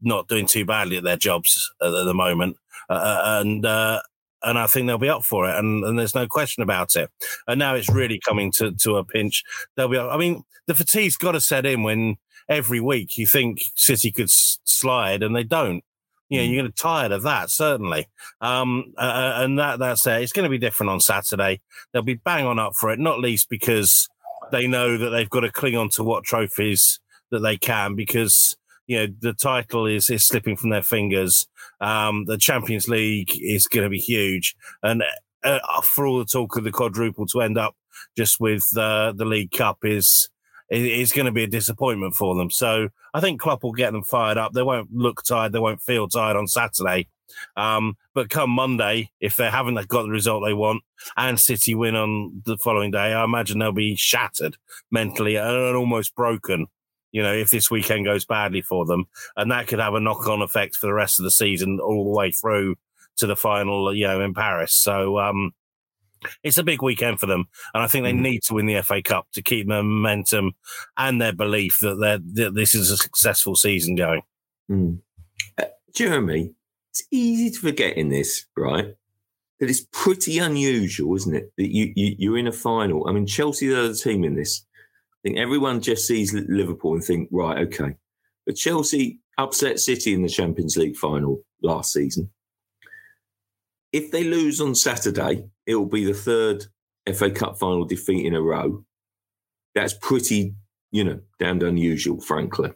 not 0.00 0.28
doing 0.28 0.46
too 0.46 0.64
badly 0.64 0.96
at 0.96 1.04
their 1.04 1.16
jobs 1.16 1.70
at, 1.82 1.88
at 1.88 2.04
the 2.04 2.14
moment. 2.14 2.56
Uh, 2.88 3.40
and 3.42 3.64
uh, 3.66 4.00
and 4.42 4.58
I 4.58 4.66
think 4.66 4.86
they'll 4.86 4.98
be 4.98 5.08
up 5.08 5.24
for 5.24 5.48
it, 5.48 5.56
and, 5.56 5.84
and 5.84 5.98
there's 5.98 6.14
no 6.14 6.26
question 6.26 6.62
about 6.62 6.96
it. 6.96 7.10
And 7.46 7.58
now 7.58 7.74
it's 7.74 7.88
really 7.88 8.20
coming 8.20 8.52
to, 8.52 8.72
to 8.72 8.96
a 8.96 9.04
pinch. 9.04 9.42
They'll 9.76 9.88
be. 9.88 9.98
I 9.98 10.16
mean, 10.16 10.44
the 10.66 10.74
fatigue's 10.74 11.16
got 11.16 11.32
to 11.32 11.40
set 11.40 11.66
in 11.66 11.82
when 11.82 12.16
every 12.48 12.80
week 12.80 13.16
you 13.18 13.26
think 13.26 13.62
City 13.74 14.10
could 14.10 14.24
s- 14.24 14.58
slide 14.64 15.22
and 15.22 15.34
they 15.34 15.44
don't. 15.44 15.82
You 16.30 16.38
know, 16.38 16.44
you're 16.44 16.62
going 16.62 16.72
to 16.72 16.76
tired 16.76 17.12
of 17.12 17.22
that 17.22 17.50
certainly. 17.50 18.08
Um, 18.40 18.94
uh, 18.96 19.34
and 19.36 19.58
that 19.58 19.78
that's 19.78 20.06
it. 20.06 20.22
It's 20.22 20.32
going 20.32 20.44
to 20.44 20.50
be 20.50 20.58
different 20.58 20.90
on 20.90 21.00
Saturday. 21.00 21.60
They'll 21.92 22.02
be 22.02 22.14
bang 22.14 22.46
on 22.46 22.58
up 22.58 22.74
for 22.74 22.90
it, 22.90 22.98
not 22.98 23.20
least 23.20 23.48
because 23.48 24.08
they 24.50 24.66
know 24.66 24.96
that 24.96 25.10
they've 25.10 25.30
got 25.30 25.40
to 25.40 25.52
cling 25.52 25.76
on 25.76 25.90
to 25.90 26.04
what 26.04 26.24
trophies 26.24 26.98
that 27.30 27.40
they 27.40 27.56
can 27.56 27.94
because 27.94 28.56
you 28.86 28.98
know 28.98 29.06
the 29.20 29.32
title 29.32 29.86
is 29.86 30.10
is 30.10 30.26
slipping 30.26 30.56
from 30.56 30.70
their 30.70 30.82
fingers. 30.82 31.46
Um, 31.80 32.24
the 32.26 32.38
Champions 32.38 32.88
League 32.88 33.32
is 33.34 33.66
going 33.66 33.84
to 33.84 33.90
be 33.90 33.98
huge, 33.98 34.56
and 34.82 35.02
uh, 35.42 35.80
for 35.82 36.06
all 36.06 36.18
the 36.18 36.24
talk 36.24 36.56
of 36.56 36.64
the 36.64 36.70
quadruple 36.70 37.26
to 37.26 37.40
end 37.42 37.58
up 37.58 37.76
just 38.16 38.40
with 38.40 38.76
uh, 38.76 39.12
the 39.12 39.24
League 39.24 39.50
Cup 39.50 39.78
is 39.82 40.28
is 40.70 41.12
going 41.12 41.26
to 41.26 41.32
be 41.32 41.44
a 41.44 41.48
disappointment 41.48 42.14
for 42.14 42.34
them. 42.34 42.50
So 42.50 42.88
I 43.12 43.20
think 43.20 43.40
Klopp 43.40 43.62
will 43.62 43.72
get 43.72 43.92
them 43.92 44.02
fired 44.02 44.38
up. 44.38 44.52
They 44.52 44.62
won't 44.62 44.92
look 44.92 45.22
tired. 45.22 45.52
They 45.52 45.58
won't 45.58 45.82
feel 45.82 46.08
tired 46.08 46.36
on 46.36 46.46
Saturday. 46.46 47.08
Um, 47.56 47.96
but 48.14 48.30
come 48.30 48.50
Monday, 48.50 49.10
if 49.20 49.36
they 49.36 49.50
haven't 49.50 49.88
got 49.88 50.02
the 50.02 50.10
result 50.10 50.44
they 50.44 50.54
want 50.54 50.82
and 51.16 51.40
City 51.40 51.74
win 51.74 51.96
on 51.96 52.42
the 52.44 52.58
following 52.58 52.90
day, 52.90 53.12
I 53.12 53.24
imagine 53.24 53.58
they'll 53.58 53.72
be 53.72 53.96
shattered 53.96 54.56
mentally 54.90 55.36
and 55.36 55.76
almost 55.76 56.14
broken. 56.14 56.66
You 57.12 57.22
know, 57.22 57.32
if 57.32 57.50
this 57.50 57.70
weekend 57.70 58.04
goes 58.04 58.24
badly 58.24 58.62
for 58.62 58.84
them, 58.84 59.06
and 59.36 59.50
that 59.52 59.68
could 59.68 59.78
have 59.78 59.94
a 59.94 60.00
knock-on 60.00 60.42
effect 60.42 60.76
for 60.76 60.86
the 60.86 60.94
rest 60.94 61.18
of 61.18 61.24
the 61.24 61.30
season, 61.30 61.78
all 61.80 62.04
the 62.04 62.18
way 62.18 62.32
through 62.32 62.74
to 63.18 63.26
the 63.26 63.36
final, 63.36 63.94
you 63.94 64.06
know, 64.06 64.20
in 64.20 64.34
Paris. 64.34 64.74
So 64.74 65.18
um, 65.18 65.52
it's 66.42 66.58
a 66.58 66.64
big 66.64 66.82
weekend 66.82 67.20
for 67.20 67.26
them, 67.26 67.46
and 67.72 67.82
I 67.82 67.86
think 67.86 68.04
they 68.04 68.12
need 68.12 68.42
to 68.44 68.54
win 68.54 68.66
the 68.66 68.82
FA 68.82 69.02
Cup 69.02 69.26
to 69.32 69.42
keep 69.42 69.68
their 69.68 69.82
momentum 69.82 70.52
and 70.96 71.20
their 71.20 71.32
belief 71.32 71.78
that 71.80 71.96
they're, 71.96 72.18
that 72.46 72.54
this 72.54 72.74
is 72.74 72.90
a 72.90 72.96
successful 72.96 73.56
season 73.56 73.94
going. 73.94 74.22
Mm. 74.70 75.00
Uh, 75.58 75.64
Jeremy, 75.94 76.54
it's 76.90 77.02
easy 77.10 77.50
to 77.50 77.60
forget 77.60 77.96
in 77.96 78.08
this, 78.08 78.46
right? 78.56 78.94
That 79.60 79.70
it's 79.70 79.86
pretty 79.92 80.38
unusual, 80.38 81.14
isn't 81.16 81.34
it? 81.34 81.52
That 81.56 81.72
you, 81.72 81.92
you 81.94 82.14
you're 82.18 82.38
in 82.38 82.46
a 82.46 82.52
final. 82.52 83.08
I 83.08 83.12
mean, 83.12 83.26
Chelsea 83.26 83.72
are 83.72 83.88
the 83.88 83.94
team 83.94 84.24
in 84.24 84.34
this. 84.34 84.64
I 85.24 85.28
think 85.28 85.38
everyone 85.38 85.80
just 85.80 86.06
sees 86.06 86.34
Liverpool 86.34 86.94
and 86.94 87.02
think, 87.02 87.28
right, 87.32 87.58
okay. 87.66 87.96
But 88.46 88.56
Chelsea 88.56 89.20
upset 89.38 89.80
City 89.80 90.14
in 90.14 90.22
the 90.22 90.28
Champions 90.28 90.76
League 90.76 90.96
final 90.96 91.42
last 91.62 91.92
season. 91.92 92.30
If 93.92 94.10
they 94.10 94.24
lose 94.24 94.60
on 94.60 94.74
Saturday, 94.74 95.44
it 95.66 95.76
will 95.76 95.86
be 95.86 96.04
the 96.04 96.14
third 96.14 96.64
FA 97.14 97.30
Cup 97.30 97.58
final 97.58 97.84
defeat 97.84 98.26
in 98.26 98.34
a 98.34 98.40
row. 98.42 98.84
That's 99.74 99.94
pretty, 99.94 100.54
you 100.92 101.04
know, 101.04 101.20
damned 101.38 101.62
unusual, 101.62 102.20
frankly. 102.20 102.72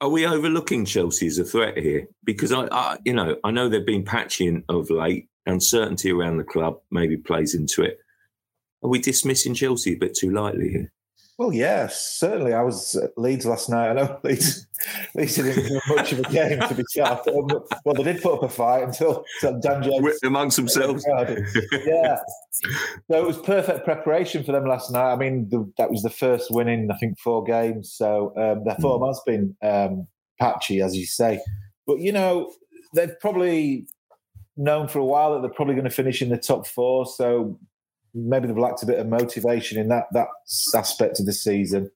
Are 0.00 0.08
we 0.08 0.26
overlooking 0.26 0.84
Chelsea 0.84 1.26
as 1.26 1.38
a 1.38 1.44
threat 1.44 1.78
here? 1.78 2.06
Because 2.24 2.52
I, 2.52 2.66
I 2.70 2.98
you 3.04 3.14
know, 3.14 3.36
I 3.44 3.50
know 3.50 3.68
they've 3.68 3.86
been 3.86 4.04
patchy 4.04 4.46
in- 4.46 4.64
of 4.68 4.90
late. 4.90 5.28
Uncertainty 5.48 6.10
around 6.10 6.38
the 6.38 6.44
club 6.44 6.80
maybe 6.90 7.16
plays 7.16 7.54
into 7.54 7.82
it. 7.82 7.98
Are 8.82 8.90
we 8.90 8.98
dismissing 8.98 9.54
Chelsea 9.54 9.92
a 9.92 9.96
bit 9.96 10.16
too 10.16 10.32
lightly 10.32 10.68
here? 10.70 10.92
Well, 11.38 11.52
yes, 11.52 12.16
certainly. 12.16 12.54
I 12.54 12.62
was 12.62 12.96
at 12.96 13.16
Leeds 13.18 13.44
last 13.44 13.68
night. 13.68 13.90
I 13.90 13.92
know 13.92 14.18
Leeds, 14.24 14.66
Leeds 15.14 15.36
didn't 15.36 15.68
do 15.68 15.80
much 15.94 16.12
of 16.12 16.20
a 16.20 16.22
game, 16.22 16.60
to 16.60 16.74
be 16.74 16.82
fair. 16.94 17.20
Well, 17.84 17.94
they 17.94 18.04
did 18.04 18.22
put 18.22 18.34
up 18.34 18.42
a 18.42 18.48
fight 18.48 18.84
until, 18.84 19.22
until 19.42 19.60
Dan 19.60 19.82
James. 19.82 20.18
amongst 20.24 20.56
themselves. 20.56 21.04
yeah. 21.86 22.16
So 23.10 23.18
it 23.22 23.26
was 23.26 23.36
perfect 23.38 23.84
preparation 23.84 24.44
for 24.44 24.52
them 24.52 24.66
last 24.66 24.90
night. 24.90 25.12
I 25.12 25.16
mean, 25.16 25.48
the, 25.50 25.70
that 25.76 25.90
was 25.90 26.02
the 26.02 26.10
first 26.10 26.50
win 26.50 26.68
in, 26.68 26.90
I 26.90 26.96
think, 26.96 27.18
four 27.18 27.44
games. 27.44 27.92
So 27.92 28.32
um, 28.38 28.64
their 28.64 28.76
form 28.76 29.06
has 29.06 29.20
been 29.26 29.54
um, 29.62 30.06
patchy, 30.40 30.80
as 30.80 30.96
you 30.96 31.04
say. 31.04 31.40
But, 31.86 32.00
you 32.00 32.12
know, 32.12 32.50
they've 32.94 33.18
probably 33.20 33.86
known 34.56 34.88
for 34.88 35.00
a 35.00 35.04
while 35.04 35.34
that 35.34 35.42
they're 35.42 35.54
probably 35.54 35.74
going 35.74 35.84
to 35.84 35.90
finish 35.90 36.22
in 36.22 36.30
the 36.30 36.38
top 36.38 36.66
four. 36.66 37.04
So 37.04 37.58
maybe 38.16 38.46
they've 38.46 38.56
lacked 38.56 38.82
a 38.82 38.86
bit 38.86 38.98
of 38.98 39.06
motivation 39.06 39.78
in 39.78 39.88
that 39.88 40.06
that 40.12 40.28
aspect 40.74 41.20
of 41.20 41.26
the 41.26 41.32
season. 41.32 41.90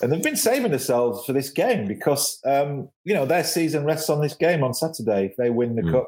and 0.00 0.12
they've 0.12 0.22
been 0.22 0.36
saving 0.36 0.70
themselves 0.70 1.24
for 1.24 1.32
this 1.32 1.50
game 1.50 1.86
because 1.86 2.40
um, 2.44 2.88
you 3.04 3.14
know 3.14 3.24
their 3.24 3.44
season 3.44 3.84
rests 3.84 4.10
on 4.10 4.20
this 4.20 4.34
game 4.34 4.62
on 4.62 4.74
Saturday. 4.74 5.26
If 5.26 5.36
they 5.36 5.50
win 5.50 5.76
the 5.76 5.82
mm. 5.82 5.92
cup, 5.92 6.06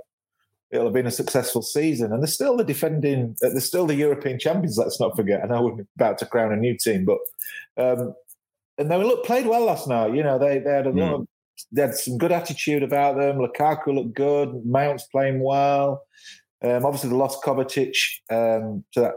it'll 0.70 0.86
have 0.86 0.94
been 0.94 1.06
a 1.06 1.10
successful 1.10 1.62
season, 1.62 2.12
and 2.12 2.22
they're 2.22 2.28
still 2.28 2.56
the 2.56 2.64
defending. 2.64 3.36
Uh, 3.42 3.50
they're 3.50 3.60
still 3.60 3.86
the 3.86 3.94
European 3.94 4.38
champions. 4.38 4.76
Let's 4.76 5.00
not 5.00 5.16
forget. 5.16 5.42
I 5.42 5.46
know 5.46 5.62
we're 5.62 5.86
about 5.96 6.18
to 6.18 6.26
crown 6.26 6.52
a 6.52 6.56
new 6.56 6.76
team, 6.76 7.06
but 7.06 7.18
um, 7.76 8.14
and 8.76 8.90
they 8.90 8.96
look 8.96 9.24
played 9.24 9.46
well 9.46 9.64
last 9.64 9.88
night. 9.88 10.14
You 10.14 10.22
know, 10.22 10.38
they 10.38 10.58
they 10.58 10.70
had 10.70 10.86
a. 10.86 10.92
Mm. 10.92 11.26
they 11.72 11.82
had 11.82 11.94
some 11.94 12.18
good 12.18 12.32
attitude 12.32 12.82
about 12.82 13.16
them. 13.16 13.38
Lukaku 13.38 13.94
looked 13.94 14.14
good. 14.14 14.66
Mount's 14.66 15.04
playing 15.04 15.40
well. 15.40 16.02
Um, 16.62 16.84
obviously, 16.84 17.10
they 17.10 17.16
lost 17.16 17.42
Kovacic 17.42 17.96
um, 18.30 18.84
to 18.92 19.00
that 19.00 19.14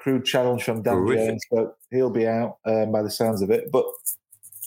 crude 0.00 0.24
challenge 0.24 0.64
from 0.64 0.82
Dan 0.82 1.06
James, 1.06 1.42
but 1.50 1.76
he'll 1.90 2.10
be 2.10 2.26
out 2.26 2.58
um, 2.64 2.92
by 2.92 3.02
the 3.02 3.10
sounds 3.10 3.42
of 3.42 3.50
it. 3.50 3.70
But 3.70 3.84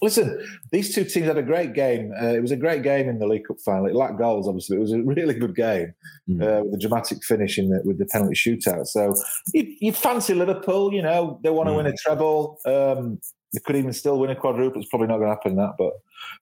listen, 0.04 0.46
these 0.72 0.94
two 0.94 1.06
teams 1.06 1.26
had 1.26 1.38
a 1.38 1.44
great 1.44 1.74
game. 1.74 2.14
Uh, 2.22 2.28
it 2.28 2.42
was 2.42 2.52
a 2.52 2.58
great 2.58 2.84
game 2.84 3.10
in 3.10 3.20
the 3.20 3.28
League 3.28 3.48
Cup 3.48 3.58
final. 3.66 3.88
It 3.88 3.96
lacked 3.96 4.20
goals, 4.20 4.48
obviously. 4.48 4.78
It 4.78 4.82
was 4.82 4.92
a 4.92 5.02
really 5.02 5.34
good 5.34 5.56
game 5.56 5.94
mm. 6.30 6.42
uh, 6.42 6.64
with 6.64 6.76
a 6.76 6.78
dramatic 6.78 7.24
finish 7.24 7.58
in 7.58 7.70
the, 7.70 7.82
with 7.84 7.98
the 7.98 8.06
penalty 8.06 8.36
shootout. 8.36 8.88
So 8.88 9.16
you, 9.54 9.76
you 9.80 9.94
fancy 9.94 10.34
Liverpool, 10.34 10.94
you 10.94 11.02
know, 11.02 11.40
they 11.44 11.50
want 11.50 11.68
to 11.68 11.74
mm. 11.74 11.78
win 11.78 11.88
a 11.88 11.94
treble. 11.94 12.60
Um, 12.66 13.20
they 13.54 13.60
could 13.60 13.76
even 13.76 13.94
still 13.94 14.20
win 14.20 14.32
a 14.32 14.36
quadruple. 14.36 14.82
It's 14.82 14.90
probably 14.90 15.08
not 15.08 15.18
going 15.18 15.30
to 15.30 15.36
happen 15.36 15.56
that, 15.58 15.76
but 15.78 15.94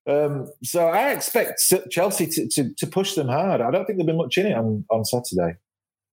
um, 0.08 0.48
so 0.64 0.88
I 0.88 1.12
expect 1.12 1.62
Chelsea 1.90 2.28
to, 2.28 2.48
to, 2.48 2.74
to, 2.74 2.88
push 2.88 3.16
them 3.16 3.28
hard. 3.28 3.62
I 3.62 3.70
don't 3.70 3.86
think 3.86 3.98
there'll 3.98 4.14
be 4.14 4.18
much 4.18 4.38
in 4.38 4.46
it 4.46 4.58
on, 4.58 4.86
on 4.90 5.04
Saturday. 5.04 5.58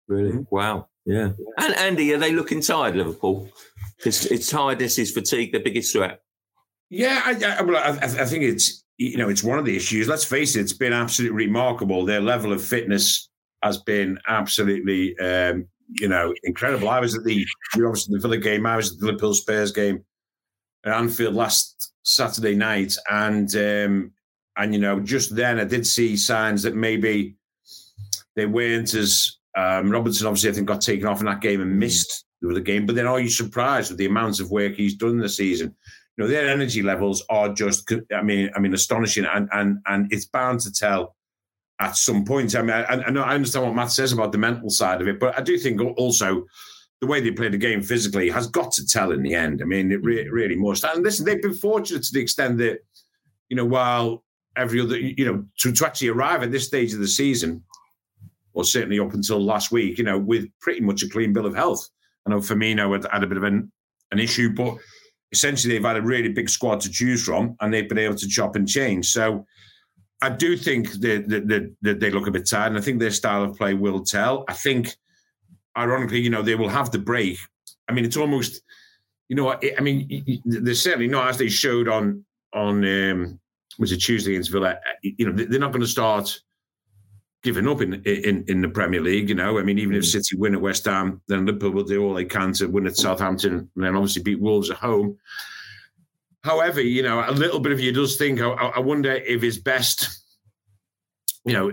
Really? 0.08 0.32
Mm-hmm. 0.32 0.42
Wow. 0.50 0.88
Yeah. 1.08 1.30
And 1.56 1.74
Andy, 1.76 2.12
are 2.12 2.18
they 2.18 2.32
looking 2.32 2.60
tired, 2.60 2.94
Liverpool? 2.94 3.48
Because 3.96 4.26
it's 4.26 4.50
tiredness 4.50 4.98
is 4.98 5.10
fatigue 5.10 5.52
the 5.52 5.58
biggest 5.58 5.94
threat. 5.94 6.20
Yeah, 6.90 7.22
I, 7.24 7.32
I, 7.32 7.98
I, 8.02 8.24
think 8.26 8.44
it's 8.44 8.84
you 8.98 9.16
know 9.16 9.30
it's 9.30 9.42
one 9.42 9.58
of 9.58 9.64
the 9.64 9.74
issues. 9.74 10.06
Let's 10.06 10.24
face 10.24 10.54
it; 10.54 10.60
it's 10.60 10.74
been 10.74 10.92
absolutely 10.92 11.46
remarkable. 11.46 12.04
Their 12.04 12.20
level 12.20 12.52
of 12.52 12.62
fitness 12.62 13.30
has 13.62 13.78
been 13.78 14.18
absolutely 14.28 15.18
um, 15.18 15.66
you 15.98 16.08
know 16.08 16.34
incredible. 16.44 16.90
I 16.90 17.00
was 17.00 17.16
at 17.16 17.24
the 17.24 17.46
obviously 17.74 18.16
the 18.16 18.20
Villa 18.20 18.36
game. 18.36 18.66
I 18.66 18.76
was 18.76 18.92
at 18.92 18.98
the 19.00 19.06
Liverpool 19.06 19.34
Spurs 19.34 19.72
game 19.72 20.04
at 20.84 20.92
Anfield 20.92 21.34
last 21.34 21.92
Saturday 22.04 22.54
night, 22.54 22.94
and 23.10 23.54
um, 23.56 24.12
and 24.58 24.74
you 24.74 24.80
know 24.80 25.00
just 25.00 25.34
then 25.34 25.58
I 25.58 25.64
did 25.64 25.86
see 25.86 26.18
signs 26.18 26.62
that 26.64 26.74
maybe 26.74 27.36
they 28.36 28.46
weren't 28.46 28.92
as 28.92 29.38
um, 29.58 29.90
Robertson 29.90 30.26
obviously 30.26 30.50
I 30.50 30.52
think 30.52 30.68
got 30.68 30.80
taken 30.80 31.06
off 31.06 31.20
in 31.20 31.26
that 31.26 31.40
game 31.40 31.60
and 31.60 31.72
mm. 31.72 31.78
missed 31.78 32.24
the 32.40 32.60
game. 32.60 32.86
But 32.86 32.94
then 32.94 33.06
are 33.06 33.18
you 33.18 33.28
surprised 33.28 33.90
with 33.90 33.98
the 33.98 34.06
amounts 34.06 34.38
of 34.38 34.50
work 34.50 34.74
he's 34.74 34.94
done 34.94 35.18
this 35.18 35.36
season? 35.36 35.74
You 36.16 36.24
know 36.24 36.28
their 36.28 36.48
energy 36.48 36.82
levels 36.82 37.24
are 37.28 37.52
just 37.52 37.90
I 38.14 38.22
mean 38.22 38.50
I 38.54 38.60
mean 38.60 38.74
astonishing, 38.74 39.24
and 39.24 39.48
and 39.52 39.78
and 39.86 40.12
it's 40.12 40.26
bound 40.26 40.60
to 40.60 40.72
tell 40.72 41.16
at 41.80 41.96
some 41.96 42.24
point. 42.24 42.54
I 42.54 42.62
mean 42.62 42.70
I, 42.70 42.84
I 42.84 43.10
know 43.10 43.22
I 43.22 43.34
understand 43.34 43.66
what 43.66 43.74
Matt 43.74 43.92
says 43.92 44.12
about 44.12 44.32
the 44.32 44.38
mental 44.38 44.70
side 44.70 45.00
of 45.00 45.08
it, 45.08 45.18
but 45.18 45.36
I 45.36 45.42
do 45.42 45.58
think 45.58 45.80
also 45.98 46.46
the 47.00 47.06
way 47.06 47.20
they 47.20 47.30
play 47.30 47.48
the 47.48 47.58
game 47.58 47.82
physically 47.82 48.28
has 48.30 48.48
got 48.48 48.72
to 48.72 48.86
tell 48.86 49.12
in 49.12 49.22
the 49.22 49.34
end. 49.34 49.62
I 49.62 49.64
mean, 49.64 49.92
it 49.92 50.02
re- 50.02 50.28
really 50.28 50.56
must. 50.56 50.84
And 50.84 51.04
listen, 51.04 51.24
they've 51.24 51.40
been 51.40 51.54
fortunate 51.54 52.02
to 52.02 52.12
the 52.12 52.20
extent 52.20 52.58
that, 52.58 52.80
you 53.48 53.56
know, 53.56 53.64
while 53.64 54.24
every 54.56 54.80
other, 54.80 54.98
you 54.98 55.24
know, 55.24 55.44
to, 55.60 55.70
to 55.70 55.86
actually 55.86 56.08
arrive 56.08 56.42
at 56.42 56.50
this 56.50 56.66
stage 56.66 56.92
of 56.92 56.98
the 56.98 57.06
season, 57.06 57.62
or 58.54 58.64
certainly 58.64 58.98
up 58.98 59.14
until 59.14 59.40
last 59.44 59.70
week, 59.70 59.98
you 59.98 60.04
know, 60.04 60.18
with 60.18 60.46
pretty 60.61 60.80
much 60.80 61.02
a 61.02 61.08
clean 61.08 61.32
bill 61.32 61.46
of 61.46 61.54
health. 61.54 61.88
I 62.26 62.30
know 62.30 62.38
Firmino 62.38 62.92
had, 62.92 63.06
had 63.12 63.22
a 63.22 63.26
bit 63.26 63.37
of 63.37 63.44
an, 63.44 63.70
an 64.11 64.18
issue, 64.18 64.54
but 64.54 64.76
essentially 65.32 65.74
they've 65.74 65.84
had 65.84 65.96
a 65.96 66.02
really 66.02 66.30
big 66.30 66.48
squad 66.48 66.80
to 66.80 66.90
choose 66.90 67.24
from 67.24 67.56
and 67.61 67.72
they've 67.72 67.88
been 67.88 67.98
able 67.98 68.16
to 68.16 68.28
chop 68.28 68.56
and 68.56 68.68
change. 68.68 69.06
So 69.11 69.46
I 70.20 70.30
do 70.30 70.56
think 70.56 70.92
that, 71.00 71.28
that, 71.28 71.74
that 71.82 72.00
they 72.00 72.11
look 72.11 72.26
a 72.26 72.30
bit 72.30 72.48
tired 72.48 72.68
and 72.68 72.78
I 72.78 72.80
think 72.80 72.98
their 72.98 73.11
style 73.11 73.44
of 73.44 73.56
play 73.56 73.74
will 73.74 74.04
tell. 74.04 74.44
I 74.48 74.54
think– 74.54 74.96
ironically, 75.76 76.20
you 76.20 76.30
know, 76.30 76.42
they 76.42 76.56
will 76.56 76.68
have 76.68 76.90
the 76.90 76.98
break. 76.98 77.38
I 77.88 77.92
mean, 77.92 78.04
it's 78.04 78.16
almost, 78.16 78.62
you 79.28 79.37
know, 79.37 79.52
I 79.52 79.80
mean, 79.80 80.42
they're 80.44 80.74
certainly 80.74 81.06
not 81.06 81.28
as 81.28 81.38
they 81.38 81.48
showed 81.48 81.88
on 81.88 82.24
on 82.52 82.84
um, 82.84 83.40
was 83.78 83.92
it 83.92 83.98
Tuesday 83.98 84.32
against 84.32 84.50
Villa. 84.50 84.78
You 85.02 85.26
know, 85.26 85.32
they're 85.32 85.61
not 85.61 85.70
going 85.70 85.82
to 85.82 85.87
start 85.87 86.40
giving 87.42 87.68
up 87.68 87.81
in, 87.81 87.94
in 88.05 88.44
in 88.48 88.61
the 88.61 88.68
Premier 88.68 89.01
League. 89.01 89.29
You 89.29 89.35
know, 89.35 89.59
I 89.59 89.62
mean, 89.62 89.79
even 89.79 89.96
if 89.96 90.05
mm. 90.05 90.07
City 90.07 90.37
win 90.37 90.55
at 90.55 90.61
West 90.61 90.85
Ham, 90.85 91.20
then 91.29 91.46
Liverpool 91.46 91.70
will 91.70 91.85
do 91.85 92.05
all 92.05 92.14
they 92.14 92.24
can 92.24 92.53
to 92.55 92.66
win 92.66 92.87
at 92.87 92.96
Southampton, 92.96 93.70
and 93.74 93.85
then 93.85 93.94
obviously 93.94 94.22
beat 94.22 94.40
Wolves 94.40 94.70
at 94.70 94.79
home. 94.79 95.18
However, 96.44 96.81
you 96.81 97.03
know, 97.03 97.24
a 97.27 97.33
little 97.33 97.61
bit 97.61 97.72
of 97.72 97.81
you 97.81 97.92
does 97.92 98.16
think. 98.16 98.40
I, 98.40 98.48
I 98.48 98.81
wonder 98.81 99.12
if 99.12 99.42
his 99.42 99.59
best, 99.59 100.09
you 101.44 101.53
know, 101.53 101.72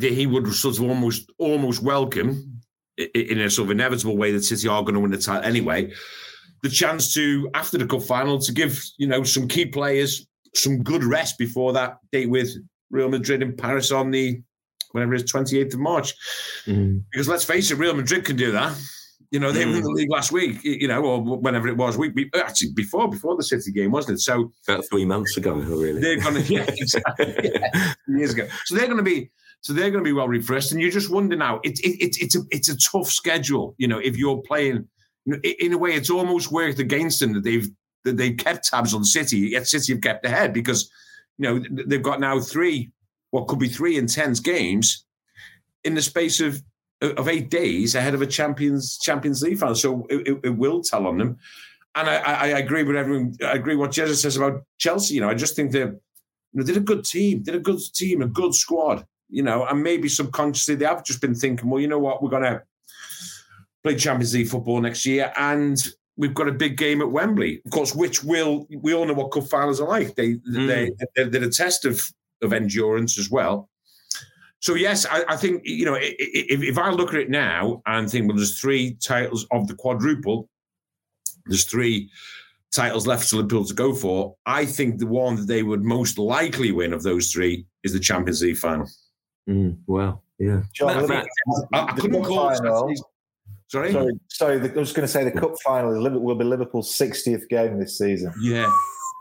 he 0.00 0.26
would 0.26 0.52
sort 0.54 0.78
of 0.78 0.84
almost 0.84 1.30
almost 1.38 1.82
welcome 1.82 2.60
in 2.96 3.40
a 3.40 3.50
sort 3.50 3.66
of 3.66 3.70
inevitable 3.72 4.16
way 4.16 4.32
that 4.32 4.44
City 4.44 4.68
are 4.68 4.82
going 4.82 4.94
to 4.94 5.00
win 5.00 5.10
the 5.10 5.18
title 5.18 5.44
anyway. 5.44 5.92
The 6.62 6.70
chance 6.70 7.12
to 7.14 7.50
after 7.54 7.76
the 7.76 7.86
cup 7.86 8.02
final 8.02 8.38
to 8.38 8.52
give 8.52 8.82
you 8.96 9.06
know 9.06 9.22
some 9.22 9.48
key 9.48 9.66
players 9.66 10.26
some 10.54 10.82
good 10.82 11.04
rest 11.04 11.36
before 11.38 11.72
that 11.72 11.98
date 12.12 12.30
with 12.30 12.56
Real 12.94 13.08
Madrid 13.08 13.42
in 13.42 13.56
Paris 13.56 13.90
on 13.92 14.10
the 14.10 14.40
whenever 14.92 15.14
it's 15.14 15.30
28th 15.32 15.74
of 15.74 15.80
March. 15.80 16.14
Mm. 16.66 17.02
Because 17.10 17.28
let's 17.28 17.44
face 17.44 17.70
it, 17.70 17.78
Real 17.78 17.94
Madrid 17.94 18.24
can 18.24 18.36
do 18.36 18.52
that. 18.52 18.80
You 19.30 19.40
know, 19.40 19.50
they 19.50 19.64
mm. 19.64 19.72
won 19.72 19.82
the 19.82 19.90
league 19.90 20.10
last 20.10 20.30
week, 20.30 20.62
you 20.62 20.86
know, 20.86 21.02
or 21.02 21.20
whenever 21.20 21.66
it 21.66 21.76
was, 21.76 21.98
week 21.98 22.12
actually 22.36 22.72
before 22.72 23.08
before 23.08 23.36
the 23.36 23.42
City 23.42 23.72
game, 23.72 23.90
wasn't 23.90 24.18
it? 24.18 24.20
So 24.20 24.52
about 24.68 24.84
three 24.88 25.04
months 25.04 25.36
ago, 25.36 25.54
really. 25.54 26.00
They're 26.00 26.20
gonna 26.20 26.40
yeah, 26.40 26.64
exactly, 26.68 27.50
yeah, 27.52 27.94
years 28.06 28.32
ago. 28.32 28.46
So 28.66 28.76
they're 28.76 28.86
gonna 28.86 29.02
be 29.02 29.30
so 29.64 29.72
they're 29.72 29.90
going 29.90 30.04
to 30.04 30.08
be 30.08 30.12
well 30.12 30.28
refreshed. 30.28 30.72
And 30.72 30.80
you 30.80 30.90
just 30.90 31.10
wonder 31.10 31.36
now, 31.36 31.58
it's 31.64 31.80
it, 31.80 31.96
it, 31.98 32.16
it's 32.20 32.36
a 32.36 32.40
it's 32.50 32.68
a 32.68 32.76
tough 32.76 33.08
schedule. 33.08 33.74
You 33.78 33.88
know, 33.88 33.98
if 33.98 34.14
you're 34.18 34.42
playing, 34.42 34.86
you 35.24 35.32
know, 35.32 35.38
in 35.42 35.72
a 35.72 35.78
way, 35.78 35.94
it's 35.94 36.10
almost 36.10 36.52
worked 36.52 36.78
against 36.78 37.20
them 37.20 37.32
that 37.32 37.44
they've 37.44 37.66
that 38.04 38.18
they've 38.18 38.36
kept 38.36 38.68
tabs 38.68 38.92
on 38.92 39.04
City. 39.04 39.38
Yet 39.38 39.66
City 39.66 39.94
have 39.94 40.02
kept 40.02 40.26
ahead 40.26 40.52
because 40.52 40.90
you 41.38 41.60
know 41.60 41.84
they've 41.86 42.02
got 42.02 42.20
now 42.20 42.40
three, 42.40 42.90
what 43.30 43.48
could 43.48 43.58
be 43.58 43.68
three 43.68 43.96
intense 43.96 44.40
games 44.40 45.04
in 45.84 45.94
the 45.94 46.02
space 46.02 46.40
of 46.40 46.62
of 47.00 47.28
eight 47.28 47.50
days 47.50 47.94
ahead 47.94 48.14
of 48.14 48.22
a 48.22 48.26
Champions 48.26 48.98
Champions 48.98 49.42
League 49.42 49.58
final. 49.58 49.74
So 49.74 50.06
it, 50.08 50.40
it 50.42 50.56
will 50.56 50.82
tell 50.82 51.06
on 51.06 51.18
them. 51.18 51.36
And 51.96 52.08
I, 52.08 52.16
I, 52.16 52.46
agree 52.58 52.82
with 52.82 52.96
everyone. 52.96 53.36
I 53.40 53.52
agree 53.52 53.76
what 53.76 53.92
Jesus 53.92 54.22
says 54.22 54.36
about 54.36 54.64
Chelsea. 54.78 55.14
You 55.14 55.20
know, 55.20 55.28
I 55.28 55.34
just 55.34 55.54
think 55.54 55.70
they're 55.70 55.92
you 55.92 55.98
know, 56.54 56.64
they're 56.64 56.78
a 56.78 56.80
good 56.80 57.04
team. 57.04 57.42
They're 57.44 57.56
a 57.56 57.60
good 57.60 57.78
team, 57.94 58.20
a 58.20 58.26
good 58.26 58.54
squad 58.54 59.06
you 59.28 59.42
know, 59.42 59.64
and 59.66 59.82
maybe 59.82 60.08
subconsciously 60.08 60.76
they 60.76 60.84
have 60.84 61.04
just 61.04 61.20
been 61.20 61.34
thinking, 61.34 61.68
well, 61.68 61.80
you 61.80 61.88
know 61.88 61.98
what, 61.98 62.22
we're 62.22 62.30
to 62.30 62.62
play 63.82 63.96
Champions 63.96 64.34
League 64.34 64.48
football 64.48 64.80
next 64.80 65.04
year, 65.06 65.32
and 65.36 65.88
we've 66.16 66.34
got 66.34 66.48
a 66.48 66.52
big 66.52 66.76
game 66.76 67.00
at 67.00 67.10
Wembley, 67.10 67.60
of 67.64 67.70
course, 67.70 67.94
which 67.94 68.22
will 68.22 68.66
we 68.70 68.94
all 68.94 69.06
know 69.06 69.14
what 69.14 69.32
cup 69.32 69.44
finals 69.44 69.80
are 69.80 69.88
like. 69.88 70.14
They 70.14 70.34
mm. 70.34 70.66
they 70.66 70.92
they're, 71.14 71.26
they're 71.26 71.44
a 71.44 71.50
test 71.50 71.84
of 71.84 72.02
of 72.42 72.52
endurance 72.52 73.18
as 73.18 73.30
well. 73.30 73.68
So 74.60 74.74
yes, 74.74 75.06
I, 75.10 75.24
I 75.28 75.36
think 75.36 75.62
you 75.64 75.84
know 75.84 75.96
if, 76.00 76.62
if 76.62 76.78
I 76.78 76.90
look 76.90 77.10
at 77.10 77.20
it 77.20 77.30
now 77.30 77.82
and 77.86 78.10
think, 78.10 78.28
well, 78.28 78.36
there's 78.36 78.60
three 78.60 78.96
titles 79.02 79.46
of 79.50 79.68
the 79.68 79.74
quadruple, 79.74 80.48
there's 81.46 81.64
three 81.64 82.10
titles 82.72 83.06
left 83.06 83.28
for 83.28 83.36
Liverpool 83.36 83.64
to 83.64 83.74
go 83.74 83.94
for. 83.94 84.34
I 84.46 84.66
think 84.66 84.98
the 84.98 85.06
one 85.06 85.36
that 85.36 85.46
they 85.46 85.62
would 85.62 85.84
most 85.84 86.18
likely 86.18 86.72
win 86.72 86.92
of 86.92 87.02
those 87.02 87.30
three 87.30 87.66
is 87.84 87.92
the 87.92 88.00
Champions 88.00 88.42
League 88.42 88.56
final. 88.56 88.88
Mm, 89.48 89.78
wow. 89.86 90.20
Yeah. 90.38 90.62
John, 90.72 91.10
I, 91.10 91.24
I, 91.72 91.92
couldn't 91.92 92.24
call 92.24 92.54
final, 92.54 92.92
Sorry? 93.74 93.90
Sorry, 93.90 94.12
sorry. 94.28 94.70
I 94.70 94.72
was 94.74 94.92
going 94.92 95.04
to 95.04 95.08
say 95.08 95.24
the 95.24 95.32
cup 95.32 95.56
final 95.64 96.00
will 96.20 96.36
be 96.36 96.44
Liverpool's 96.44 96.96
60th 96.96 97.48
game 97.48 97.80
this 97.80 97.98
season. 97.98 98.32
Yeah. 98.40 98.70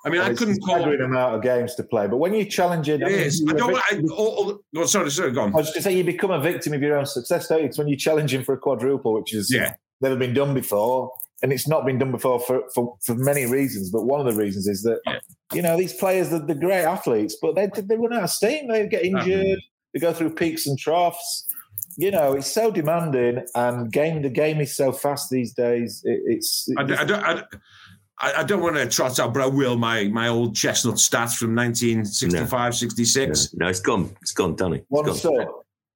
I 0.05 0.09
mean, 0.09 0.21
I 0.21 0.31
couldn't 0.35 0.59
call 0.59 0.83
an 0.83 1.01
amount 1.01 1.33
of 1.33 1.41
games 1.41 1.73
to 1.75 1.83
play, 1.83 2.05
but 2.05 2.17
when 2.17 2.35
you 2.35 2.45
challenge 2.45 2.87
it, 2.87 2.99
yes, 2.99 3.41
I, 3.41 3.45
mean, 3.45 3.55
I 3.55 3.57
don't. 3.57 3.75
I, 3.75 4.01
oh, 4.11 4.59
oh, 4.75 4.85
sorry, 4.85 5.09
sorry, 5.09 5.31
go 5.31 5.41
on. 5.41 5.53
I 5.53 5.57
was 5.57 5.67
going 5.67 5.75
to 5.75 5.81
say 5.81 5.97
you 5.97 6.03
become 6.03 6.29
a 6.29 6.39
victim 6.39 6.73
of 6.73 6.83
your 6.83 6.99
own 6.99 7.07
success, 7.07 7.47
don't 7.47 7.61
you? 7.61 7.65
It's 7.65 7.79
when 7.79 7.87
you 7.87 7.95
challenge 7.95 8.31
him 8.31 8.43
for 8.43 8.53
a 8.53 8.57
quadruple, 8.59 9.13
which 9.13 9.33
is 9.33 9.51
yeah. 9.51 9.73
never 10.01 10.15
been 10.15 10.35
done 10.35 10.53
before, 10.53 11.11
and 11.41 11.51
it's 11.51 11.67
not 11.67 11.83
been 11.83 11.97
done 11.97 12.11
before 12.11 12.39
for 12.41 12.63
for, 12.75 12.95
for 13.03 13.15
many 13.15 13.47
reasons. 13.47 13.89
But 13.89 14.03
one 14.03 14.19
of 14.19 14.31
the 14.31 14.39
reasons 14.39 14.67
is 14.67 14.83
that 14.83 14.99
yeah. 15.07 15.19
you 15.51 15.63
know 15.63 15.77
these 15.77 15.93
players, 15.93 16.29
they're, 16.29 16.45
they're 16.45 16.55
great 16.55 16.83
athletes, 16.83 17.35
but 17.41 17.55
they 17.55 17.71
they 17.73 17.97
run 17.97 18.13
out 18.13 18.23
of 18.23 18.29
steam. 18.29 18.67
They 18.67 18.85
get 18.87 19.03
injured. 19.03 19.59
They 19.93 19.99
go 19.99 20.13
through 20.13 20.35
peaks 20.35 20.67
and 20.67 20.77
troughs. 20.77 21.45
You 21.97 22.11
know, 22.11 22.33
it's 22.33 22.51
so 22.51 22.71
demanding, 22.71 23.45
and 23.55 23.91
game 23.91 24.21
the 24.21 24.29
game 24.29 24.61
is 24.61 24.75
so 24.75 24.91
fast 24.91 25.29
these 25.29 25.53
days. 25.53 26.01
It, 26.05 26.21
it's, 26.25 26.67
it's 26.67 26.77
I, 26.77 27.01
I, 27.01 27.05
don't. 27.05 27.23
I, 27.23 27.43
I, 28.39 28.43
don't 28.43 28.61
want 28.61 28.75
to 28.77 28.87
trot 28.87 29.19
out, 29.19 29.33
but 29.33 29.43
I 29.43 29.47
will 29.47 29.77
my 29.77 30.05
my 30.05 30.27
old 30.27 30.55
chestnut 30.55 30.95
stats 30.95 31.35
from 31.37 31.55
1965, 31.55 32.49
no. 32.51 32.71
66. 32.71 33.53
No, 33.53 33.65
no, 33.65 33.69
it's 33.69 33.79
gone. 33.79 34.15
It's 34.21 34.31
gone, 34.31 34.55
Danny. 34.55 34.77
It's 34.77 34.85
One 34.89 35.05
gone. 35.05 35.47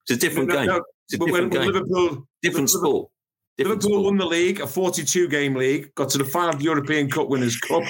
It's 0.07 0.11
a 0.11 0.17
different 0.17 0.49
no, 0.49 0.55
game. 0.55 0.67
No, 0.67 0.83
it's 1.05 1.13
a 1.13 1.17
different 1.17 1.53
when, 1.53 1.61
game. 1.61 1.71
Liverpool, 1.71 2.27
different 2.41 2.69
sport. 2.69 3.09
Different 3.57 3.81
Liverpool 3.83 4.03
sport. 4.03 4.05
won 4.05 4.17
the 4.17 4.25
league, 4.25 4.61
a 4.61 4.67
42 4.67 5.27
game 5.29 5.55
league, 5.55 5.93
got 5.95 6.09
to 6.09 6.17
the 6.17 6.25
final 6.25 6.49
of 6.49 6.59
the 6.59 6.65
European 6.65 7.09
Cup 7.09 7.29
Winners' 7.29 7.59
Cup, 7.59 7.83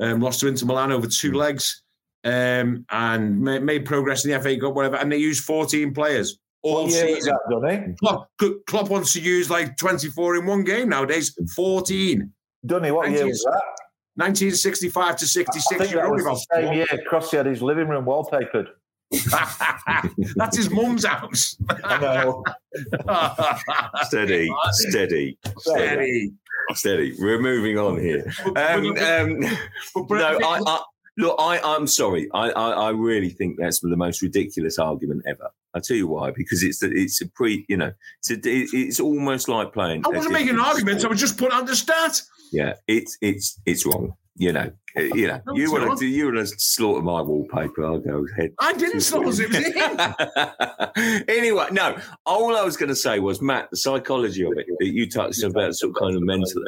um, 0.00 0.20
lost 0.20 0.40
to 0.40 0.48
Inter 0.48 0.66
Milan 0.66 0.92
over 0.92 1.06
two 1.06 1.32
legs, 1.32 1.82
um, 2.22 2.86
and 2.90 3.40
made, 3.40 3.62
made 3.62 3.84
progress 3.84 4.24
in 4.24 4.30
the 4.30 4.40
FA 4.40 4.58
Cup, 4.58 4.74
whatever. 4.74 4.96
And 4.96 5.10
they 5.10 5.16
used 5.16 5.44
14 5.44 5.92
players 5.94 6.38
all 6.64 6.84
What 6.84 6.92
year 6.92 7.06
was 7.06 7.14
season. 7.16 7.36
that, 7.48 7.60
Dunny? 7.60 7.94
Klopp, 8.00 8.30
Klopp 8.66 8.88
wants 8.90 9.12
to 9.12 9.20
use 9.20 9.50
like 9.50 9.76
24 9.76 10.36
in 10.36 10.46
one 10.46 10.64
game 10.64 10.88
nowadays. 10.88 11.36
14. 11.54 12.32
Dunny, 12.66 12.90
what 12.90 13.10
year 13.10 13.26
was 13.26 13.42
that? 13.44 13.62
1965 14.16 15.16
to 15.16 15.24
I 15.24 15.26
66. 15.26 15.78
think 15.78 15.92
You're 15.92 16.02
that 16.02 16.08
only 16.08 16.22
was 16.22 16.46
about 16.48 16.62
the 16.62 16.66
same 16.68 16.74
year 16.74 16.86
Crossy 17.10 17.36
had 17.36 17.46
his 17.46 17.60
living 17.62 17.88
room 17.88 18.04
wallpapered. 18.06 18.68
That's 20.36 20.56
his 20.56 20.70
mum's 20.70 21.04
house. 21.04 21.56
I 21.84 21.98
know. 21.98 22.44
Steady, 24.04 24.50
steady, 24.70 25.38
Steady. 25.58 26.32
steady. 26.72 27.14
We're 27.18 27.40
moving 27.40 27.78
on 27.78 28.00
here. 28.00 28.32
Um, 28.56 28.96
um, 28.96 29.40
no, 30.08 30.38
I, 30.42 30.60
I 30.66 30.80
look. 31.18 31.36
I, 31.38 31.60
I'm 31.62 31.86
sorry. 31.86 32.28
I, 32.32 32.50
I, 32.50 32.70
I 32.70 32.90
really 32.90 33.30
think 33.30 33.56
that's 33.58 33.80
the 33.80 33.96
most 33.96 34.22
ridiculous 34.22 34.78
argument 34.78 35.22
ever. 35.28 35.50
I 35.74 35.80
tell 35.80 35.96
you 35.96 36.06
why. 36.08 36.30
Because 36.30 36.62
it's 36.62 36.78
the, 36.80 36.90
it's 36.90 37.20
a 37.20 37.28
pre. 37.28 37.64
You 37.68 37.76
know, 37.76 37.92
it's 38.20 38.30
a, 38.30 38.38
it's 38.44 39.00
almost 39.00 39.48
like 39.48 39.72
playing. 39.72 40.04
I 40.06 40.10
wasn't 40.10 40.32
making 40.34 40.50
an 40.50 40.60
argument. 40.60 41.04
I 41.04 41.08
was 41.08 41.20
just 41.20 41.36
putting 41.38 41.56
out 41.56 41.66
the 41.66 41.76
stat. 41.76 42.20
Yeah, 42.52 42.74
it's 42.86 43.16
it's 43.20 43.60
it's 43.66 43.84
wrong. 43.86 44.14
You 44.36 44.52
know, 44.52 44.72
Uh, 44.96 45.00
you 45.14 45.28
know. 45.28 45.40
No, 45.46 45.54
you 45.54 45.70
want 45.72 45.98
to 45.98 46.06
you 46.06 46.26
want 46.26 46.38
to 46.38 46.46
slaughter 46.58 47.02
my 47.02 47.20
wallpaper? 47.22 47.84
I'll 47.84 47.98
go 48.00 48.24
ahead. 48.32 48.52
I 48.60 48.72
didn't 48.72 49.00
slaughter 49.00 49.44
it. 49.44 49.50
It 49.52 51.28
anyway, 51.28 51.66
no. 51.70 51.98
All 52.26 52.56
I 52.56 52.62
was 52.62 52.76
going 52.76 52.88
to 52.88 52.96
say 52.96 53.18
was 53.20 53.40
Matt, 53.40 53.70
the 53.70 53.76
psychology 53.76 54.44
of 54.44 54.52
it 54.56 54.66
that 54.78 54.86
you 54.86 55.08
touched 55.08 55.42
about, 55.42 55.74
sort 55.74 55.90
of 55.90 55.96
kind 56.00 56.16
of 56.16 56.22
mentally. 56.22 56.64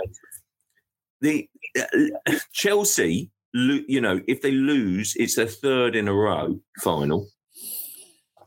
The 1.21 1.49
uh, 1.79 2.39
Chelsea, 2.53 3.31
you 3.53 4.01
know, 4.01 4.21
if 4.29 4.43
they 4.43 4.53
lose, 4.53 5.15
it's 5.17 5.35
their 5.37 5.47
third 5.47 5.97
in 5.97 6.09
a 6.09 6.15
row 6.15 6.61
final. 6.83 7.29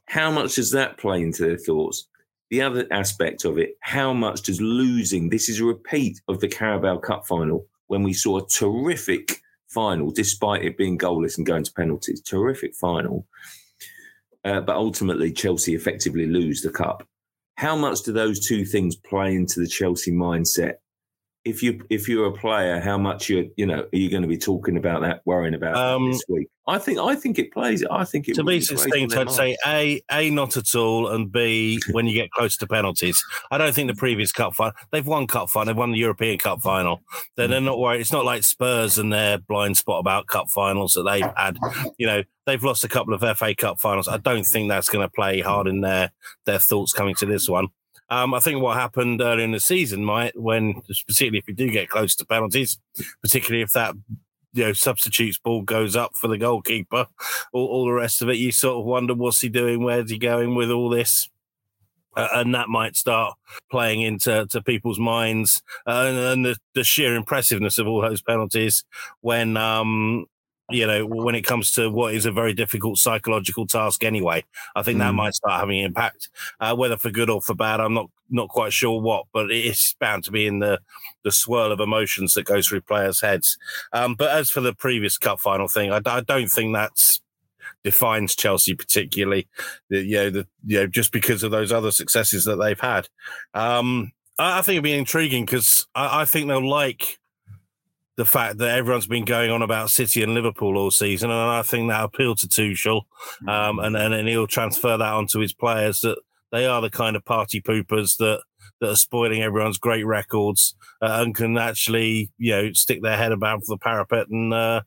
How 0.10 0.32
much 0.32 0.55
does 0.55 0.72
that 0.72 0.97
play 0.97 1.22
into 1.22 1.43
their 1.45 1.57
thoughts? 1.57 2.07
The 2.49 2.64
other 2.64 2.88
aspect 2.89 3.45
of 3.45 3.60
it, 3.60 3.78
how 3.82 4.12
much 4.12 4.41
does 4.41 4.60
losing? 4.60 5.30
This 5.30 5.49
is 5.49 5.60
a 5.60 5.66
repeat 5.66 6.20
of 6.28 6.39
the 6.39 6.47
Carabao 6.47 6.97
Cup 6.97 7.28
final 7.28 7.68
when 7.88 8.01
we 8.01 8.14
saw 8.14 8.39
a 8.39 8.47
terrific 8.47 9.39
final, 9.68 10.10
despite 10.10 10.66
it 10.66 10.78
being 10.78 10.97
goalless 10.97 11.38
and 11.38 11.45
going 11.45 11.64
to 11.64 11.72
penalties. 11.74 12.24
Terrific 12.24 12.74
final. 12.74 13.28
Uh, 14.43 14.62
but 14.62 14.76
ultimately, 14.76 15.32
Chelsea 15.32 15.76
effectively 15.76 16.26
lose 16.26 16.64
the 16.64 16.72
cup. 16.72 17.07
How 17.57 17.76
much 17.76 18.01
do 18.01 18.12
those 18.12 18.43
two 18.43 18.66
things 18.66 18.95
play 18.95 19.36
into 19.36 19.60
the 19.60 19.68
Chelsea 19.68 20.12
mindset? 20.12 20.78
If 21.50 21.64
you 21.64 21.82
if 21.89 22.08
you're 22.08 22.28
a 22.28 22.32
player, 22.32 22.80
how 22.80 22.97
much 22.97 23.30
you 23.30 23.52
you 23.58 23.66
know 23.66 23.82
are 23.82 23.97
you 23.97 24.10
going 24.10 24.22
to 24.22 24.28
be 24.28 24.38
talking 24.38 24.78
about 24.78 25.02
that, 25.02 25.22
worrying 25.26 25.54
about 25.54 25.76
that 25.76 25.95
Um, 25.95 26.12
this 26.12 26.24
week? 26.30 26.47
I 26.68 26.78
think 26.78 27.00
I 27.00 27.16
think 27.16 27.39
it 27.39 27.52
plays. 27.52 27.84
I 27.89 28.06
think 28.06 28.30
it 28.30 28.36
to 28.36 28.43
plays 28.43 28.72
on 28.72 28.78
succinct, 28.78 29.18
I'd 29.18 29.32
say 29.32 29.58
a 29.66 30.02
a 30.12 30.30
not 30.30 30.56
at 30.56 30.76
all, 30.76 31.08
and 31.08 31.32
b 31.32 31.80
when 31.91 32.06
you 32.06 32.14
get 32.14 32.30
close 32.32 32.56
to 32.58 32.68
penalties. 32.68 33.24
I 33.50 33.58
don't 33.58 33.74
think 33.74 33.89
the 33.89 33.95
previous 33.95 34.32
cup 34.32 34.54
final 34.54 34.74
they've 34.91 35.06
won 35.06 35.26
cup 35.26 35.50
final, 35.50 35.66
they've 35.66 35.78
won 35.78 35.91
the 35.91 35.97
European 35.97 36.38
Cup 36.38 36.62
final. 36.62 37.02
They're, 37.36 37.47
they're 37.47 37.60
not 37.62 37.80
worried. 37.80 38.02
It's 38.02 38.14
not 38.14 38.24
like 38.26 38.43
Spurs 38.43 39.00
and 39.00 39.12
their 39.12 39.39
blind 39.39 39.78
spot 39.78 40.00
about 40.00 40.28
cup 40.28 40.50
finals 40.50 40.93
that 40.93 41.04
they've 41.04 41.32
had. 41.36 41.58
You 41.97 42.06
know, 42.06 42.24
they've 42.45 42.64
lost 42.64 42.84
a 42.84 42.88
couple 42.88 43.14
of 43.14 43.38
FA 43.38 43.56
Cup 43.56 43.80
finals. 43.80 44.08
I 44.08 44.18
don't 44.18 44.43
think 44.43 44.70
that's 44.70 44.89
going 44.89 45.06
to 45.06 45.12
play 45.12 45.39
hard 45.41 45.68
in 45.68 45.82
their 45.82 46.12
their 46.45 46.60
thoughts 46.60 46.93
coming 46.93 47.16
to 47.16 47.26
this 47.26 47.50
one. 47.50 47.70
Um, 48.10 48.34
I 48.34 48.39
think 48.39 48.62
what 48.62 48.78
happened 48.78 49.22
earlier 49.22 49.45
in 49.45 49.51
the 49.51 49.60
season 49.60 50.03
might, 50.03 50.39
when 50.39 50.82
particularly 51.07 51.39
if 51.39 51.47
you 51.47 51.53
do 51.53 51.70
get 51.70 51.89
close 51.89 52.16
to 52.16 52.26
penalties, 52.26 52.80
particularly 53.22 53.62
if 53.62 53.72
that 53.74 53.95
you 54.53 54.66
know 54.66 54.74
substitutes 54.74 55.38
ball 55.38 55.62
goes 55.62 55.95
up 55.95 56.12
for 56.16 56.28
the 56.28 56.38
goalkeeper, 56.38 57.07
all, 57.53 57.68
all 57.68 57.86
the 57.86 57.91
rest 57.91 58.22
of 58.22 58.30
it, 58.30 58.38
you 58.38 58.51
sort 58.51 58.80
of 58.80 58.86
wonder 58.86 59.14
what's 59.14 59.41
he 59.41 59.49
doing, 59.49 59.84
where's 59.84 60.10
he 60.10 60.18
going 60.18 60.55
with 60.55 60.72
all 60.72 60.89
this. 60.89 61.30
Uh, 62.18 62.28
and 62.34 62.55
that 62.55 62.68
might 62.68 62.95
start 62.95 63.36
playing 63.70 64.01
into 64.01 64.45
to 64.49 64.64
people's 64.64 64.99
minds 64.99 65.62
uh, 65.86 66.05
and, 66.07 66.18
and 66.18 66.45
the, 66.45 66.57
the 66.74 66.84
sheer 66.84 67.16
impressiveness 67.16 67.78
of 67.78 67.88
all 67.88 68.01
those 68.01 68.24
penalties 68.24 68.84
when 69.22 69.55
um 69.55 70.26
you 70.70 70.86
know 70.86 71.05
when 71.05 71.36
it 71.36 71.41
comes 71.41 71.72
to 71.72 71.89
what 71.89 72.13
is 72.13 72.26
a 72.26 72.32
very 72.32 72.53
difficult 72.53 72.97
psychological 72.97 73.65
task 73.65 74.03
anyway 74.03 74.43
i 74.76 74.84
think 74.84 74.99
that 74.99 75.11
Mm. 75.11 75.15
might 75.15 75.34
start 75.36 75.59
having 75.59 75.80
impact 75.80 76.30
uh, 76.59 76.76
whether 76.76 76.97
for 76.97 77.09
good 77.09 77.30
or 77.30 77.41
for 77.41 77.55
bad 77.55 77.80
i'm 77.80 77.93
not 77.93 78.09
not 78.30 78.49
quite 78.49 78.72
sure 78.74 79.01
what 79.01 79.26
but 79.34 79.49
it's 79.51 79.95
bound 79.99 80.24
to 80.24 80.32
be 80.32 80.45
in 80.45 80.59
the 80.59 80.80
the 81.24 81.32
swirl 81.32 81.72
of 81.72 81.80
emotions 81.80 82.34
that 82.34 82.45
goes 82.45 82.67
through 82.67 82.82
players 82.82 83.22
heads 83.22 83.57
um 83.93 84.15
but 84.15 84.30
as 84.30 84.49
for 84.49 84.61
the 84.61 84.74
previous 84.74 85.17
cup 85.17 85.39
final 85.39 85.67
thing 85.67 85.91
i, 85.91 85.99
I 86.05 86.22
don't 86.22 86.49
think 86.49 86.74
that's 86.76 87.22
defines 87.84 88.36
Chelsea 88.36 88.74
particularly. 88.74 89.47
The, 89.89 90.01
you 90.01 90.15
know, 90.17 90.30
the, 90.30 90.47
you 90.65 90.80
know, 90.80 90.88
just 90.88 91.11
because 91.13 91.43
of 91.43 91.51
those 91.51 91.72
other 91.72 91.91
successes 91.91 92.43
that 92.45 92.57
they've 92.57 92.80
had. 92.80 93.07
Um, 93.53 94.11
I, 94.38 94.59
I 94.59 94.61
think 94.61 94.76
it'd 94.76 94.84
be 94.84 94.93
intriguing 94.93 95.45
because 95.45 95.88
I, 95.95 96.22
I 96.22 96.26
think 96.26 96.47
they'll 96.47 96.67
like 96.67 97.20
the 98.20 98.26
fact 98.26 98.57
that 98.57 98.78
everyone's 98.78 99.07
been 99.07 99.24
going 99.24 99.49
on 99.49 99.61
about 99.61 99.89
City 99.89 100.22
and 100.22 100.34
Liverpool 100.34 100.78
all 100.78 100.91
season, 100.91 101.32
and 101.32 101.39
I 101.39 101.61
think 101.61 101.88
that 101.88 102.03
appealed 102.03 102.38
to 102.39 102.49
Tuchel, 102.49 103.03
um, 103.47 103.80
and, 103.80 103.95
and 103.95 104.28
he'll 104.28 104.45
transfer 104.45 104.97
that 104.97 105.13
onto 105.13 105.39
his 105.39 105.53
players 105.53 106.01
that 106.01 106.17
they 106.51 106.65
are 106.65 106.82
the 106.82 106.89
kind 106.89 107.15
of 107.15 107.24
party 107.24 107.61
poopers 107.61 108.17
that 108.17 108.41
that 108.82 108.89
are 108.89 108.95
spoiling 108.97 109.41
everyone's 109.41 109.78
great 109.78 110.05
records 110.05 110.76
uh, 111.01 111.22
and 111.22 111.34
can 111.34 111.57
actually 111.57 112.30
you 112.38 112.51
know 112.51 112.74
stick 112.74 113.01
their 113.01 113.15
head 113.15 113.32
above 113.32 113.65
the 113.67 113.78
parapet 113.78 114.28
and 114.28 114.53
uh, 114.53 114.82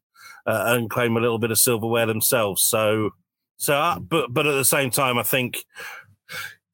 uh, 0.47 0.65
and 0.67 0.91
claim 0.91 1.17
a 1.17 1.21
little 1.21 1.39
bit 1.39 1.51
of 1.51 1.59
silverware 1.59 2.05
themselves. 2.05 2.63
So, 2.63 3.13
so, 3.57 3.77
uh, 3.77 3.99
but 3.99 4.35
but 4.35 4.47
at 4.47 4.53
the 4.53 4.65
same 4.67 4.91
time, 4.91 5.17
I 5.17 5.23
think 5.23 5.65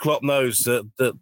Klopp 0.00 0.24
knows 0.24 0.58
that 0.64 0.90
that 0.98 1.16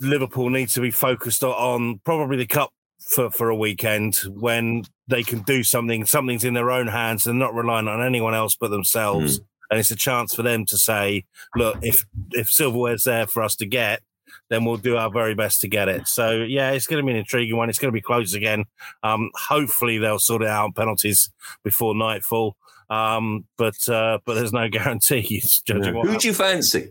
Liverpool 0.00 0.50
needs 0.50 0.74
to 0.74 0.80
be 0.80 0.90
focused 0.90 1.44
on 1.44 2.00
probably 2.04 2.36
the 2.36 2.46
cup 2.46 2.72
for 3.08 3.30
for 3.30 3.48
a 3.48 3.56
weekend 3.56 4.16
when 4.28 4.84
they 5.08 5.22
can 5.22 5.40
do 5.42 5.62
something. 5.62 6.06
Something's 6.06 6.44
in 6.44 6.54
their 6.54 6.70
own 6.70 6.86
hands 6.88 7.26
and 7.26 7.38
not 7.38 7.54
relying 7.54 7.88
on 7.88 8.02
anyone 8.04 8.34
else 8.34 8.54
but 8.56 8.70
themselves. 8.70 9.40
And 9.70 9.80
it's 9.80 9.90
a 9.90 9.96
chance 9.96 10.34
for 10.34 10.42
them 10.42 10.66
to 10.66 10.76
say, 10.78 11.24
"Look, 11.56 11.78
if 11.82 12.04
if 12.32 12.48
silverware's 12.50 13.04
there 13.04 13.26
for 13.26 13.42
us 13.42 13.56
to 13.56 13.66
get." 13.66 14.02
Then 14.48 14.64
we'll 14.64 14.76
do 14.78 14.96
our 14.96 15.10
very 15.10 15.34
best 15.34 15.60
to 15.62 15.68
get 15.68 15.88
it. 15.88 16.08
So 16.08 16.42
yeah, 16.42 16.70
it's 16.72 16.86
going 16.86 17.02
to 17.02 17.06
be 17.06 17.12
an 17.12 17.18
intriguing 17.18 17.56
one. 17.56 17.68
It's 17.70 17.78
going 17.78 17.90
to 17.92 17.96
be 17.96 18.00
close 18.02 18.32
again. 18.34 18.64
Um, 19.02 19.30
hopefully 19.34 19.98
they'll 19.98 20.18
sort 20.18 20.42
it 20.42 20.48
out 20.48 20.64
on 20.64 20.72
penalties 20.72 21.30
before 21.64 21.94
nightfall. 21.94 22.56
Um, 22.90 23.46
but 23.56 23.76
uh, 23.88 24.18
but 24.24 24.34
there's 24.34 24.52
no 24.52 24.68
guarantees. 24.70 25.62
Judging 25.66 25.94
Who 25.94 26.16
do 26.18 26.28
you 26.28 26.34
fancy? 26.34 26.88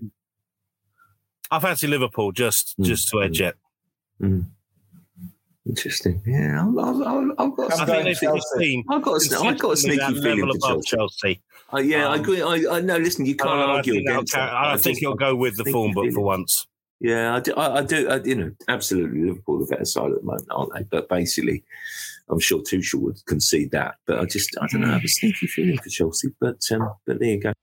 I 1.49 1.59
fancy 1.59 1.87
Liverpool 1.87 2.31
just 2.31 2.75
Mm. 2.79 2.85
just 2.85 3.09
to 3.09 3.21
edge 3.21 3.41
it. 3.41 3.55
Interesting. 5.67 6.21
Yeah, 6.25 6.65
I've, 6.67 6.77
I've, 6.77 7.01
I've- 7.07 7.31
I've 7.37 7.55
got. 7.55 7.71
I 7.79 7.85
think 7.85 8.03
they've 8.05 8.21
got 8.21 8.35
a 8.37 8.41
Chelsea. 8.41 8.59
team. 8.59 8.83
I've 8.89 9.01
got. 9.03 9.21
A, 9.21 9.39
I've 9.45 9.59
got 9.59 9.71
a 9.73 9.77
sneaky 9.77 10.13
feeling 10.21 10.39
level 10.47 10.53
for 10.55 10.81
Chelsea. 10.81 10.95
Chelsea. 10.97 11.41
Uh, 11.73 11.77
yeah, 11.79 12.07
I 12.09 12.15
Um, 12.15 12.19
agree. 12.21 12.41
I, 12.41 12.77
I 12.77 12.81
no. 12.81 12.97
Listen, 12.97 13.25
you 13.27 13.35
can't 13.35 13.51
And 13.51 13.61
I 13.61 13.75
argue 13.75 13.93
think 13.93 14.09
against 14.09 14.33
that. 14.33 14.51
I, 14.51 14.73
I 14.73 14.77
think 14.77 14.95
just- 14.95 14.99
he'll 15.01 15.13
go 15.15 15.35
with 15.35 15.57
the 15.57 15.65
form, 15.65 15.91
book 15.93 16.11
for 16.13 16.21
once. 16.21 16.65
Yeah, 16.99 17.35
I 17.35 17.39
do. 17.39 17.53
I, 17.53 17.77
I 17.79 17.81
do. 17.83 18.09
I, 18.09 18.15
you 18.23 18.35
know, 18.35 18.51
absolutely, 18.67 19.21
Liverpool 19.23 19.59
the 19.59 19.65
better 19.67 19.85
side 19.85 20.11
at 20.11 20.19
the 20.19 20.23
moment, 20.25 20.47
aren't 20.51 20.73
they? 20.73 20.83
But 20.83 21.07
basically, 21.09 21.63
I'm 22.29 22.39
sure 22.39 22.59
Tuchel 22.61 22.99
would 23.01 23.23
concede 23.27 23.71
that. 23.71 23.95
But 24.07 24.19
I 24.19 24.25
just, 24.25 24.55
I 24.61 24.67
don't 24.67 24.81
know, 24.81 24.89
I 24.89 24.93
have 24.93 25.03
a 25.03 25.07
sneaky 25.07 25.45
feeling 25.47 25.77
for 25.77 25.89
Chelsea. 25.89 26.29
But 26.39 26.57
um, 26.71 26.91
but 27.05 27.19
there 27.19 27.29
you 27.29 27.39
go. 27.39 27.53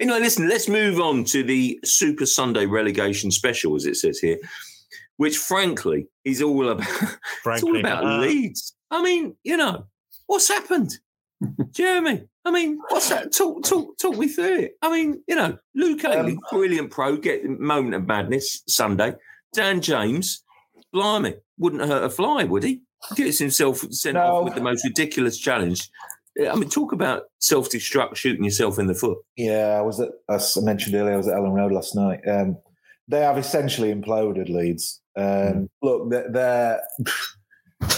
Anyway, 0.00 0.20
listen, 0.20 0.48
let's 0.48 0.68
move 0.68 1.00
on 1.00 1.24
to 1.24 1.42
the 1.42 1.78
Super 1.84 2.26
Sunday 2.26 2.66
relegation 2.66 3.30
special, 3.30 3.74
as 3.76 3.86
it 3.86 3.96
says 3.96 4.18
here, 4.18 4.38
which 5.16 5.38
frankly 5.38 6.06
is 6.24 6.42
all 6.42 6.68
about 6.68 6.86
it's 7.02 7.02
all 7.02 7.08
Frankly, 7.42 7.80
about 7.80 8.04
Uh, 8.04 8.18
Leeds. 8.20 8.74
I 8.90 9.02
mean, 9.02 9.36
you 9.42 9.56
know, 9.56 9.86
what's 10.26 10.48
happened? 10.48 10.92
Jeremy, 11.72 12.24
I 12.44 12.50
mean, 12.50 12.78
what's 12.88 13.08
that? 13.10 13.32
Talk, 13.32 13.62
talk, 13.64 13.98
talk 13.98 14.16
me 14.16 14.28
through 14.28 14.58
it. 14.60 14.72
I 14.80 14.90
mean, 14.90 15.22
you 15.26 15.36
know, 15.36 15.58
Luke 15.74 16.04
Ayling, 16.04 16.36
Um, 16.36 16.40
brilliant 16.50 16.90
pro, 16.90 17.16
get 17.16 17.42
the 17.42 17.50
moment 17.50 17.94
of 17.94 18.06
madness 18.06 18.62
Sunday. 18.68 19.14
Dan 19.54 19.80
James, 19.80 20.42
blimey, 20.92 21.34
wouldn't 21.58 21.82
hurt 21.82 22.04
a 22.04 22.10
fly, 22.10 22.44
would 22.44 22.62
he? 22.62 22.82
Gets 23.14 23.38
himself 23.38 23.78
sent 23.92 24.14
No. 24.14 24.22
off 24.22 24.44
with 24.44 24.54
the 24.54 24.60
most 24.62 24.84
ridiculous 24.84 25.36
challenge. 25.38 25.90
I 26.38 26.54
mean, 26.54 26.68
talk 26.68 26.92
about 26.92 27.24
self-destruct, 27.38 28.16
shooting 28.16 28.44
yourself 28.44 28.78
in 28.78 28.86
the 28.86 28.94
foot. 28.94 29.18
Yeah, 29.36 29.76
I 29.78 29.82
was 29.82 30.00
at, 30.00 30.10
as 30.28 30.56
I 30.56 30.60
mentioned 30.60 30.94
earlier, 30.94 31.14
I 31.14 31.16
was 31.16 31.28
at 31.28 31.34
Elland 31.34 31.54
Road 31.54 31.72
last 31.72 31.94
night. 31.94 32.20
Um, 32.28 32.58
they 33.08 33.20
have 33.20 33.38
essentially 33.38 33.94
imploded 33.94 34.48
Leeds. 34.48 35.00
Um, 35.16 35.70
Look, 35.82 36.10
they're, 36.10 36.30
they're 36.30 36.80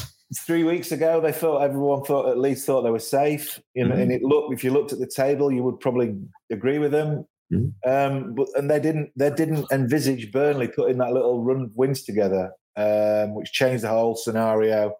three 0.47 0.64
weeks 0.64 0.93
ago, 0.93 1.20
they 1.20 1.32
thought 1.32 1.62
everyone 1.62 2.05
thought 2.05 2.28
at 2.28 2.39
least 2.39 2.66
thought 2.66 2.82
they 2.82 2.91
were 2.91 2.99
safe. 2.99 3.61
And, 3.74 3.91
mm-hmm. 3.91 4.01
and 4.01 4.12
it 4.12 4.22
looked, 4.22 4.53
if 4.53 4.62
you 4.62 4.70
looked 4.70 4.93
at 4.93 4.99
the 4.99 5.11
table, 5.14 5.51
you 5.51 5.62
would 5.62 5.80
probably 5.80 6.16
agree 6.51 6.78
with 6.78 6.93
them. 6.93 7.26
Mm-hmm. 7.53 7.91
Um, 7.91 8.34
but 8.34 8.49
and 8.57 8.70
they 8.70 8.78
didn't 8.78 9.11
they 9.16 9.30
didn't 9.30 9.66
envisage 9.72 10.30
Burnley 10.30 10.68
putting 10.68 10.99
that 10.99 11.14
little 11.14 11.43
run 11.43 11.62
of 11.62 11.70
wins 11.74 12.03
together, 12.03 12.53
um, 12.76 13.34
which 13.34 13.53
changed 13.53 13.84
the 13.84 13.89
whole 13.89 14.16
scenario 14.16 14.93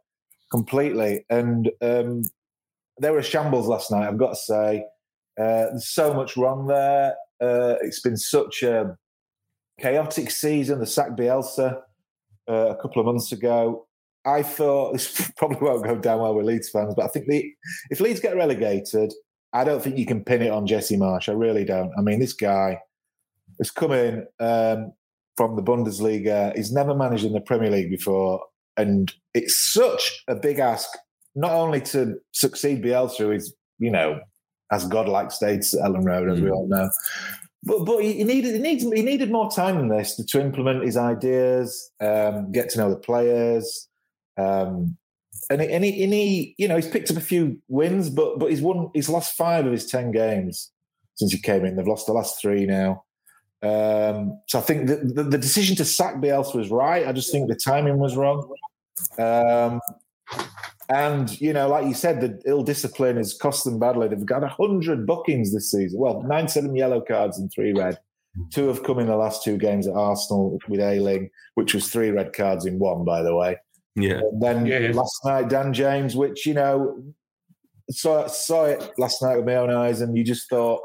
completely. 0.51 1.27
And 1.29 1.71
um, 1.83 2.23
they 3.01 3.11
were 3.11 3.19
a 3.19 3.23
shambles 3.23 3.67
last 3.67 3.91
night. 3.91 4.07
I've 4.07 4.19
got 4.19 4.31
to 4.31 4.37
say, 4.37 4.85
uh, 5.39 5.71
there's 5.71 5.89
so 5.89 6.15
much 6.15 6.37
wrong 6.37 6.67
there. 6.67 7.15
Uh, 7.41 7.77
it's 7.83 8.01
been 8.01 8.17
such 8.17 8.63
a 8.63 8.97
chaotic 9.81 10.31
season. 10.31 10.81
The 10.81 10.87
sack 10.87 11.11
Bielsa 11.11 11.81
uh, 12.49 12.53
a 12.53 12.77
couple 12.77 13.01
of 13.01 13.07
months 13.07 13.33
ago. 13.33 13.87
I 14.25 14.43
thought 14.43 14.93
this 14.95 15.31
probably 15.37 15.59
won't 15.61 15.85
go 15.85 15.97
down 15.97 16.21
well 16.21 16.35
with 16.35 16.47
Leeds 16.47 16.71
fans, 16.71 16.95
but 16.95 17.05
I 17.05 17.09
think 17.09 17.27
the 17.27 17.53
if 17.91 18.01
Leeds 18.01 18.21
get 18.21 18.37
relegated, 18.37 19.13
I 19.53 19.65
don't 19.65 19.83
think 19.83 19.97
you 19.97 20.07
can 20.07 20.25
pin 20.25 20.43
it 20.43 20.51
on 20.51 20.67
Jesse 20.67 20.97
Marsch. 20.97 21.29
I 21.29 21.33
really 21.33 21.65
don't. 21.65 21.93
I 21.97 22.03
mean, 22.03 22.21
this 22.21 22.35
guy 22.35 22.79
has 23.59 23.71
come 23.71 23.93
in 23.93 24.27
um, 24.41 24.93
from 25.37 25.57
the 25.57 25.63
Bundesliga. 25.63 26.55
He's 26.57 26.73
never 26.73 26.95
managed 26.95 27.25
in 27.25 27.33
the 27.33 27.41
Premier 27.41 27.71
League 27.71 27.91
before, 27.91 28.43
and 28.77 29.13
it's 29.35 29.73
such 29.73 30.25
a 30.29 30.35
big 30.35 30.59
ask 30.59 30.89
not 31.39 31.53
only 31.53 31.81
to 31.81 32.17
succeed 32.33 32.83
Bielsa, 32.83 33.19
who 33.19 33.31
is 33.31 33.55
you 33.79 33.91
know 33.91 34.21
has 34.71 34.87
godlike 34.87 35.31
states 35.31 35.75
at 35.75 35.81
Elland 35.81 36.05
Road, 36.05 36.31
as 36.31 36.41
mm. 36.41 36.45
we 36.45 36.51
all 36.51 36.69
know, 36.69 36.91
but 37.63 37.85
but 37.85 37.99
he 37.99 38.25
needed 38.25 38.55
he 38.55 38.61
needs 38.61 38.83
he 38.83 39.03
needed 39.03 39.31
more 39.31 39.51
time 39.51 39.77
than 39.77 39.89
this 39.89 40.17
to, 40.17 40.27
to 40.27 40.41
implement 40.41 40.85
his 40.85 40.97
ideas, 40.97 41.91
um, 42.01 42.51
get 42.53 42.69
to 42.71 42.79
know 42.79 42.91
the 42.91 42.97
players, 42.97 43.89
um, 44.37 44.97
and 45.51 45.61
he, 45.61 45.69
and 45.69 45.85
he, 45.85 46.05
and 46.05 46.13
he 46.13 46.55
you 46.59 46.69
know 46.69 46.77
he's 46.77 46.89
picked 46.89 47.11
up 47.11 47.17
a 47.17 47.21
few 47.21 47.61
wins, 47.69 48.11
but 48.11 48.39
but 48.39 48.51
he's 48.51 48.61
won 48.61 48.91
he's 48.95 49.09
lost 49.09 49.37
five 49.37 49.65
of 49.65 49.73
his 49.73 49.87
ten 49.87 50.11
games 50.11 50.73
since 51.15 51.33
he 51.33 51.39
came 51.39 51.65
in. 51.65 51.77
They've 51.77 51.87
lost 51.87 52.07
the 52.07 52.13
last 52.13 52.41
three 52.41 52.67
now. 52.67 53.05
Um, 53.61 54.41
so 54.47 54.61
I 54.61 54.63
think 54.63 54.87
the, 54.87 54.97
the, 54.97 55.23
the, 55.25 55.39
decision 55.39 55.75
to 55.77 55.85
sack 55.85 56.17
Bielsa 56.17 56.55
was 56.55 56.71
right. 56.71 57.09
I 57.09 57.11
just 57.11 57.33
think 57.33 57.49
the 57.49 57.57
timing 57.57 57.99
was 57.99 58.17
wrong. 58.17 58.49
Um, 59.19 59.81
and 60.89 61.39
you 61.41 61.53
know, 61.53 61.69
like 61.69 61.87
you 61.87 61.95
said, 61.95 62.21
the 62.21 62.41
ill 62.47 62.63
discipline 62.63 63.17
has 63.17 63.35
cost 63.35 63.65
them 63.65 63.79
badly. 63.79 64.09
They've 64.09 64.25
got 64.25 64.49
hundred 64.49 65.07
bookings 65.07 65.53
this 65.53 65.71
season. 65.71 66.01
Well, 66.01 66.23
nine 66.23 66.49
seven 66.49 66.75
yellow 66.75 67.01
cards 67.01 67.39
and 67.39 67.53
three 67.53 67.73
red. 67.73 67.99
Two 68.53 68.69
have 68.69 68.85
come 68.85 68.99
in 68.99 69.07
the 69.07 69.17
last 69.17 69.43
two 69.43 69.57
games 69.59 69.87
at 69.87 69.95
Arsenal 69.95 70.59
with 70.69 70.81
Ayling, 70.81 71.31
which 71.55 71.75
was 71.75 71.89
three 71.89 72.11
red 72.11 72.33
cards 72.33 72.67
in 72.67 72.79
one, 72.79 73.05
by 73.05 73.23
the 73.23 73.35
way. 73.35 73.57
Yeah. 73.97 74.19
And 74.19 74.41
then 74.41 74.67
yeah, 74.67 74.79
yeah. 74.79 74.93
last 74.93 75.21
night, 75.25 75.49
Dan 75.49 75.73
James, 75.73 76.15
which 76.15 76.47
you 76.47 76.55
know, 76.55 77.03
saw 77.91 78.27
saw 78.27 78.65
it 78.67 78.93
last 78.97 79.23
night 79.23 79.37
with 79.37 79.47
my 79.47 79.57
own 79.57 79.71
eyes, 79.71 80.01
and 80.01 80.17
you 80.17 80.25
just 80.25 80.49
thought, 80.49 80.81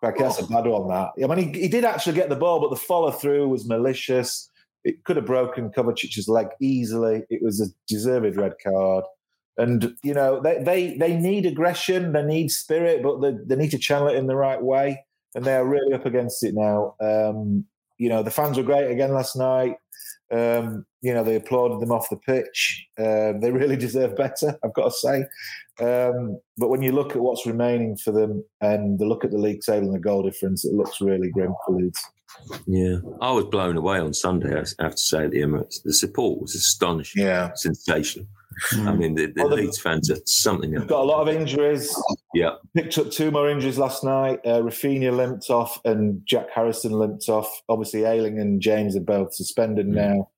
"Crack, 0.00 0.18
that's 0.18 0.40
a 0.40 0.46
bad 0.46 0.66
one." 0.66 0.88
That 0.88 1.10
I 1.22 1.34
mean, 1.34 1.54
he, 1.54 1.60
he 1.62 1.68
did 1.68 1.84
actually 1.84 2.14
get 2.14 2.30
the 2.30 2.36
ball, 2.36 2.60
but 2.60 2.70
the 2.70 2.76
follow 2.76 3.10
through 3.10 3.48
was 3.48 3.68
malicious. 3.68 4.50
It 4.84 5.04
could 5.04 5.16
have 5.16 5.26
broken 5.26 5.70
Kovacic's 5.70 6.28
leg 6.28 6.48
easily. 6.60 7.22
It 7.28 7.42
was 7.42 7.60
a 7.60 7.66
deserved 7.88 8.36
red 8.36 8.54
card. 8.64 9.04
And 9.58 9.96
you 10.02 10.12
know 10.12 10.40
they 10.40 10.62
they 10.62 10.96
they 10.98 11.16
need 11.16 11.46
aggression, 11.46 12.12
they 12.12 12.22
need 12.22 12.50
spirit, 12.50 13.02
but 13.02 13.20
they, 13.20 13.36
they 13.46 13.56
need 13.56 13.70
to 13.70 13.78
channel 13.78 14.08
it 14.08 14.16
in 14.16 14.26
the 14.26 14.36
right 14.36 14.62
way. 14.62 15.04
And 15.34 15.44
they 15.44 15.54
are 15.54 15.66
really 15.66 15.92
up 15.92 16.06
against 16.06 16.44
it 16.44 16.54
now. 16.54 16.94
Um, 17.00 17.64
you 17.98 18.08
know 18.08 18.22
the 18.22 18.30
fans 18.30 18.56
were 18.56 18.62
great 18.62 18.90
again 18.90 19.12
last 19.12 19.36
night. 19.36 19.76
Um, 20.30 20.84
you 21.00 21.14
know 21.14 21.24
they 21.24 21.36
applauded 21.36 21.80
them 21.80 21.92
off 21.92 22.10
the 22.10 22.16
pitch. 22.16 22.86
Um, 22.98 23.40
they 23.40 23.50
really 23.52 23.76
deserve 23.76 24.16
better, 24.16 24.58
I've 24.62 24.74
got 24.74 24.86
to 24.86 24.90
say. 24.90 25.24
Um, 25.78 26.38
but 26.56 26.68
when 26.68 26.82
you 26.82 26.92
look 26.92 27.14
at 27.14 27.22
what's 27.22 27.46
remaining 27.46 27.96
for 27.96 28.12
them 28.12 28.44
and 28.60 28.98
the 28.98 29.04
look 29.04 29.24
at 29.24 29.30
the 29.30 29.38
league 29.38 29.60
table 29.60 29.86
and 29.86 29.94
the 29.94 30.00
goal 30.00 30.22
difference, 30.22 30.64
it 30.64 30.72
looks 30.72 31.00
really 31.00 31.30
grim 31.30 31.54
for 31.66 31.76
Leeds. 31.76 32.02
Yeah, 32.66 32.96
I 33.20 33.30
was 33.32 33.44
blown 33.44 33.76
away 33.76 33.98
on 33.98 34.12
Sunday. 34.12 34.54
I 34.54 34.82
have 34.82 34.94
to 34.94 34.98
say 34.98 35.24
at 35.24 35.30
the 35.30 35.40
Emirates, 35.40 35.82
the 35.82 35.92
support 35.92 36.40
was 36.40 36.54
astonishing. 36.54 37.22
Yeah, 37.22 37.50
sensational. 37.54 38.26
Mm. 38.72 38.88
I 38.88 38.94
mean, 38.94 39.14
the, 39.14 39.26
the 39.26 39.44
well, 39.44 39.56
Leeds 39.56 39.78
fans 39.78 40.10
are 40.10 40.18
something. 40.24 40.72
Got 40.72 40.90
a 40.90 41.02
lot 41.02 41.26
of 41.26 41.34
injuries. 41.34 41.94
Yeah. 42.34 42.52
Picked 42.74 42.98
up 42.98 43.10
two 43.10 43.30
more 43.30 43.48
injuries 43.50 43.78
last 43.78 44.02
night. 44.02 44.40
Uh, 44.44 44.60
Raphinha 44.60 45.14
limped 45.14 45.50
off 45.50 45.80
and 45.84 46.24
Jack 46.24 46.50
Harrison 46.54 46.92
limped 46.92 47.28
off. 47.28 47.50
Obviously, 47.68 48.04
Ayling 48.04 48.38
and 48.38 48.60
James 48.60 48.96
are 48.96 49.00
both 49.00 49.34
suspended 49.34 49.86
mm. 49.86 49.94
now. 49.94 50.30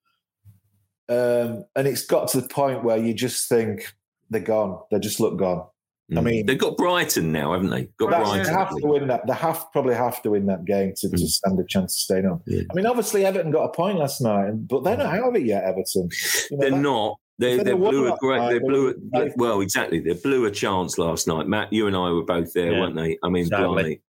Um, 1.10 1.64
and 1.74 1.88
it's 1.88 2.04
got 2.04 2.28
to 2.28 2.40
the 2.40 2.48
point 2.48 2.84
where 2.84 2.98
you 2.98 3.14
just 3.14 3.48
think 3.48 3.94
they're 4.30 4.40
gone. 4.40 4.80
They 4.90 4.98
just 4.98 5.20
look 5.20 5.38
gone. 5.38 5.66
Mm. 6.12 6.18
I 6.18 6.20
mean, 6.22 6.46
they've 6.46 6.58
got 6.58 6.76
Brighton 6.76 7.32
now, 7.32 7.52
haven't 7.52 7.70
they? 7.70 7.88
Got 7.98 8.08
Brighton. 8.08 8.44
They 8.44 8.50
have 8.50 8.70
to 8.70 8.86
win 8.86 9.08
that. 9.08 9.26
They 9.26 9.34
have 9.34 9.66
probably 9.72 9.94
have 9.94 10.22
to 10.22 10.30
win 10.30 10.46
that 10.46 10.64
game 10.64 10.92
to, 10.96 11.08
mm. 11.08 11.12
to 11.12 11.28
stand 11.28 11.58
a 11.60 11.64
chance 11.64 11.94
of 11.94 12.00
staying 12.00 12.26
on. 12.26 12.40
Yeah. 12.46 12.62
I 12.70 12.74
mean, 12.74 12.86
obviously 12.86 13.24
Everton 13.24 13.52
got 13.52 13.64
a 13.64 13.72
point 13.72 13.98
last 13.98 14.20
night, 14.20 14.68
but 14.68 14.84
they're 14.84 14.96
not 14.96 15.14
out 15.14 15.28
of 15.28 15.36
it 15.36 15.44
yet. 15.44 15.64
Everton, 15.64 16.08
you 16.50 16.56
know, 16.56 16.60
they're 16.60 16.70
that, 16.70 16.80
not. 16.80 17.18
They, 17.38 17.56
they 17.58 17.72
blew 17.72 18.12
a 18.12 18.16
great. 18.16 18.48
They 18.50 18.58
blew 18.58 18.88
it. 18.88 19.32
Well, 19.36 19.60
exactly. 19.60 20.00
They 20.00 20.14
blew 20.14 20.46
a 20.46 20.50
chance 20.50 20.98
last 20.98 21.28
night. 21.28 21.46
Matt, 21.46 21.72
you 21.72 21.86
and 21.86 21.94
I 21.96 22.10
were 22.10 22.24
both 22.24 22.52
there, 22.52 22.72
yeah. 22.72 22.80
weren't 22.80 22.96
they? 22.96 23.18
I 23.22 23.28
mean, 23.28 23.48
blimey. 23.48 24.00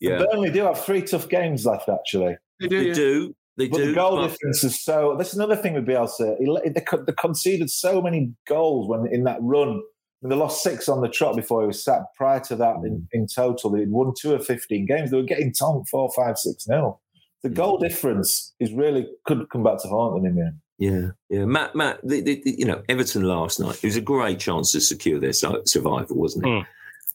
Yeah. 0.00 0.24
Burnley 0.30 0.50
do 0.50 0.62
have 0.64 0.82
three 0.82 1.02
tough 1.02 1.28
games 1.28 1.66
left. 1.66 1.88
Actually, 1.88 2.36
they 2.60 2.68
do. 2.68 2.78
They 2.78 2.88
yeah. 2.88 2.94
do. 2.94 3.36
They 3.56 3.68
but 3.68 3.76
do. 3.76 3.86
The 3.86 3.92
goal 3.94 4.16
but... 4.16 4.28
difference 4.28 4.64
is 4.64 4.82
so. 4.82 5.16
That's 5.18 5.34
another 5.34 5.56
thing 5.56 5.74
with 5.74 5.86
Bielsa. 5.86 6.36
They, 6.38 6.70
they 6.70 7.12
conceded 7.20 7.70
so 7.70 8.00
many 8.00 8.32
goals 8.46 8.88
when 8.88 9.06
in 9.12 9.24
that 9.24 9.38
run. 9.40 9.82
And 10.20 10.32
they 10.32 10.34
lost 10.34 10.64
six 10.64 10.88
on 10.88 11.00
the 11.00 11.08
trot 11.08 11.36
before 11.36 11.60
he 11.60 11.68
was 11.68 11.84
sat. 11.84 12.02
Prior 12.16 12.40
to 12.40 12.56
that, 12.56 12.74
in, 12.82 13.02
mm. 13.02 13.06
in 13.12 13.28
total, 13.32 13.70
they'd 13.70 13.88
won 13.88 14.12
two 14.20 14.34
of 14.34 14.44
fifteen 14.44 14.84
games. 14.84 15.12
They 15.12 15.16
were 15.16 15.22
getting 15.22 15.52
tonked 15.52 15.90
four, 15.90 16.10
five, 16.10 16.36
six 16.36 16.66
nil. 16.66 17.00
The 17.44 17.50
mm. 17.50 17.54
goal 17.54 17.78
difference 17.78 18.52
is 18.58 18.72
really 18.72 19.06
could 19.26 19.48
come 19.50 19.62
back 19.62 19.80
to 19.82 19.88
haunt 19.88 20.16
them 20.16 20.26
in 20.26 20.34
the 20.34 20.42
end. 20.46 20.58
Yeah, 20.78 21.08
yeah. 21.28 21.44
Matt, 21.44 21.74
Matt, 21.74 22.00
the, 22.04 22.20
the, 22.20 22.40
you 22.44 22.64
know, 22.64 22.82
Everton 22.88 23.24
last 23.24 23.58
night, 23.58 23.76
it 23.82 23.84
was 23.84 23.96
a 23.96 24.00
great 24.00 24.38
chance 24.38 24.72
to 24.72 24.80
secure 24.80 25.18
their 25.18 25.32
survival, 25.32 26.16
wasn't 26.16 26.46
it? 26.46 26.48
Mm. 26.48 26.66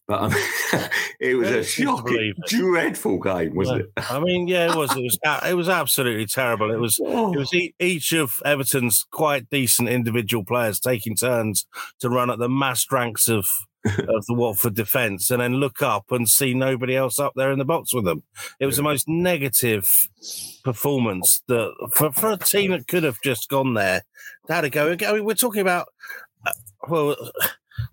But 0.06 0.22
um, 0.22 0.34
it 1.22 1.36
was 1.36 1.50
a 1.50 1.64
shocking, 1.64 2.34
dreadful 2.46 3.20
game, 3.20 3.56
wasn't 3.56 3.82
it? 3.82 4.12
I 4.12 4.20
mean, 4.20 4.50
yeah, 4.50 4.72
it 4.72 4.76
was. 4.76 4.96
It 4.96 5.02
was. 5.02 5.18
It 5.48 5.54
was 5.54 5.70
absolutely 5.70 6.26
terrible. 6.26 6.72
It 6.72 6.80
was. 6.80 7.00
Oh. 7.02 7.34
It 7.34 7.38
was 7.38 7.56
each 7.80 8.12
of 8.12 8.36
Everton's 8.44 9.06
quite 9.12 9.50
decent 9.50 9.88
individual 9.88 10.44
players 10.44 10.82
taking 10.82 11.16
turns 11.16 11.66
to 12.02 12.10
run 12.10 12.30
at 12.30 12.40
the 12.40 12.50
massed 12.50 12.92
ranks 12.92 13.30
of 13.30 13.48
of 13.86 14.26
the 14.26 14.34
Watford 14.34 14.76
defence, 14.76 15.30
and 15.30 15.42
then 15.42 15.56
look 15.56 15.82
up 15.82 16.12
and 16.12 16.28
see 16.28 16.54
nobody 16.54 16.96
else 16.96 17.20
up 17.20 17.34
there 17.36 17.52
in 17.52 17.60
the 17.60 17.66
box 17.66 17.94
with 17.94 18.06
them. 18.06 18.24
It 18.60 18.66
was 18.66 18.76
yeah. 18.76 18.78
the 18.78 18.90
most 18.90 19.08
negative 19.08 19.88
performance 20.64 21.42
that 21.48 21.74
for, 21.94 22.12
for 22.12 22.32
a 22.32 22.38
team 22.38 22.72
that 22.72 22.88
could 22.88 23.04
have 23.04 23.22
just 23.24 23.50
gone 23.50 23.74
there. 23.74 24.04
They 24.48 24.56
had 24.56 24.62
to 24.62 24.70
go. 24.70 24.92
I 24.92 25.14
mean, 25.14 25.26
we're 25.26 25.36
talking 25.36 25.62
about 25.62 25.88
uh, 26.46 26.52
well. 26.88 27.16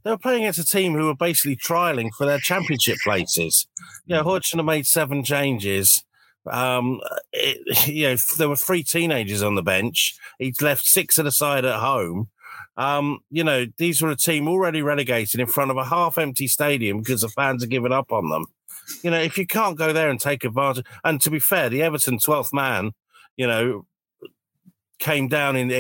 They 0.05 0.11
were 0.11 0.19
playing 0.19 0.43
against 0.43 0.59
a 0.59 0.65
team 0.65 0.95
who 0.95 1.07
were 1.07 1.17
basically 1.17 1.57
trialing 1.57 2.11
for 2.17 2.27
their 2.27 2.39
championship 2.39 2.99
places. 3.03 3.67
You 4.05 4.17
know, 4.17 4.23
Hodgson 4.23 4.59
had 4.59 4.67
made 4.67 4.87
seven 4.87 5.25
changes. 5.25 6.05
Um, 6.51 7.01
it, 7.33 7.87
you 7.89 8.09
know, 8.09 8.17
there 8.39 8.49
were 8.49 8.57
three 8.57 8.83
teenagers 8.83 9.43
on 9.43 9.55
the 9.55 9.63
bench. 9.63 10.17
He'd 10.39 10.61
left 10.63 10.85
six 10.85 11.19
at 11.19 11.25
the 11.25 11.33
side 11.33 11.65
at 11.65 11.81
home. 11.81 12.29
Um, 12.81 13.21
you 13.31 13.45
know, 13.45 13.67
these 13.77 14.01
were 14.01 14.09
a 14.09 14.17
team 14.17 14.49
already 14.49 14.81
relegated 14.81 15.39
in 15.39 15.47
front 15.47 15.71
of 15.71 15.77
a 15.77 15.85
half 15.85 16.17
empty 16.17 16.49
stadium 16.49 17.01
because 17.01 17.21
the 17.21 17.29
fans 17.29 17.63
are 17.63 17.67
giving 17.67 17.93
up 17.93 18.11
on 18.11 18.31
them. 18.31 18.47
You 19.05 19.11
know, 19.11 19.21
if 19.21 19.37
you 19.37 19.47
can't 19.47 19.77
go 19.77 19.93
there 19.93 20.09
and 20.09 20.19
take 20.19 20.45
advantage, 20.45 20.87
and 21.05 21.21
to 21.21 21.31
be 21.31 21.41
fair, 21.41 21.69
the 21.69 21.83
Everton 21.83 22.17
12th 22.17 22.55
man, 22.55 22.93
you 23.37 23.47
know, 23.47 23.85
came 24.99 25.29
down 25.29 25.57
in 25.57 25.71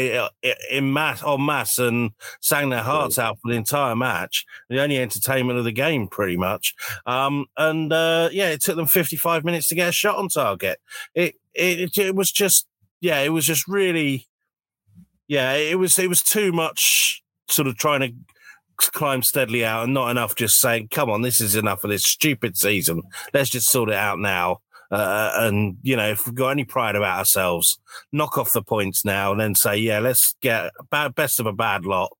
in 0.70 0.92
mass 0.92 1.22
on 1.22 1.46
mass 1.46 1.78
and 1.78 2.11
sang 2.42 2.68
their 2.68 2.82
hearts 2.82 3.18
out 3.18 3.38
for 3.40 3.51
the 3.51 3.57
entire 3.57 3.96
match. 3.96 4.44
The 4.68 4.82
only 4.82 4.98
entertainment 4.98 5.59
of 5.59 5.64
the 5.64 5.72
game, 5.72 6.07
pretty 6.07 6.36
much. 6.36 6.74
Um, 7.07 7.46
and 7.57 7.90
uh, 7.90 8.28
yeah, 8.30 8.51
it 8.51 8.61
took 8.61 8.76
them 8.76 8.86
55 8.86 9.42
minutes 9.42 9.68
to 9.68 9.74
get 9.74 9.88
a 9.88 9.92
shot 9.92 10.16
on 10.16 10.28
target. 10.28 10.78
It 11.14 11.36
it 11.55 11.96
it 11.96 12.14
was 12.14 12.30
just 12.30 12.66
yeah, 13.01 13.20
it 13.20 13.30
was 13.30 13.46
just 13.46 13.66
really 13.66 14.26
yeah, 15.30 15.52
it 15.52 15.78
was 15.78 15.96
it 15.96 16.08
was 16.08 16.22
too 16.22 16.50
much 16.50 17.22
sort 17.48 17.68
of 17.68 17.76
trying 17.76 18.00
to 18.00 18.12
climb 18.76 19.22
steadily 19.22 19.64
out 19.64 19.84
and 19.84 19.94
not 19.94 20.10
enough 20.10 20.34
just 20.34 20.60
saying, 20.60 20.88
come 20.90 21.08
on, 21.08 21.22
this 21.22 21.40
is 21.40 21.54
enough 21.54 21.84
of 21.84 21.90
this 21.90 22.02
stupid 22.02 22.56
season. 22.56 23.00
Let's 23.32 23.48
just 23.48 23.70
sort 23.70 23.90
it 23.90 23.94
out 23.94 24.18
now. 24.18 24.58
Uh, 24.90 25.30
and 25.36 25.76
you 25.82 25.94
know, 25.94 26.10
if 26.10 26.26
we've 26.26 26.34
got 26.34 26.48
any 26.48 26.64
pride 26.64 26.96
about 26.96 27.20
ourselves, 27.20 27.78
knock 28.10 28.38
off 28.38 28.52
the 28.52 28.60
points 28.60 29.04
now, 29.04 29.30
and 29.30 29.40
then 29.40 29.54
say, 29.54 29.76
yeah, 29.76 30.00
let's 30.00 30.34
get 30.40 30.72
bad, 30.90 31.14
best 31.14 31.38
of 31.38 31.46
a 31.46 31.52
bad 31.52 31.84
lot. 31.84 32.10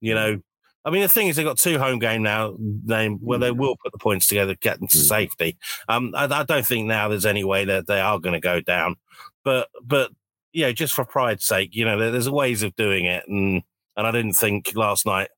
You 0.00 0.14
know, 0.14 0.40
I 0.84 0.90
mean, 0.90 1.02
the 1.02 1.08
thing 1.08 1.28
is, 1.28 1.36
they've 1.36 1.46
got 1.46 1.58
two 1.58 1.78
home 1.78 2.00
game 2.00 2.24
now, 2.24 2.56
they, 2.58 3.06
where 3.06 3.38
they 3.38 3.52
will 3.52 3.76
put 3.80 3.92
the 3.92 3.98
points 3.98 4.26
together, 4.26 4.56
get 4.56 4.80
into 4.80 4.98
mm. 4.98 5.08
safety. 5.08 5.56
Um, 5.88 6.12
I, 6.16 6.24
I 6.24 6.42
don't 6.42 6.66
think 6.66 6.88
now 6.88 7.08
there's 7.08 7.26
any 7.26 7.44
way 7.44 7.64
that 7.64 7.86
they 7.86 8.00
are 8.00 8.18
going 8.18 8.34
to 8.34 8.40
go 8.40 8.60
down, 8.60 8.96
but 9.44 9.68
but 9.80 10.10
you 10.56 10.62
know, 10.62 10.72
just 10.72 10.94
for 10.94 11.04
pride's 11.04 11.44
sake, 11.44 11.76
you 11.76 11.84
know, 11.84 12.10
there's 12.10 12.30
ways 12.30 12.62
of 12.62 12.74
doing 12.76 13.04
it, 13.04 13.24
and 13.28 13.62
and 13.94 14.06
I 14.06 14.10
didn't 14.10 14.32
think 14.32 14.72
last 14.74 15.04
night 15.04 15.28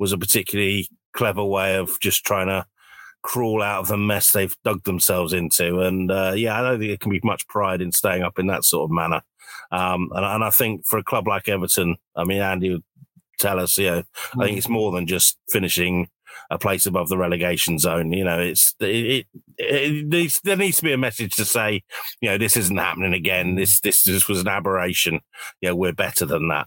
was 0.00 0.10
a 0.10 0.18
particularly 0.18 0.88
clever 1.12 1.44
way 1.44 1.76
of 1.76 2.00
just 2.00 2.24
trying 2.24 2.48
to 2.48 2.66
crawl 3.22 3.62
out 3.62 3.78
of 3.78 3.88
the 3.88 3.96
mess 3.96 4.32
they've 4.32 4.56
dug 4.64 4.82
themselves 4.82 5.32
into. 5.32 5.78
And 5.80 6.10
uh, 6.10 6.32
yeah, 6.36 6.58
I 6.58 6.62
don't 6.62 6.80
think 6.80 6.90
there 6.90 6.96
can 6.96 7.12
be 7.12 7.20
much 7.22 7.46
pride 7.46 7.80
in 7.82 7.92
staying 7.92 8.24
up 8.24 8.40
in 8.40 8.48
that 8.48 8.64
sort 8.64 8.90
of 8.90 8.90
manner. 8.90 9.22
Um, 9.70 10.10
and, 10.12 10.24
and, 10.24 10.42
I 10.42 10.50
think 10.50 10.84
for 10.84 10.98
a 10.98 11.04
club 11.04 11.28
like 11.28 11.48
Everton, 11.48 11.96
I 12.16 12.24
mean, 12.24 12.42
Andy 12.42 12.70
would 12.70 12.84
tell 13.38 13.60
us, 13.60 13.78
you 13.78 13.86
know, 13.86 14.02
I 14.38 14.44
think 14.44 14.58
it's 14.58 14.68
more 14.68 14.90
than 14.90 15.06
just 15.06 15.38
finishing 15.50 16.08
a 16.50 16.58
place 16.58 16.86
above 16.86 17.08
the 17.08 17.18
relegation 17.18 17.78
zone. 17.78 18.12
You 18.12 18.24
know, 18.24 18.38
it's 18.38 18.74
it, 18.80 18.86
it, 18.86 19.26
it 19.58 20.06
needs, 20.06 20.40
there 20.44 20.56
needs 20.56 20.78
to 20.78 20.82
be 20.84 20.92
a 20.92 20.98
message 20.98 21.34
to 21.36 21.44
say, 21.44 21.82
you 22.20 22.30
know, 22.30 22.38
this 22.38 22.56
isn't 22.56 22.76
happening 22.76 23.14
again. 23.14 23.54
This 23.56 23.80
this 23.80 24.02
this 24.04 24.28
was 24.28 24.40
an 24.40 24.48
aberration. 24.48 25.20
Yeah, 25.60 25.72
we're 25.72 25.92
better 25.92 26.26
than 26.26 26.48
that. 26.48 26.66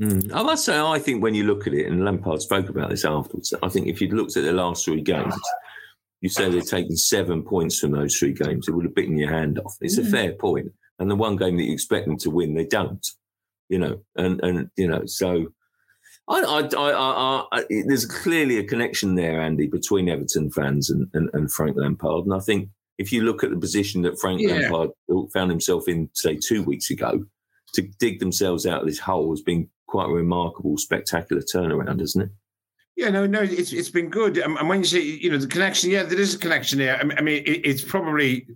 Mm. 0.00 0.32
I 0.34 0.42
must 0.42 0.64
say, 0.64 0.78
I 0.78 0.98
think 0.98 1.22
when 1.22 1.34
you 1.34 1.44
look 1.44 1.66
at 1.66 1.74
it, 1.74 1.86
and 1.86 2.04
Lampard 2.04 2.42
spoke 2.42 2.68
about 2.68 2.90
this 2.90 3.04
afterwards, 3.04 3.54
I 3.62 3.68
think 3.68 3.86
if 3.86 4.00
you'd 4.00 4.12
looked 4.12 4.36
at 4.36 4.42
the 4.42 4.52
last 4.52 4.84
three 4.84 5.00
games, 5.00 5.38
you 6.20 6.28
say 6.28 6.50
they've 6.50 6.66
taken 6.66 6.96
seven 6.96 7.42
points 7.42 7.78
from 7.78 7.92
those 7.92 8.16
three 8.16 8.32
games, 8.32 8.66
it 8.66 8.72
would 8.72 8.86
have 8.86 8.94
bitten 8.94 9.16
your 9.16 9.30
hand 9.30 9.60
off. 9.60 9.76
It's 9.80 9.98
mm. 9.98 10.06
a 10.06 10.10
fair 10.10 10.32
point. 10.32 10.72
And 10.98 11.10
the 11.10 11.16
one 11.16 11.36
game 11.36 11.56
that 11.56 11.64
you 11.64 11.72
expect 11.72 12.06
them 12.06 12.18
to 12.18 12.30
win, 12.30 12.54
they 12.54 12.66
don't. 12.66 13.06
You 13.68 13.78
know, 13.78 14.04
and 14.16 14.42
and 14.44 14.70
you 14.76 14.86
know, 14.88 15.06
so 15.06 15.46
I, 16.28 16.40
I, 16.40 16.68
I, 16.74 17.46
I, 17.52 17.64
there's 17.86 18.06
clearly 18.06 18.58
a 18.58 18.64
connection 18.64 19.14
there, 19.14 19.40
Andy, 19.40 19.66
between 19.66 20.08
Everton 20.08 20.50
fans 20.50 20.88
and, 20.88 21.08
and, 21.12 21.28
and, 21.34 21.52
Frank 21.52 21.76
Lampard. 21.76 22.24
And 22.24 22.34
I 22.34 22.38
think 22.38 22.70
if 22.96 23.12
you 23.12 23.22
look 23.22 23.44
at 23.44 23.50
the 23.50 23.58
position 23.58 24.02
that 24.02 24.18
Frank 24.18 24.40
yeah. 24.40 24.54
Lampard 24.54 24.90
found 25.32 25.50
himself 25.50 25.86
in, 25.86 26.08
say, 26.14 26.36
two 26.36 26.62
weeks 26.62 26.90
ago, 26.90 27.24
to 27.74 27.82
dig 27.98 28.20
themselves 28.20 28.66
out 28.66 28.80
of 28.80 28.86
this 28.86 28.98
hole 28.98 29.30
has 29.30 29.42
been 29.42 29.68
quite 29.86 30.06
a 30.08 30.12
remarkable, 30.12 30.78
spectacular 30.78 31.42
turnaround, 31.42 32.00
hasn't 32.00 32.24
it? 32.24 32.30
Yeah, 32.96 33.10
no, 33.10 33.26
no, 33.26 33.42
it's 33.42 33.72
it's 33.72 33.90
been 33.90 34.08
good. 34.08 34.38
And 34.38 34.68
when 34.68 34.78
you 34.78 34.84
say, 34.84 35.00
you 35.00 35.28
know, 35.28 35.38
the 35.38 35.48
connection, 35.48 35.90
yeah, 35.90 36.04
there 36.04 36.20
is 36.20 36.36
a 36.36 36.38
connection 36.38 36.78
there. 36.78 36.96
I 36.96 37.20
mean, 37.20 37.42
it's 37.44 37.82
probably 37.82 38.46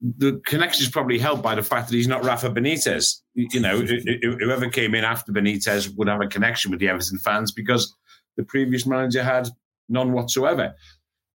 the 0.00 0.40
connection 0.46 0.82
is 0.82 0.90
probably 0.90 1.18
helped 1.18 1.42
by 1.42 1.54
the 1.54 1.62
fact 1.62 1.88
that 1.88 1.94
he's 1.94 2.08
not 2.08 2.24
Rafa 2.24 2.50
Benitez. 2.50 3.20
You 3.34 3.60
know, 3.60 3.80
whoever 3.80 4.68
came 4.68 4.94
in 4.94 5.04
after 5.04 5.32
Benitez 5.32 5.94
would 5.96 6.08
have 6.08 6.22
a 6.22 6.26
connection 6.26 6.70
with 6.70 6.80
the 6.80 6.88
Everton 6.88 7.18
fans 7.18 7.52
because 7.52 7.94
the 8.36 8.44
previous 8.44 8.86
manager 8.86 9.22
had 9.22 9.48
none 9.88 10.12
whatsoever. 10.12 10.74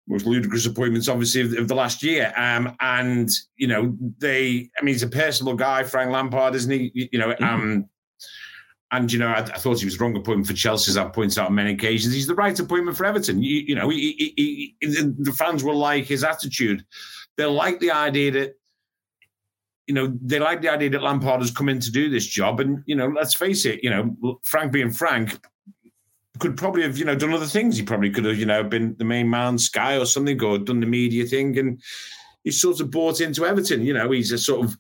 Most 0.08 0.26
ludicrous 0.26 0.66
appointments, 0.66 1.08
obviously, 1.08 1.42
of, 1.42 1.54
of 1.54 1.68
the 1.68 1.76
last 1.76 2.04
year. 2.04 2.34
Um, 2.36 2.76
and 2.80 3.30
you 3.56 3.68
know, 3.68 3.96
they. 4.18 4.70
I 4.80 4.84
mean, 4.84 4.96
he's 4.96 5.04
a 5.04 5.08
personal 5.08 5.56
guy, 5.56 5.84
Frank 5.84 6.12
Lampard, 6.12 6.56
isn't 6.56 6.72
he? 6.72 7.10
You 7.12 7.20
know, 7.20 7.30
mm-hmm. 7.30 7.44
um, 7.44 7.90
and 8.92 9.12
you 9.12 9.20
know, 9.20 9.28
I, 9.28 9.40
I, 9.40 9.58
thought 9.58 9.80
he 9.80 9.86
was 9.86 10.00
wrong 10.00 10.16
appointment 10.16 10.48
for 10.48 10.54
Chelsea, 10.54 10.92
as 10.92 10.98
I've 10.98 11.14
pointed 11.14 11.38
out 11.40 11.48
on 11.48 11.56
many 11.56 11.74
occasions. 11.74 12.14
He's 12.14 12.28
the 12.28 12.36
right 12.36 12.58
appointment 12.60 12.98
for 12.98 13.06
Everton. 13.06 13.42
You, 13.42 13.62
you 13.62 13.76
know, 13.76 13.90
he, 13.90 14.34
he, 14.38 14.76
the 14.82 15.34
fans 15.34 15.64
will 15.64 15.78
like 15.78 16.06
his 16.06 16.24
attitude 16.24 16.84
they 17.38 17.46
like 17.46 17.80
the 17.80 17.92
idea 17.92 18.32
that 18.32 18.56
you 19.88 19.94
know, 19.94 20.18
they 20.22 20.40
like 20.40 20.62
the 20.62 20.70
idea 20.70 20.90
that 20.90 21.04
Lampard 21.04 21.42
has 21.42 21.52
come 21.52 21.70
in 21.70 21.80
to 21.80 21.92
do 21.92 22.10
this 22.10 22.26
job. 22.26 22.60
And, 22.60 22.84
you 22.88 22.96
know, 22.96 23.08
let's 23.08 23.36
face 23.36 23.66
it, 23.66 23.84
you 23.84 23.90
know, 23.90 24.40
Frank 24.44 24.72
being 24.72 24.92
Frank 24.92 25.40
could 26.40 26.58
probably 26.58 26.84
have, 26.84 26.98
you 26.98 27.06
know, 27.06 27.16
done 27.16 27.34
other 27.34 27.46
things. 27.46 27.78
He 27.78 27.84
probably 27.84 28.10
could 28.10 28.26
have, 28.26 28.38
you 28.38 28.46
know, 28.46 28.64
been 28.64 28.96
the 28.98 29.06
main 29.06 29.30
man, 29.30 29.58
Sky 29.58 29.98
or 29.98 30.06
something, 30.06 30.42
or 30.44 30.58
done 30.58 30.80
the 30.80 30.86
media 30.86 31.26
thing. 31.26 31.58
And 31.58 31.82
he's 32.44 32.60
sort 32.60 32.80
of 32.80 32.92
bought 32.92 33.22
into 33.22 33.46
Everton. 33.46 33.86
You 33.86 33.94
know, 33.94 34.12
he's 34.12 34.32
a 34.32 34.38
sort 34.38 34.66
of 34.66 34.78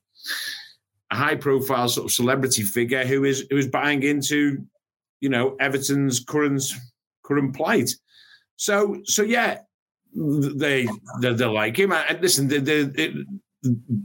high 1.11 1.35
profile 1.35 1.87
sort 1.87 2.05
of 2.05 2.11
celebrity 2.11 2.63
figure 2.63 3.05
who 3.05 3.23
is 3.23 3.45
who 3.49 3.57
is 3.57 3.67
buying 3.67 4.03
into, 4.03 4.65
you 5.21 5.29
know, 5.29 5.55
Everton's 5.59 6.19
current 6.19 6.63
current 7.23 7.55
plight. 7.55 7.91
So 8.57 9.01
so 9.05 9.21
yeah, 9.21 9.59
they 10.15 10.87
they, 11.19 11.33
they 11.33 11.45
like 11.45 11.77
him. 11.77 11.91
And 11.91 12.21
listen, 12.21 12.47
they, 12.47 12.59
they, 12.59 13.13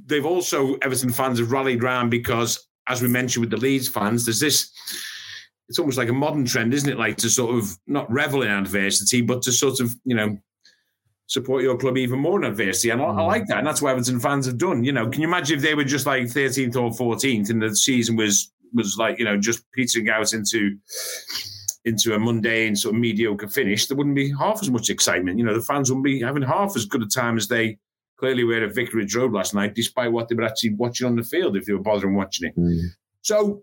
they've 0.07 0.27
also 0.27 0.75
Everton 0.83 1.11
fans 1.11 1.39
have 1.39 1.53
rallied 1.53 1.83
round 1.83 2.11
because, 2.11 2.69
as 2.89 3.01
we 3.01 3.09
mentioned 3.09 3.43
with 3.43 3.51
the 3.51 3.57
Leeds 3.57 3.89
fans, 3.89 4.27
there's 4.27 4.41
this. 4.41 4.73
It's 5.69 5.79
almost 5.79 5.99
like 5.99 6.09
a 6.09 6.13
modern 6.13 6.45
trend, 6.45 6.75
isn't 6.75 6.91
it? 6.91 6.99
Like 6.99 7.17
to 7.19 7.31
sort 7.31 7.57
of 7.57 7.71
not 7.87 8.11
revel 8.11 8.43
in 8.43 8.51
adversity, 8.51 9.23
but 9.23 9.43
to 9.43 9.53
sort 9.53 9.79
of 9.79 9.95
you 10.05 10.17
know 10.17 10.37
support 11.29 11.63
your 11.63 11.79
club 11.79 11.97
even 11.97 12.19
more 12.19 12.43
in 12.43 12.51
adversity. 12.51 12.91
And 12.91 13.01
I, 13.01 13.05
I, 13.05 13.09
mm. 13.09 13.27
like 13.29 13.47
that. 13.47 13.59
And 13.59 13.67
that's 13.67 13.81
what 13.81 13.93
Everton 13.93 14.19
fans 14.19 14.47
have 14.47 14.59
done. 14.59 14.83
You 14.83 14.91
know, 14.91 15.09
can 15.09 15.23
you 15.23 15.29
imagine 15.29 15.59
if 15.59 15.63
they 15.63 15.77
were 15.77 15.85
just 15.85 16.05
like 16.05 16.25
13th 16.25 16.75
or 16.75 16.91
14th 16.91 17.51
and 17.51 17.63
the 17.63 17.77
season 17.77 18.17
was 18.17 18.53
was 18.73 18.97
like, 18.99 19.19
you 19.19 19.25
know, 19.25 19.37
just 19.37 19.65
petering 19.73 20.09
out 20.09 20.33
into 20.33 20.77
into 21.85 22.15
a 22.15 22.19
mundane 22.19 22.77
sort 22.77 22.95
of 22.95 23.01
mediocre 23.01 23.49
finish, 23.49 23.87
there 23.87 23.97
wouldn't 23.97 24.17
be 24.17 24.33
half 24.33 24.61
as 24.63 24.71
much 24.71 24.91
excitement. 24.91 25.39
You 25.39 25.45
know, 25.45 25.55
the 25.55 25.63
fans 25.63 25.91
wouldn't 25.91 26.05
be 26.05 26.21
having 26.21 26.43
half 26.43 26.77
as 26.77 26.85
good 26.85 27.03
a 27.03 27.07
time 27.07 27.37
as 27.37 27.49
they 27.49 27.79
clearly 28.19 28.45
were 28.45 28.63
at 28.63 28.75
Vicarage 28.75 29.15
Road 29.17 29.33
last 29.33 29.55
night, 29.55 29.75
despite 29.75 30.13
what 30.13 30.29
they 30.29 30.35
were 30.35 30.45
actually 30.45 30.75
watching 30.75 31.07
on 31.07 31.17
the 31.17 31.23
field, 31.23 31.57
if 31.57 31.65
they 31.65 31.73
were 31.73 31.81
bothering 31.81 32.15
watching 32.15 32.49
it. 32.49 32.57
Mm. 32.57 32.89
So, 33.23 33.63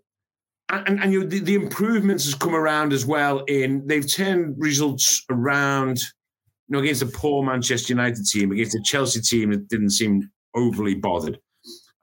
and, 0.70 1.00
and 1.00 1.14
you 1.14 1.22
know, 1.22 1.28
the, 1.28 1.40
the, 1.40 1.56
improvements 1.56 2.26
has 2.26 2.34
come 2.34 2.56
around 2.56 2.92
as 2.92 3.06
well 3.06 3.40
in 3.46 3.86
they've 3.88 4.12
turned 4.12 4.56
results 4.58 5.24
around, 5.30 6.00
you 6.00 6.74
know, 6.74 6.80
against 6.80 7.04
a 7.04 7.08
poor 7.08 7.44
Manchester 7.44 7.94
United 7.94 8.26
team, 8.26 8.52
against 8.52 8.76
a 8.76 8.82
Chelsea 8.84 9.22
team 9.22 9.52
that 9.52 9.70
didn't 9.70 9.92
seem 9.92 10.30
overly 10.56 10.96
bothered. 10.96 11.40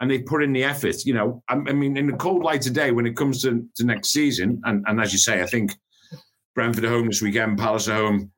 And 0.00 0.10
they 0.10 0.20
put 0.20 0.42
in 0.42 0.52
the 0.52 0.64
effort, 0.64 1.04
you 1.04 1.14
know. 1.14 1.42
I, 1.48 1.54
I 1.54 1.72
mean, 1.72 1.96
in 1.96 2.06
the 2.06 2.16
cold 2.16 2.42
light 2.42 2.62
today, 2.62 2.90
when 2.90 3.06
it 3.06 3.16
comes 3.16 3.42
to, 3.42 3.66
to 3.76 3.84
next 3.84 4.10
season, 4.10 4.60
and, 4.64 4.84
and 4.86 5.00
as 5.00 5.12
you 5.12 5.18
say, 5.18 5.42
I 5.42 5.46
think 5.46 5.72
Brentford 6.55 6.84
at 6.84 6.90
home 6.90 7.07
this 7.07 7.22
weekend, 7.22 7.59
Palace 7.59 7.88
at 7.88 7.96
home 7.96 8.30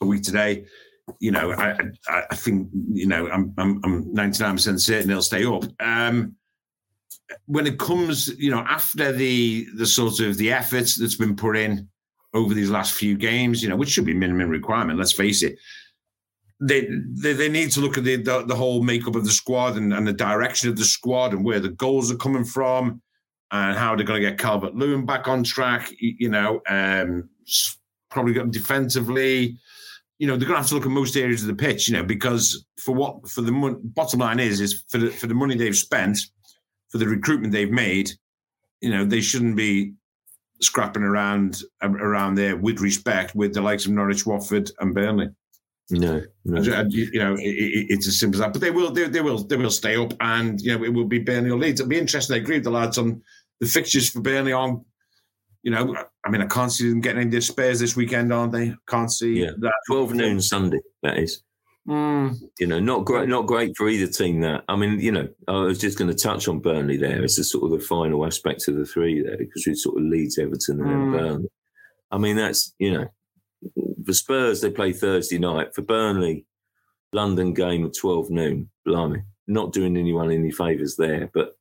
a 0.00 0.06
week 0.06 0.22
today 0.22 0.64
you 1.18 1.30
know, 1.30 1.52
I, 1.52 1.76
I, 2.08 2.22
I 2.30 2.34
think 2.34 2.68
you 2.92 3.06
know 3.06 3.28
I'm 3.28 3.52
I'm 3.58 3.80
I'm 3.84 4.12
99 4.12 4.54
percent 4.54 4.80
certain 4.80 5.08
they'll 5.08 5.22
stay 5.22 5.44
up. 5.44 5.64
Um, 5.80 6.36
when 7.46 7.66
it 7.66 7.78
comes, 7.78 8.28
you 8.38 8.50
know, 8.50 8.64
after 8.68 9.12
the 9.12 9.66
the 9.76 9.86
sort 9.86 10.20
of 10.20 10.36
the 10.36 10.52
efforts 10.52 10.96
that's 10.96 11.16
been 11.16 11.36
put 11.36 11.56
in 11.56 11.88
over 12.34 12.54
these 12.54 12.70
last 12.70 12.94
few 12.94 13.16
games, 13.16 13.62
you 13.62 13.68
know, 13.68 13.76
which 13.76 13.90
should 13.90 14.04
be 14.04 14.14
minimum 14.14 14.48
requirement. 14.48 14.98
Let's 14.98 15.12
face 15.12 15.42
it. 15.42 15.58
They, 16.62 16.82
they, 16.82 17.32
they 17.32 17.48
need 17.48 17.70
to 17.72 17.80
look 17.80 17.96
at 17.96 18.04
the, 18.04 18.16
the, 18.16 18.44
the 18.44 18.54
whole 18.54 18.82
makeup 18.82 19.16
of 19.16 19.24
the 19.24 19.30
squad 19.30 19.78
and, 19.78 19.94
and 19.94 20.06
the 20.06 20.12
direction 20.12 20.68
of 20.68 20.76
the 20.76 20.84
squad 20.84 21.32
and 21.32 21.42
where 21.42 21.58
the 21.58 21.70
goals 21.70 22.12
are 22.12 22.18
coming 22.18 22.44
from 22.44 23.00
and 23.52 23.76
how 23.76 23.96
they're 23.96 24.06
going 24.06 24.22
to 24.22 24.28
get 24.28 24.38
Calvert 24.38 24.74
Lewin 24.74 25.06
back 25.06 25.28
on 25.28 25.42
track. 25.42 25.92
You 25.98 26.28
know, 26.28 26.60
um, 26.68 27.28
probably 28.10 28.32
got 28.32 28.50
defensively 28.50 29.58
you 30.20 30.26
know 30.26 30.36
they're 30.36 30.46
going 30.46 30.56
to 30.56 30.60
have 30.60 30.68
to 30.68 30.74
look 30.74 30.84
at 30.84 30.90
most 30.90 31.16
areas 31.16 31.40
of 31.40 31.48
the 31.48 31.54
pitch, 31.54 31.88
you 31.88 31.96
know, 31.96 32.04
because 32.04 32.66
for 32.78 32.94
what 32.94 33.26
for 33.26 33.40
the 33.40 33.50
mon- 33.50 33.80
bottom 33.82 34.20
line 34.20 34.38
is 34.38 34.60
is 34.60 34.84
for 34.88 34.98
the 34.98 35.08
for 35.10 35.26
the 35.26 35.34
money 35.34 35.56
they've 35.56 35.74
spent, 35.74 36.18
for 36.90 36.98
the 36.98 37.08
recruitment 37.08 37.54
they've 37.54 37.70
made, 37.70 38.10
you 38.82 38.90
know, 38.90 39.02
they 39.04 39.22
shouldn't 39.22 39.56
be 39.56 39.94
scrapping 40.60 41.02
around 41.02 41.62
around 41.82 42.34
there 42.34 42.54
with 42.54 42.80
respect 42.80 43.34
with 43.34 43.54
the 43.54 43.62
likes 43.62 43.86
of 43.86 43.92
Norwich, 43.92 44.26
Watford, 44.26 44.70
and 44.78 44.94
Burnley. 44.94 45.30
No, 45.88 46.22
no. 46.44 46.60
you 46.90 47.18
know, 47.18 47.34
it, 47.34 47.40
it, 47.40 47.86
it's 47.88 48.06
as 48.06 48.20
simple 48.20 48.36
as 48.36 48.40
that. 48.40 48.52
But 48.52 48.60
they 48.60 48.70
will, 48.70 48.92
they, 48.92 49.08
they, 49.08 49.22
will, 49.22 49.42
they 49.42 49.56
will 49.56 49.70
stay 49.70 49.96
up, 49.96 50.12
and 50.20 50.60
you 50.60 50.76
know, 50.76 50.84
it 50.84 50.92
will 50.92 51.06
be 51.06 51.18
Burnley 51.18 51.50
or 51.50 51.58
Leeds. 51.58 51.80
It'll 51.80 51.88
be 51.88 51.98
interesting. 51.98 52.34
I 52.34 52.38
agree 52.38 52.56
with 52.56 52.64
the 52.64 52.70
lads 52.70 52.98
on 52.98 53.22
the 53.60 53.66
fixtures 53.66 54.10
for 54.10 54.20
Burnley 54.20 54.52
on 54.52 54.84
you 55.62 55.70
know, 55.70 55.94
I 56.24 56.30
mean, 56.30 56.40
I 56.40 56.46
can't 56.46 56.72
see 56.72 56.88
them 56.88 57.00
getting 57.00 57.20
any 57.20 57.26
into 57.26 57.42
Spurs 57.42 57.80
this 57.80 57.96
weekend, 57.96 58.32
aren't 58.32 58.52
they? 58.52 58.74
Can't 58.88 59.12
see 59.12 59.42
yeah. 59.42 59.50
that. 59.58 59.72
Twelve 59.86 60.14
noon 60.14 60.40
Sunday. 60.40 60.80
That 61.02 61.18
is. 61.18 61.42
Mm. 61.88 62.38
You 62.58 62.66
know, 62.66 62.80
not 62.80 63.04
great, 63.04 63.28
not 63.28 63.46
great 63.46 63.76
for 63.76 63.88
either 63.88 64.10
team. 64.10 64.40
That 64.40 64.64
I 64.68 64.76
mean, 64.76 65.00
you 65.00 65.12
know, 65.12 65.28
I 65.48 65.60
was 65.60 65.78
just 65.78 65.98
going 65.98 66.10
to 66.10 66.16
touch 66.16 66.48
on 66.48 66.60
Burnley 66.60 66.96
there 66.96 67.22
as 67.22 67.36
the 67.36 67.44
sort 67.44 67.64
of 67.64 67.78
the 67.78 67.84
final 67.84 68.24
aspect 68.26 68.68
of 68.68 68.76
the 68.76 68.86
three 68.86 69.22
there 69.22 69.36
because 69.36 69.66
we 69.66 69.74
sort 69.74 69.98
of 69.98 70.04
Leeds, 70.04 70.38
Everton, 70.38 70.80
and 70.80 70.88
mm. 70.88 71.12
then 71.12 71.12
Burnley. 71.12 71.48
I 72.10 72.18
mean, 72.18 72.36
that's 72.36 72.74
you 72.78 72.92
know, 72.92 73.08
for 74.04 74.12
Spurs 74.12 74.60
they 74.60 74.70
play 74.70 74.92
Thursday 74.92 75.38
night. 75.38 75.74
For 75.74 75.82
Burnley, 75.82 76.46
London 77.12 77.52
game 77.52 77.84
at 77.84 77.94
twelve 77.94 78.30
noon. 78.30 78.70
Blimey, 78.86 79.22
not 79.46 79.72
doing 79.72 79.96
anyone 79.96 80.30
any 80.30 80.50
favours 80.50 80.96
there, 80.96 81.30
but 81.34 81.54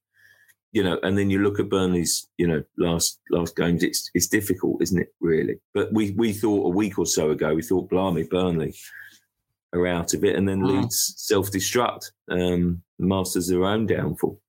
you 0.71 0.83
know, 0.83 0.99
and 1.01 1.17
then 1.17 1.29
you 1.29 1.39
look 1.39 1.59
at 1.59 1.69
Burnley's, 1.69 2.27
you 2.37 2.47
know, 2.47 2.63
last 2.77 3.19
last 3.31 3.55
games. 3.55 3.83
It's 3.83 4.09
it's 4.13 4.27
difficult, 4.27 4.81
isn't 4.81 4.99
it? 4.99 5.13
Really. 5.19 5.59
But 5.73 5.91
we 5.93 6.11
we 6.11 6.33
thought 6.33 6.65
a 6.65 6.75
week 6.75 6.99
or 6.99 7.05
so 7.05 7.31
ago, 7.31 7.55
we 7.55 7.63
thought, 7.63 7.89
blimey, 7.89 8.23
Burnley 8.23 8.75
are 9.73 9.87
out 9.87 10.13
of 10.13 10.23
it, 10.23 10.35
and 10.35 10.47
then 10.47 10.61
mm. 10.61 10.81
Leeds 10.81 11.13
self 11.17 11.51
destruct, 11.51 12.11
um, 12.29 12.81
masters 12.99 13.47
their 13.47 13.65
own 13.65 13.87
downfall. 13.87 14.39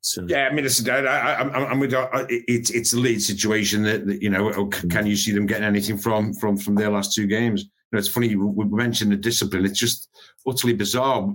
So. 0.00 0.24
Yeah, 0.28 0.48
I 0.48 0.54
mean, 0.54 0.64
listen, 0.64 0.88
I, 0.88 1.04
I, 1.04 1.72
am 1.72 1.80
with 1.80 1.92
it's 2.28 2.70
it's 2.70 2.92
the 2.92 3.00
lead 3.00 3.20
situation 3.20 3.82
that, 3.82 4.06
that 4.06 4.22
you 4.22 4.30
know. 4.30 4.50
Mm. 4.50 4.90
Can 4.90 5.06
you 5.06 5.16
see 5.16 5.32
them 5.32 5.46
getting 5.46 5.64
anything 5.64 5.98
from 5.98 6.32
from 6.34 6.56
from 6.56 6.76
their 6.76 6.90
last 6.90 7.14
two 7.14 7.26
games? 7.26 7.62
You 7.62 7.68
know, 7.92 7.98
it's 7.98 8.08
funny 8.08 8.36
we 8.36 8.64
mentioned 8.66 9.10
the 9.10 9.16
discipline. 9.16 9.64
It's 9.64 9.78
just 9.78 10.08
utterly 10.46 10.74
bizarre. 10.74 11.28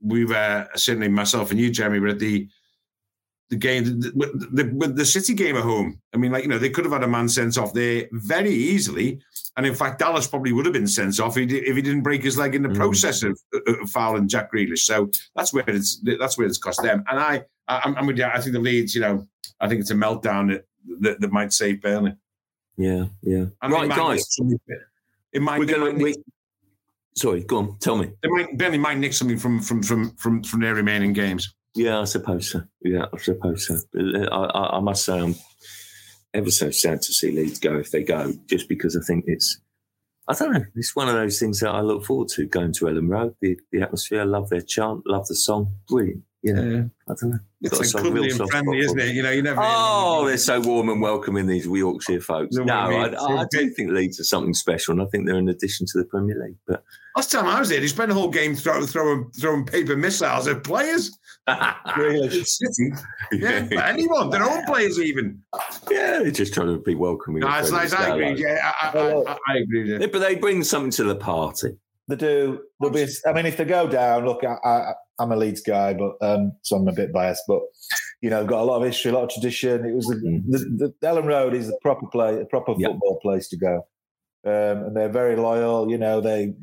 We 0.00 0.24
were 0.24 0.66
certainly 0.74 1.08
myself 1.08 1.50
and 1.50 1.60
you, 1.60 1.70
Jeremy, 1.70 2.00
were 2.00 2.08
at 2.08 2.18
the 2.18 2.48
the 3.50 3.56
game, 3.56 4.00
the, 4.00 4.10
the, 4.52 4.88
the, 4.88 5.04
City 5.06 5.32
game 5.32 5.56
at 5.56 5.62
home. 5.62 5.98
I 6.12 6.18
mean, 6.18 6.32
like 6.32 6.44
you 6.44 6.50
know, 6.50 6.58
they 6.58 6.68
could 6.68 6.84
have 6.84 6.92
had 6.92 7.02
a 7.02 7.08
man 7.08 7.28
sent 7.28 7.56
off 7.56 7.72
there 7.72 8.06
very 8.12 8.52
easily, 8.52 9.20
and 9.56 9.64
in 9.64 9.74
fact, 9.74 9.98
Dallas 9.98 10.26
probably 10.26 10.52
would 10.52 10.66
have 10.66 10.74
been 10.74 10.86
sent 10.86 11.18
off 11.18 11.36
if 11.38 11.50
he, 11.50 11.82
didn't 11.82 12.02
break 12.02 12.22
his 12.22 12.36
leg 12.36 12.54
in 12.54 12.62
the 12.62 12.68
mm. 12.68 12.76
process 12.76 13.22
of, 13.22 13.38
of 13.66 13.90
fouling 13.90 14.28
Jack 14.28 14.52
Grealish. 14.52 14.80
So 14.80 15.10
that's 15.34 15.52
where 15.54 15.64
it's 15.66 16.00
that's 16.18 16.36
where 16.36 16.46
it's 16.46 16.58
cost 16.58 16.82
them. 16.82 17.02
And 17.08 17.18
I, 17.18 17.44
I 17.68 17.94
I'm 17.96 18.06
with 18.06 18.18
you. 18.18 18.24
I 18.24 18.38
think 18.40 18.52
the 18.52 18.60
Leeds, 18.60 18.94
you 18.94 19.00
know, 19.00 19.26
I 19.60 19.68
think 19.68 19.80
it's 19.80 19.90
a 19.90 19.94
meltdown 19.94 20.52
that 20.52 20.66
that, 21.00 21.20
that 21.20 21.32
might 21.32 21.52
save 21.52 21.80
Burnley. 21.80 22.14
Yeah, 22.76 23.06
yeah. 23.22 23.46
And 23.62 23.72
right, 23.72 23.88
guys. 23.88 24.36
It 25.32 25.42
might. 25.42 25.58
We're 25.58 25.66
going 25.66 25.98
to. 25.98 26.22
Sorry, 27.16 27.42
go 27.42 27.58
on. 27.58 27.78
Tell 27.78 27.96
me. 27.96 28.10
They 28.22 28.28
might, 28.28 28.56
Burnley 28.56 28.78
might 28.78 28.98
nick 28.98 29.12
something 29.12 29.38
from 29.38 29.60
from 29.60 29.82
from 29.82 30.10
from 30.16 30.42
from 30.44 30.60
their 30.60 30.74
remaining 30.74 31.12
games. 31.12 31.54
Yeah, 31.78 32.00
I 32.00 32.04
suppose 32.04 32.50
so. 32.50 32.62
Yeah, 32.82 33.06
I 33.12 33.18
suppose 33.18 33.66
so. 33.66 33.78
Uh, 33.96 34.26
I, 34.32 34.44
I, 34.46 34.76
I 34.78 34.80
must 34.80 35.04
say, 35.04 35.18
I'm 35.18 35.36
ever 36.34 36.50
so 36.50 36.70
sad 36.70 37.02
to 37.02 37.12
see 37.12 37.30
Leeds 37.30 37.60
go 37.60 37.78
if 37.78 37.90
they 37.90 38.02
go, 38.02 38.32
just 38.46 38.68
because 38.68 38.96
I 38.96 39.00
think 39.06 39.24
it's. 39.28 39.60
I 40.28 40.34
don't 40.34 40.52
know. 40.52 40.64
It's 40.74 40.94
one 40.94 41.08
of 41.08 41.14
those 41.14 41.38
things 41.38 41.60
that 41.60 41.70
I 41.70 41.80
look 41.80 42.04
forward 42.04 42.28
to 42.30 42.46
going 42.46 42.72
to 42.74 42.84
Elland 42.86 43.08
Road. 43.08 43.34
The, 43.40 43.58
the 43.72 43.80
atmosphere, 43.80 44.24
love 44.26 44.50
their 44.50 44.60
chant, 44.60 45.06
love 45.06 45.26
the 45.26 45.36
song. 45.36 45.72
Brilliant. 45.88 46.24
Yeah, 46.42 46.84
I 47.08 47.14
don't 47.20 47.30
know. 47.30 47.38
It's 47.62 47.92
cuddly 47.92 48.30
and 48.30 48.50
friendly, 48.50 48.78
isn't 48.78 48.98
it? 48.98 49.14
You 49.14 49.22
know, 49.22 49.30
you 49.30 49.42
never. 49.42 49.60
Oh, 49.62 50.24
they're 50.24 50.36
so 50.36 50.60
warm 50.60 50.88
and 50.88 51.00
welcoming 51.00 51.46
these 51.46 51.66
Yorkshire 51.66 52.20
folks. 52.20 52.54
No, 52.56 52.72
I, 52.72 53.08
I, 53.08 53.42
I, 53.42 53.46
do 53.50 53.68
think 53.70 53.90
Leeds 53.90 54.20
are 54.20 54.24
something 54.24 54.54
special, 54.54 54.92
and 54.92 55.02
I 55.02 55.06
think 55.06 55.26
they're 55.26 55.36
an 55.36 55.48
addition 55.48 55.86
to 55.86 55.98
the 55.98 56.04
Premier 56.04 56.40
League. 56.40 56.58
But 56.66 56.84
last 57.16 57.32
time 57.32 57.46
I 57.46 57.58
was 57.58 57.70
there, 57.70 57.80
they 57.80 57.88
spent 57.88 58.10
the 58.10 58.14
whole 58.14 58.30
game 58.30 58.54
throw, 58.54 58.86
throwing 58.86 59.30
throwing 59.32 59.66
paper 59.66 59.96
missiles 59.96 60.46
at 60.46 60.62
players. 60.62 61.10
Really? 61.96 62.44
City, 62.44 62.92
yeah, 63.32 63.66
anyone, 63.84 64.30
their 64.30 64.44
own 64.44 64.64
players, 64.64 64.98
even. 64.98 65.42
Yeah, 65.90 66.20
they're 66.20 66.30
just 66.30 66.54
trying 66.54 66.68
to 66.68 66.78
be 66.78 66.94
welcoming. 66.94 67.40
No, 67.40 67.58
it's 67.58 67.70
nice. 67.70 67.92
I 67.92 68.14
agree. 68.14 68.42
Yeah, 68.42 68.72
I, 68.82 68.98
I, 68.98 69.36
I 69.48 69.56
agree. 69.58 69.92
Yeah. 69.92 70.06
But 70.06 70.20
they 70.20 70.36
bring 70.36 70.62
something 70.64 70.90
to 70.92 71.04
the 71.04 71.16
party. 71.16 71.76
They 72.08 72.16
do. 72.16 72.62
There'll 72.80 72.94
be. 72.94 73.06
I 73.26 73.32
mean, 73.32 73.46
if 73.46 73.56
they 73.56 73.64
go 73.64 73.86
down, 73.86 74.24
look, 74.24 74.42
I, 74.44 74.92
I'm 75.18 75.32
a 75.32 75.36
Leeds 75.36 75.60
guy, 75.60 75.94
but 75.94 76.16
um, 76.20 76.52
so 76.62 76.76
I'm 76.76 76.88
a 76.88 76.92
bit 76.92 77.12
biased. 77.12 77.42
But 77.46 77.60
you 78.20 78.30
know, 78.30 78.44
got 78.44 78.62
a 78.62 78.64
lot 78.64 78.78
of 78.78 78.86
history, 78.86 79.10
a 79.10 79.14
lot 79.14 79.24
of 79.24 79.30
tradition. 79.30 79.84
It 79.84 79.94
was 79.94 80.06
the, 80.06 80.16
mm. 80.16 80.42
the, 80.48 80.94
the 81.00 81.06
Elland 81.06 81.26
Road 81.26 81.54
is 81.54 81.66
the 81.66 81.78
proper 81.82 82.06
play, 82.06 82.40
a 82.40 82.44
proper 82.46 82.74
yep. 82.78 82.92
football 82.92 83.20
place 83.20 83.48
to 83.48 83.56
go, 83.56 83.86
um, 84.44 84.84
and 84.86 84.96
they're 84.96 85.08
very 85.08 85.36
loyal. 85.36 85.90
You 85.90 85.98
know, 85.98 86.20
they 86.20 86.54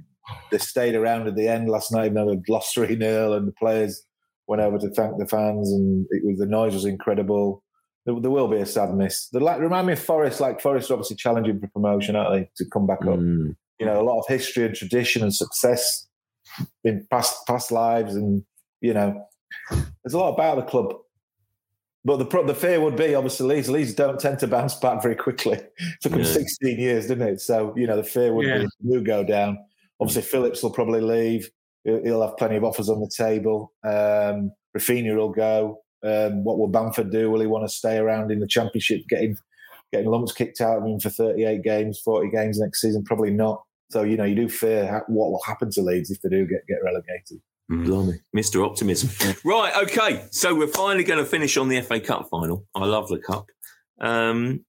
they 0.52 0.58
stayed 0.58 0.96
around 0.96 1.28
at 1.28 1.36
the 1.36 1.48
end 1.48 1.70
last 1.70 1.92
night, 1.92 2.06
even 2.06 2.16
though 2.16 2.34
they 2.34 2.42
lost 2.48 2.74
three 2.74 2.98
0 2.98 3.34
and 3.34 3.48
the 3.48 3.52
players 3.54 4.04
went 4.48 4.62
over 4.62 4.78
to 4.78 4.90
thank 4.90 5.18
the 5.18 5.28
fans, 5.28 5.72
and 5.72 6.06
it 6.10 6.24
was 6.26 6.40
the 6.40 6.46
noise 6.46 6.74
was 6.74 6.86
incredible. 6.86 7.64
There, 8.06 8.20
there 8.20 8.32
will 8.32 8.48
be 8.48 8.58
a 8.58 8.66
sad 8.66 8.94
miss. 8.94 9.30
They 9.30 9.40
like 9.40 9.60
remind 9.60 9.88
me 9.88 9.94
of 9.94 10.00
Forest, 10.00 10.40
like 10.40 10.62
Forest 10.62 10.90
are 10.90 10.94
obviously 10.94 11.16
challenging 11.16 11.60
for 11.60 11.68
promotion, 11.68 12.16
aren't 12.16 12.34
they, 12.34 12.50
to 12.58 12.70
come 12.70 12.86
back 12.86 13.02
up? 13.02 13.20
Mm. 13.20 13.56
You 13.80 13.86
know, 13.86 14.00
a 14.00 14.04
lot 14.04 14.20
of 14.20 14.28
history 14.28 14.66
and 14.66 14.76
tradition 14.76 15.24
and 15.24 15.34
success 15.34 16.08
in 16.84 17.06
past 17.10 17.46
past 17.48 17.72
lives, 17.72 18.16
and 18.16 18.44
you 18.82 18.94
know, 18.94 19.26
there's 19.72 20.14
a 20.14 20.20
lot 20.20 20.34
about 20.34 20.58
the 20.58 20.64
club. 20.64 20.94
But 22.04 22.18
the 22.18 22.44
the 22.44 22.54
fear 22.54 22.80
would 22.80 22.96
be 22.96 23.16
obviously 23.16 23.48
Leeds. 23.48 23.70
Leeds 23.70 23.94
don't 23.96 24.20
tend 24.20 24.38
to 24.40 24.48
bounce 24.48 24.76
back 24.76 25.02
very 25.02 25.16
quickly. 25.16 25.58
It 25.58 25.74
took 26.02 26.12
them 26.12 26.24
16 26.24 26.80
years, 26.80 27.08
didn't 27.08 27.28
it? 27.28 27.42
So 27.42 27.74
you 27.76 27.88
know 27.88 27.98
the 27.98 28.04
fear 28.04 28.34
would 28.34 28.46
yeah. 28.46 28.60
be 28.60 28.68
you 28.84 29.02
go 29.02 29.24
down. 29.24 29.58
Obviously 30.00 30.22
Phillips 30.22 30.62
will 30.62 30.72
probably 30.72 31.02
leave. 31.02 31.50
He'll 31.86 32.22
have 32.24 32.38
plenty 32.38 32.56
of 32.56 32.64
offers 32.64 32.90
on 32.90 33.00
the 33.00 33.12
table. 33.16 33.72
Um, 33.84 34.52
Raphinha 34.76 35.16
will 35.16 35.30
go. 35.30 35.82
Um, 36.04 36.44
what 36.44 36.58
will 36.58 36.68
Bamford 36.68 37.12
do? 37.12 37.30
Will 37.32 37.42
he 37.42 37.48
want 37.48 37.68
to 37.68 37.74
stay 37.74 37.98
around 37.98 38.32
in 38.32 38.40
the 38.40 38.48
Championship, 38.48 39.02
getting 39.08 39.38
getting 39.92 40.10
lumps 40.10 40.34
kicked 40.34 40.62
out 40.62 40.80
of 40.80 40.84
him 40.84 41.00
for 41.00 41.10
38 41.10 41.64
games, 41.64 42.00
40 42.00 42.30
games 42.30 42.60
next 42.60 42.82
season? 42.82 43.04
Probably 43.04 43.32
not. 43.32 43.64
So 43.92 44.04
you 44.04 44.18
know, 44.18 44.24
you 44.24 44.36
do 44.36 44.50
fear 44.50 45.04
what 45.08 45.32
will 45.32 45.42
happen 45.46 45.70
to 45.72 45.82
Leeds 45.82 46.10
if 46.10 46.22
they 46.22 46.30
do 46.30 46.46
get 46.46 46.66
get 46.68 46.80
relegated. 46.84 47.40
Mm. 47.72 47.86
Blimey, 47.86 48.20
Mr. 48.36 48.66
Optimism. 48.66 49.36
right, 49.46 49.74
okay. 49.84 50.26
So 50.32 50.54
we're 50.54 50.68
finally 50.68 51.04
going 51.04 51.20
to 51.20 51.26
finish 51.26 51.58
on 51.58 51.68
the 51.68 51.82
FA 51.82 52.00
Cup 52.00 52.30
final. 52.30 52.66
I 52.76 52.86
love 52.86 53.08
the 53.10 53.18
cup. 53.18 53.48
Um, 54.00 54.66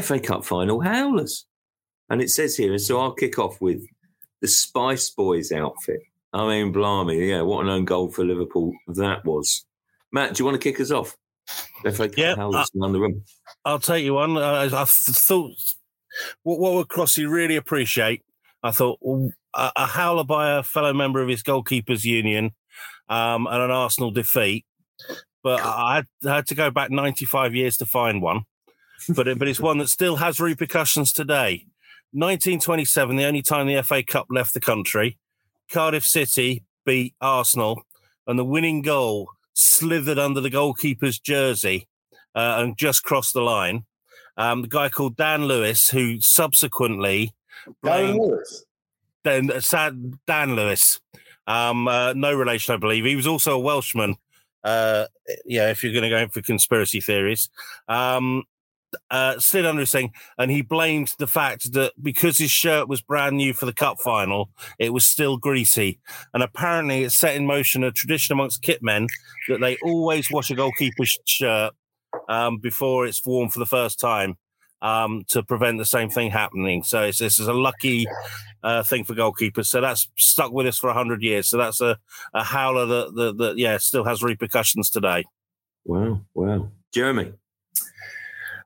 FA 0.00 0.18
Cup 0.18 0.44
final, 0.44 0.80
howlers. 0.80 1.44
And 2.08 2.22
it 2.22 2.30
says 2.30 2.56
here, 2.56 2.72
and 2.72 2.80
so 2.80 2.98
I'll 3.00 3.12
kick 3.12 3.38
off 3.38 3.60
with 3.60 3.82
the 4.40 4.48
Spice 4.48 5.10
Boys 5.10 5.52
outfit. 5.52 6.00
I 6.32 6.46
mean, 6.46 6.72
blimey, 6.72 7.28
yeah, 7.28 7.42
what 7.42 7.64
an 7.64 7.70
own 7.70 7.84
goal 7.84 8.10
for 8.10 8.24
Liverpool 8.24 8.72
that 8.88 9.24
was. 9.24 9.64
Matt, 10.12 10.34
do 10.34 10.40
you 10.40 10.44
want 10.44 10.60
to 10.60 10.72
kick 10.72 10.80
us 10.80 10.90
off? 10.90 11.16
Yeah, 12.16 12.34
howlers 12.36 12.70
the 12.74 13.00
room. 13.00 13.24
I'll 13.64 13.78
take 13.78 14.04
you 14.04 14.14
one. 14.14 14.36
I, 14.36 14.64
I 14.64 14.84
thought 14.84 15.52
what, 16.42 16.58
what 16.58 16.74
would 16.74 16.88
Crossy 16.88 17.30
really 17.30 17.56
appreciate 17.56 18.22
I 18.62 18.70
thought 18.70 18.98
well, 19.00 19.30
a, 19.54 19.72
a, 19.76 19.86
howler 19.86 20.24
by 20.24 20.58
a 20.58 20.62
fellow 20.62 20.92
member 20.92 21.22
of 21.22 21.28
his 21.28 21.42
goalkeepers 21.42 22.04
union 22.04 22.52
um, 23.08 23.46
and 23.46 23.62
an 23.62 23.70
Arsenal 23.70 24.10
defeat. 24.10 24.64
But 25.42 25.60
I 25.62 25.96
had, 25.96 26.06
I 26.26 26.36
had, 26.36 26.46
to 26.48 26.54
go 26.54 26.70
back 26.70 26.90
95 26.90 27.54
years 27.54 27.76
to 27.78 27.86
find 27.86 28.20
one. 28.20 28.42
But 29.08 29.28
it, 29.28 29.38
but 29.38 29.46
it's 29.46 29.60
one 29.60 29.78
that 29.78 29.88
still 29.88 30.16
has 30.16 30.40
repercussions 30.40 31.12
today. 31.12 31.66
1927, 32.12 33.16
the 33.16 33.24
only 33.24 33.42
time 33.42 33.66
the 33.66 33.82
FA 33.82 34.02
Cup 34.02 34.26
left 34.30 34.54
the 34.54 34.60
country, 34.60 35.18
Cardiff 35.70 36.04
City 36.04 36.64
beat 36.84 37.14
Arsenal, 37.20 37.82
and 38.26 38.38
the 38.38 38.44
winning 38.44 38.82
goal 38.82 39.28
slithered 39.54 40.18
under 40.18 40.40
the 40.40 40.50
goalkeeper's 40.50 41.18
jersey 41.18 41.88
uh, 42.34 42.56
and 42.58 42.76
just 42.76 43.02
crossed 43.02 43.34
the 43.34 43.42
line. 43.42 43.84
Um, 44.36 44.62
the 44.62 44.68
guy 44.68 44.88
called 44.88 45.16
Dan 45.16 45.46
Lewis, 45.46 45.88
who 45.88 46.20
subsequently 46.20 47.32
Dan 47.84 48.16
Lewis. 48.16 48.64
Then 49.24 49.50
uh, 49.50 49.90
Dan 50.26 50.54
Lewis. 50.54 51.00
Um, 51.46 51.88
uh, 51.88 52.12
no 52.12 52.34
relation, 52.34 52.74
I 52.74 52.76
believe. 52.76 53.04
He 53.04 53.16
was 53.16 53.26
also 53.26 53.56
a 53.56 53.58
Welshman. 53.58 54.16
Uh, 54.62 55.06
yeah, 55.44 55.70
if 55.70 55.82
you're 55.82 55.92
going 55.92 56.04
to 56.04 56.10
go 56.10 56.18
in 56.18 56.28
for 56.28 56.42
conspiracy 56.42 57.00
theories. 57.00 57.48
Um, 57.88 58.44
uh, 59.10 59.34
his 59.34 59.92
thing, 59.92 60.12
and 60.38 60.50
he 60.50 60.62
blamed 60.62 61.14
the 61.18 61.26
fact 61.26 61.72
that 61.72 61.92
because 62.02 62.38
his 62.38 62.50
shirt 62.50 62.88
was 62.88 63.00
brand 63.00 63.36
new 63.36 63.52
for 63.52 63.66
the 63.66 63.72
cup 63.72 64.00
final, 64.00 64.50
it 64.78 64.92
was 64.92 65.04
still 65.04 65.36
greasy. 65.36 65.98
And 66.34 66.42
apparently, 66.42 67.04
it 67.04 67.10
set 67.10 67.36
in 67.36 67.46
motion 67.46 67.84
a 67.84 67.92
tradition 67.92 68.32
amongst 68.32 68.62
kitmen 68.62 69.08
that 69.48 69.60
they 69.60 69.76
always 69.82 70.30
wash 70.30 70.50
a 70.50 70.54
goalkeeper's 70.54 71.18
shirt 71.24 71.74
um, 72.28 72.58
before 72.58 73.06
it's 73.06 73.24
worn 73.24 73.48
for 73.48 73.58
the 73.58 73.66
first 73.66 74.00
time 74.00 74.36
um, 74.82 75.24
to 75.28 75.42
prevent 75.42 75.78
the 75.78 75.84
same 75.84 76.10
thing 76.10 76.30
happening. 76.30 76.82
So 76.82 77.06
this 77.06 77.38
is 77.38 77.48
a 77.48 77.52
lucky 77.52 78.06
uh, 78.62 78.82
thing 78.82 79.04
for 79.04 79.14
goalkeepers. 79.14 79.66
So 79.66 79.80
that's 79.80 80.08
stuck 80.16 80.52
with 80.52 80.66
us 80.66 80.78
for 80.78 80.92
hundred 80.92 81.22
years. 81.22 81.48
So 81.48 81.56
that's 81.56 81.80
a, 81.80 81.98
a 82.34 82.44
howler 82.44 82.86
that, 82.86 83.14
that, 83.14 83.38
that 83.38 83.58
yeah 83.58 83.78
still 83.78 84.04
has 84.04 84.22
repercussions 84.22 84.90
today. 84.90 85.24
Wow, 85.84 86.20
wow, 86.34 86.70
Jeremy. 86.92 87.32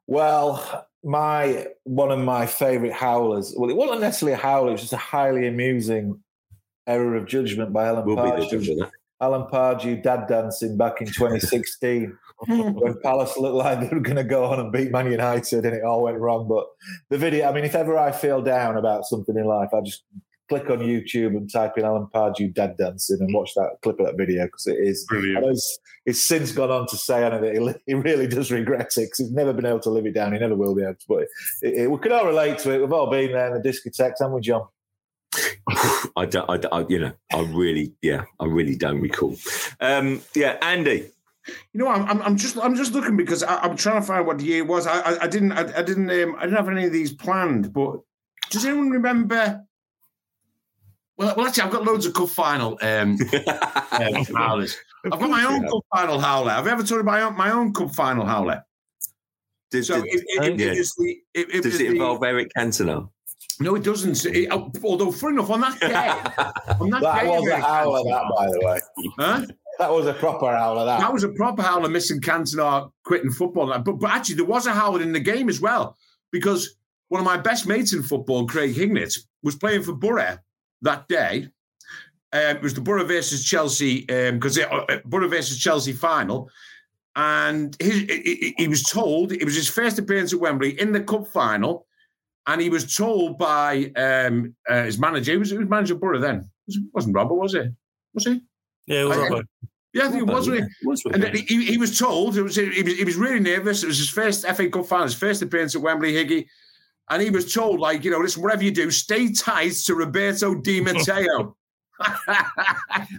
Well, 0.06 0.88
my 1.04 1.66
one 1.84 2.10
of 2.10 2.18
my 2.18 2.46
favourite 2.46 2.92
howlers. 2.92 3.54
Well, 3.56 3.70
it 3.70 3.76
wasn't 3.76 4.00
necessarily 4.00 4.34
a 4.34 4.42
howler; 4.42 4.68
it 4.68 4.72
was 4.72 4.80
just 4.82 4.92
a 4.92 4.98
highly 4.98 5.46
amusing 5.46 6.20
error 6.86 7.16
of 7.16 7.26
judgment 7.26 7.72
by 7.72 7.86
Alan 7.86 8.04
we'll 8.04 8.16
Pardew. 8.16 8.90
Alan 9.20 9.42
Pardew 9.42 10.02
dad 10.02 10.26
dancing 10.26 10.76
back 10.76 11.00
in 11.00 11.06
2016 11.06 12.18
when 12.48 13.00
Palace 13.02 13.38
looked 13.38 13.54
like 13.54 13.78
they 13.78 13.94
were 13.94 14.02
going 14.02 14.16
to 14.16 14.24
go 14.24 14.44
on 14.46 14.58
and 14.58 14.72
beat 14.72 14.90
Man 14.90 15.10
United 15.10 15.64
and 15.64 15.76
it 15.76 15.84
all 15.84 16.02
went 16.02 16.18
wrong. 16.18 16.48
But 16.48 16.66
the 17.08 17.18
video, 17.18 17.48
I 17.48 17.52
mean, 17.52 17.64
if 17.64 17.76
ever 17.76 17.96
I 17.96 18.10
feel 18.10 18.42
down 18.42 18.76
about 18.76 19.04
something 19.04 19.36
in 19.36 19.44
life, 19.44 19.68
I 19.72 19.80
just 19.80 20.02
click 20.52 20.68
on 20.68 20.80
YouTube 20.80 21.28
and 21.28 21.50
type 21.50 21.78
in 21.78 21.84
Alan 21.84 22.06
Pardew 22.14 22.52
dad 22.52 22.76
dancing 22.76 23.18
and 23.20 23.32
watch 23.32 23.54
that 23.54 23.78
clip 23.82 23.98
of 23.98 24.06
that 24.06 24.18
video 24.18 24.44
because 24.44 24.66
it 24.66 24.78
is. 24.78 25.06
Brilliant. 25.06 25.46
It's, 25.46 25.78
it's, 26.04 26.28
since 26.28 26.52
gone 26.52 26.70
on 26.70 26.86
to 26.88 26.96
say 26.96 27.24
on 27.24 27.42
it 27.42 27.56
he, 27.56 27.74
he 27.86 27.94
really 27.94 28.26
does 28.26 28.52
regret 28.52 28.92
it 28.98 29.04
because 29.04 29.18
he's 29.18 29.32
never 29.32 29.54
been 29.54 29.64
able 29.64 29.80
to 29.80 29.90
live 29.90 30.04
it 30.04 30.14
down. 30.14 30.34
He 30.34 30.38
never 30.38 30.54
will 30.54 30.74
be 30.74 30.82
able 30.82 30.94
to. 30.94 31.04
But 31.08 31.22
it, 31.62 31.74
it, 31.74 31.90
we 31.90 31.98
can 31.98 32.12
all 32.12 32.26
relate 32.26 32.58
to 32.58 32.74
it. 32.74 32.80
We've 32.80 32.92
all 32.92 33.10
been 33.10 33.32
there 33.32 33.54
in 33.54 33.62
the 33.62 33.66
discotheques, 33.66 34.16
haven't 34.20 34.34
we, 34.34 34.40
John? 34.42 34.66
I 36.16 36.26
don't, 36.26 36.50
I, 36.50 36.68
I, 36.70 36.86
you 36.88 36.98
know, 36.98 37.12
I 37.32 37.40
really, 37.40 37.94
yeah, 38.02 38.24
I 38.38 38.44
really 38.44 38.76
don't 38.76 39.00
recall. 39.00 39.36
Um, 39.80 40.20
yeah, 40.34 40.58
Andy. 40.60 41.08
You 41.72 41.80
know, 41.80 41.88
I'm, 41.88 42.20
I'm 42.22 42.36
just, 42.36 42.58
I'm 42.58 42.76
just 42.76 42.92
looking 42.92 43.16
because 43.16 43.42
I, 43.42 43.64
am 43.64 43.76
trying 43.76 44.00
to 44.00 44.06
find 44.06 44.26
what 44.26 44.38
year 44.40 44.58
it 44.58 44.66
was. 44.66 44.86
I, 44.86 45.00
I, 45.00 45.22
I 45.22 45.26
didn't, 45.28 45.52
I, 45.52 45.78
I 45.78 45.82
didn't, 45.82 46.10
um, 46.10 46.36
I 46.36 46.42
didn't 46.42 46.56
have 46.56 46.68
any 46.68 46.84
of 46.84 46.92
these 46.92 47.12
planned. 47.12 47.72
But 47.72 48.00
does 48.50 48.66
anyone 48.66 48.90
remember? 48.90 49.64
Well, 51.18 51.34
well, 51.36 51.46
actually, 51.46 51.64
I've 51.64 51.72
got 51.72 51.84
loads 51.84 52.06
of 52.06 52.14
cup 52.14 52.30
final 52.30 52.78
um, 52.80 53.18
um, 53.92 54.24
howlers. 54.34 54.76
I've 55.04 55.18
got 55.18 55.30
my 55.30 55.44
own 55.44 55.68
cup 55.68 55.84
final 55.94 56.18
howler. 56.18 56.50
Have 56.52 56.66
you 56.66 56.72
ever 56.72 56.82
told 56.82 57.00
about 57.00 57.12
my 57.12 57.22
own, 57.22 57.36
my 57.36 57.50
own 57.50 57.72
cup 57.72 57.94
final 57.94 58.24
howler? 58.24 58.64
Does, 59.70 59.88
so 59.88 60.02
it, 60.04 60.04
it, 60.06 60.60
yeah. 60.60 60.72
it, 61.34 61.48
it, 61.54 61.62
does 61.62 61.80
it 61.80 61.92
involve 61.92 62.20
the, 62.20 62.26
Eric 62.26 62.50
Cantona? 62.56 63.08
No, 63.60 63.74
it 63.74 63.84
doesn't. 63.84 64.24
It, 64.26 64.50
although, 64.82 65.12
funny 65.12 65.34
enough, 65.34 65.50
on 65.50 65.60
that 65.62 65.80
day, 65.80 65.86
on 66.80 66.90
that, 66.90 67.02
that 67.02 67.22
day, 67.22 67.28
was 67.28 67.48
a 67.48 67.60
howler, 67.60 68.04
that 68.04 68.32
by 68.36 68.46
the 68.46 68.60
way. 68.60 68.80
Huh? 69.18 69.46
that 69.78 69.90
was 69.90 70.06
a 70.06 70.14
proper 70.14 70.54
howler. 70.54 70.84
That. 70.84 71.00
that 71.00 71.12
was 71.12 71.24
a 71.24 71.30
proper 71.30 71.62
howler 71.62 71.88
missing 71.88 72.20
Cantona 72.20 72.90
quitting 73.04 73.30
football. 73.30 73.78
But, 73.78 73.92
but 73.92 74.10
actually, 74.10 74.36
there 74.36 74.44
was 74.44 74.66
a 74.66 74.72
howler 74.72 75.02
in 75.02 75.12
the 75.12 75.20
game 75.20 75.48
as 75.48 75.60
well 75.60 75.96
because 76.30 76.76
one 77.08 77.20
of 77.20 77.24
my 77.24 77.36
best 77.36 77.66
mates 77.66 77.92
in 77.92 78.02
football, 78.02 78.46
Craig 78.46 78.74
Hignett, 78.74 79.18
was 79.42 79.56
playing 79.56 79.82
for 79.82 79.92
Boro 79.92 80.38
that 80.82 81.08
day. 81.08 81.48
Um, 82.34 82.56
it 82.56 82.62
was 82.62 82.74
the 82.74 82.80
Boro 82.80 83.04
versus 83.04 83.44
Chelsea 83.44 84.02
because 84.06 84.58
um, 84.58 84.84
uh, 84.88 84.96
Boro 85.04 85.28
versus 85.28 85.58
Chelsea 85.58 85.92
final, 85.92 86.48
and 87.14 87.76
his, 87.78 88.00
he, 88.08 88.54
he 88.56 88.68
was 88.68 88.82
told 88.82 89.32
it 89.32 89.44
was 89.44 89.54
his 89.54 89.68
first 89.68 89.98
appearance 89.98 90.32
at 90.32 90.40
Wembley 90.40 90.80
in 90.80 90.92
the 90.92 91.02
cup 91.02 91.28
final, 91.28 91.86
and 92.46 92.60
he 92.60 92.70
was 92.70 92.96
told 92.96 93.38
by 93.38 93.92
um, 93.96 94.54
uh, 94.68 94.84
his 94.84 94.98
manager, 94.98 95.32
he 95.32 95.38
was, 95.38 95.50
he 95.50 95.58
was 95.58 95.68
manager 95.68 95.94
of 95.94 96.00
Boro 96.00 96.18
then, 96.18 96.48
it 96.68 96.82
wasn't 96.94 97.14
Robert, 97.14 97.34
was 97.34 97.54
it? 97.54 97.70
Was 98.14 98.24
he? 98.24 98.40
Yeah, 98.86 99.02
it 99.02 99.04
was 99.04 99.18
Robert. 99.18 99.46
Yeah, 99.92 100.06
I 100.06 100.08
think 100.08 100.28
it 100.28 100.32
was. 100.32 100.48
Yeah, 100.48 100.60
was 100.84 101.04
and 101.04 101.24
he, 101.34 101.64
he, 101.64 101.76
was 101.76 101.98
told 101.98 102.36
it 102.36 102.42
was 102.42 102.56
he, 102.56 102.82
was 102.82 102.96
he 102.96 103.04
was 103.04 103.16
really 103.16 103.40
nervous. 103.40 103.82
It 103.82 103.88
was 103.88 103.98
his 103.98 104.08
first 104.08 104.46
FA 104.46 104.70
Cup 104.70 104.86
final, 104.86 105.04
his 105.04 105.14
first 105.14 105.42
appearance 105.42 105.76
at 105.76 105.82
Wembley. 105.82 106.14
Higgy, 106.14 106.46
and 107.12 107.20
he 107.20 107.28
was 107.28 107.52
told, 107.52 107.78
like, 107.78 108.04
you 108.04 108.10
know, 108.10 108.20
listen, 108.20 108.42
whatever 108.42 108.64
you 108.64 108.70
do, 108.70 108.90
stay 108.90 109.30
tight 109.30 109.74
to 109.84 109.94
Roberto 109.94 110.54
Di 110.54 110.80
Matteo. 110.84 111.54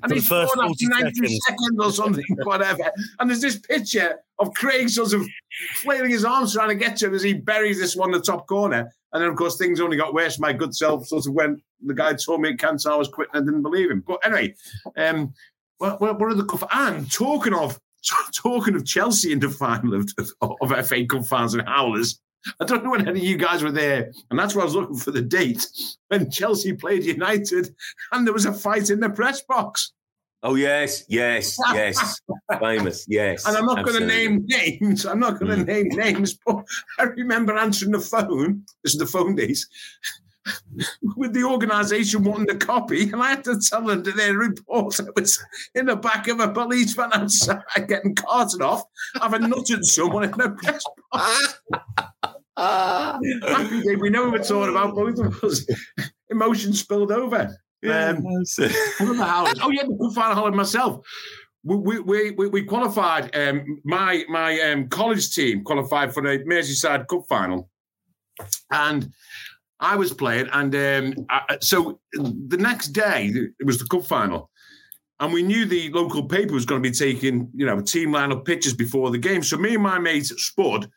and 0.02 0.12
he's 0.12 0.28
first 0.28 0.52
after 0.60 0.90
90 0.90 1.14
seconds. 1.14 1.40
seconds 1.48 1.80
or 1.80 1.92
something, 1.92 2.26
whatever. 2.44 2.92
And 3.20 3.30
there's 3.30 3.42
this 3.42 3.60
picture 3.60 4.18
of 4.40 4.52
Craig 4.56 4.90
sort 4.90 5.14
of 5.14 5.24
flailing 5.76 6.10
his 6.10 6.26
arms 6.26 6.54
trying 6.54 6.70
to 6.70 6.76
get 6.76 6.98
to 6.98 7.06
him 7.06 7.14
as 7.14 7.22
he 7.22 7.34
buries 7.34 7.80
this 7.80 7.96
one 7.96 8.10
in 8.10 8.20
the 8.20 8.26
top 8.26 8.48
corner. 8.48 8.92
And 9.14 9.22
then, 9.22 9.30
of 9.30 9.36
course, 9.36 9.58
things 9.58 9.80
only 9.80 9.96
got 9.96 10.16
worse. 10.16 10.40
My 10.40 10.54
good 10.54 10.76
self 10.76 11.06
sort 11.06 11.28
of 11.28 11.34
went, 11.34 11.62
the 11.86 11.94
guy 11.94 12.14
told 12.14 12.42
me 12.42 12.58
Kansas 12.58 12.88
I 12.88 12.96
was 12.96 13.10
quitting, 13.10 13.36
I 13.36 13.42
didn't 13.42 13.62
believe 13.62 13.92
him. 13.92 14.04
But 14.06 14.26
anyway, 14.26 14.56
um, 14.98 15.36
what, 15.78 16.02
what 16.02 16.20
are 16.20 16.34
the 16.34 16.68
and 16.72 17.12
talking 17.12 17.54
of 17.54 17.80
talking 18.34 18.76
of 18.76 18.88
Chelsea 18.88 19.32
in 19.32 19.40
the 19.40 19.50
final 19.50 19.94
of, 19.94 20.10
of 20.42 20.88
FA 20.88 21.06
Cup 21.06 21.28
fans 21.28 21.54
and 21.54 21.68
howlers, 21.68 22.20
I 22.60 22.66
don't 22.66 22.84
know 22.84 22.92
when 22.92 23.08
any 23.08 23.20
of 23.20 23.26
you 23.26 23.38
guys 23.38 23.64
were 23.64 23.72
there, 23.72 24.12
and 24.30 24.40
that's 24.40 24.56
why 24.56 24.62
I 24.62 24.66
was 24.66 24.76
looking 24.76 24.98
for 24.98 25.12
the 25.12 25.22
date 25.22 25.66
when 26.08 26.30
Chelsea 26.30 26.74
played 26.74 27.06
United, 27.06 27.74
and 28.12 28.26
there 28.26 28.34
was 28.34 28.46
a 28.46 28.54
fight 28.54 28.90
in 28.90 29.00
the 29.00 29.10
press 29.10 29.42
box. 29.42 29.94
Oh 30.46 30.56
yes, 30.56 31.06
yes, 31.08 31.58
yes, 31.74 32.20
famous, 32.60 33.06
yes. 33.08 33.48
And 33.48 33.56
I'm 33.56 33.66
not 33.66 33.86
going 33.86 34.00
to 34.00 34.06
name 34.06 34.46
names. 34.46 35.06
I'm 35.06 35.20
not 35.20 35.40
going 35.40 35.58
to 35.58 35.64
mm. 35.64 35.68
name 35.68 35.88
names, 35.90 36.38
but 36.46 36.66
I 37.00 37.04
remember 37.04 37.58
answering 37.58 37.94
the 37.94 38.00
phone. 38.00 38.64
This 38.84 38.94
is 38.94 39.00
the 39.00 39.06
phone 39.06 39.36
days. 39.36 39.70
with 41.16 41.34
the 41.34 41.44
organisation 41.44 42.24
wanting 42.24 42.54
a 42.54 42.58
copy, 42.58 43.04
and 43.04 43.22
I 43.22 43.30
had 43.30 43.44
to 43.46 43.60
tell 43.60 43.84
them 43.84 44.04
that 44.04 44.16
their 44.16 44.38
reporter 44.38 45.12
was 45.16 45.44
in 45.76 45.86
the 45.86 45.96
back 45.96 46.28
of 46.28 46.40
a 46.40 46.50
police 46.50 46.94
van 46.94 47.14
outside 47.14 47.62
getting 47.88 48.16
carted 48.16 48.62
off, 48.62 48.84
having 49.22 49.44
nutted 49.44 49.84
someone 49.84 50.26
in 50.26 50.32
the 50.32 50.50
press 50.50 50.84
box. 51.12 51.60
Happy 52.58 53.82
day, 53.82 53.96
we 53.96 54.10
know 54.10 54.24
what 54.24 54.34
we're 54.34 54.44
talking 54.44 54.70
about, 54.70 54.96
both 54.96 55.20
of 55.20 55.44
us. 55.44 55.66
Emotion 56.30 56.74
spilled 56.74 57.12
over. 57.12 57.56
Yeah, 57.82 58.10
um, 58.10 58.26
oh 58.26 59.72
yeah, 59.72 59.84
the 59.84 59.98
good 60.00 60.14
final 60.14 60.36
holiday 60.36 60.56
myself. 60.56 61.06
We, 61.66 62.00
we, 62.00 62.32
we, 62.32 62.48
we 62.48 62.64
qualified. 62.64 63.36
Um, 63.36 63.82
my 63.84 64.24
my 64.30 64.60
um, 64.62 64.88
college 64.88 65.34
team 65.34 65.64
qualified 65.64 66.14
for 66.14 66.24
the 66.24 66.40
Merseyside 66.46 67.08
Cup 67.08 67.24
final, 67.28 67.70
and 68.72 69.12
I 69.80 69.98
was 69.98 70.14
playing, 70.14 70.48
and 70.54 70.74
um, 70.74 71.26
I, 71.30 71.58
so 71.60 72.00
the 72.14 72.58
next 72.58 72.90
day 72.90 73.32
it 73.60 73.66
was 73.66 73.80
the 73.80 73.86
cup 73.86 74.06
final, 74.06 74.50
and 75.20 75.34
we 75.34 75.44
knew 75.44 75.66
the 75.66 75.90
local 75.90 76.26
paper 76.26 76.54
was 76.54 76.66
going 76.66 76.82
to 76.82 76.90
be 76.90 76.96
taking 76.96 77.50
you 77.54 77.66
know 77.66 77.82
team 77.82 78.12
lineup 78.12 78.46
pictures 78.46 78.74
before 78.74 79.12
the 79.12 79.18
game. 79.18 79.44
So 79.44 79.58
me 79.58 79.74
and 79.74 79.84
my 79.84 80.00
mate 80.00 80.28
Spud, 80.28 80.90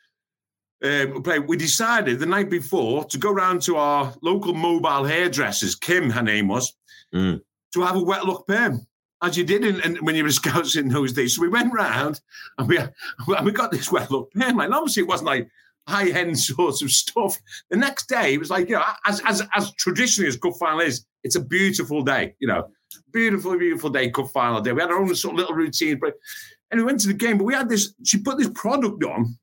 um, 0.87 1.47
we 1.47 1.57
decided 1.57 2.18
the 2.18 2.26
night 2.26 2.51
before 2.51 3.05
to 3.05 3.18
go 3.18 3.30
round 3.30 3.62
to 3.62 3.76
our 3.76 4.14
local 4.22 4.55
mobile 4.55 5.05
hairdressers, 5.05 5.74
Kim, 5.74 6.11
her 6.11 6.22
name 6.22 6.49
was, 6.49 6.74
mm. 7.14 7.41
to 7.72 7.80
have 7.82 7.97
a 7.97 8.03
wet 8.03 8.24
look 8.24 8.47
perm. 8.47 8.87
As 9.22 9.37
you 9.37 9.45
did 9.45 9.64
in, 9.64 9.80
in, 9.80 9.97
when 10.05 10.14
you 10.14 10.24
were 10.24 10.30
scouts 10.43 10.76
in 10.76 10.89
those 10.89 11.12
days. 11.12 11.37
So 11.37 11.43
we 11.43 11.49
went 11.49 11.72
round 11.72 12.20
and 12.59 12.68
we, 12.68 12.78
and 12.78 12.93
we 13.45 13.53
got 13.53 13.70
this 13.70 13.91
wet 13.91 14.11
look 14.11 14.30
perm. 14.32 14.61
And 14.61 14.74
obviously 14.74 15.03
it 15.03 15.09
wasn't 15.09 15.26
like 15.26 15.49
high 15.89 16.11
end 16.11 16.39
sorts 16.51 16.82
of 16.82 16.91
stuff. 16.91 17.39
The 17.70 17.76
next 17.76 18.09
day, 18.09 18.34
it 18.34 18.39
was 18.39 18.51
like, 18.51 18.68
you 18.68 18.76
know, 18.76 18.84
as, 19.07 19.20
as, 19.24 19.43
as 19.55 19.72
traditionally 19.74 20.28
as 20.28 20.37
cup 20.37 20.55
final 20.59 20.80
is, 20.80 21.05
it's 21.22 21.37
a 21.37 21.41
beautiful 21.41 22.03
day, 22.03 22.34
you 22.39 22.49
know, 22.49 22.68
beautiful, 23.12 23.59
beautiful 23.59 23.91
day, 23.91 24.11
cup 24.11 24.30
final 24.30 24.61
day. 24.61 24.72
We 24.72 24.80
had 24.80 24.91
our 24.91 25.01
own 25.01 25.14
sort 25.14 25.34
of 25.34 25.39
little 25.41 25.57
routine. 25.57 25.99
But, 26.01 26.14
and 26.70 26.80
we 26.80 26.84
went 26.84 27.01
to 27.01 27.09
the 27.09 27.14
game, 27.14 27.39
but 27.39 27.45
we 27.45 27.55
had 27.55 27.68
this, 27.68 27.95
she 28.05 28.18
put 28.18 28.39
this 28.39 28.51
product 28.55 29.03
on 29.05 29.39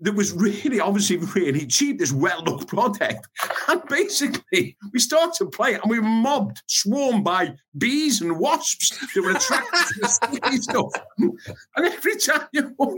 that 0.00 0.14
was 0.14 0.32
really 0.32 0.78
obviously 0.78 1.16
really 1.16 1.66
cheap, 1.66 1.98
this 1.98 2.12
wet 2.12 2.44
look 2.44 2.66
product. 2.68 3.26
And 3.68 3.82
basically, 3.88 4.76
we 4.92 4.98
started 4.98 5.34
to 5.38 5.46
play 5.46 5.74
and 5.74 5.82
we 5.88 5.98
were 5.98 6.06
mobbed, 6.06 6.62
swarmed 6.66 7.24
by 7.24 7.54
bees 7.78 8.20
and 8.20 8.38
wasps 8.38 8.90
that 8.90 9.22
were 9.22 9.30
attracted 9.30 9.78
to 9.88 10.40
the 10.40 10.58
stuff. 10.62 10.92
And 11.18 11.86
every 11.86 12.16
time 12.16 12.46
you 12.52 12.74
walk, 12.78 12.96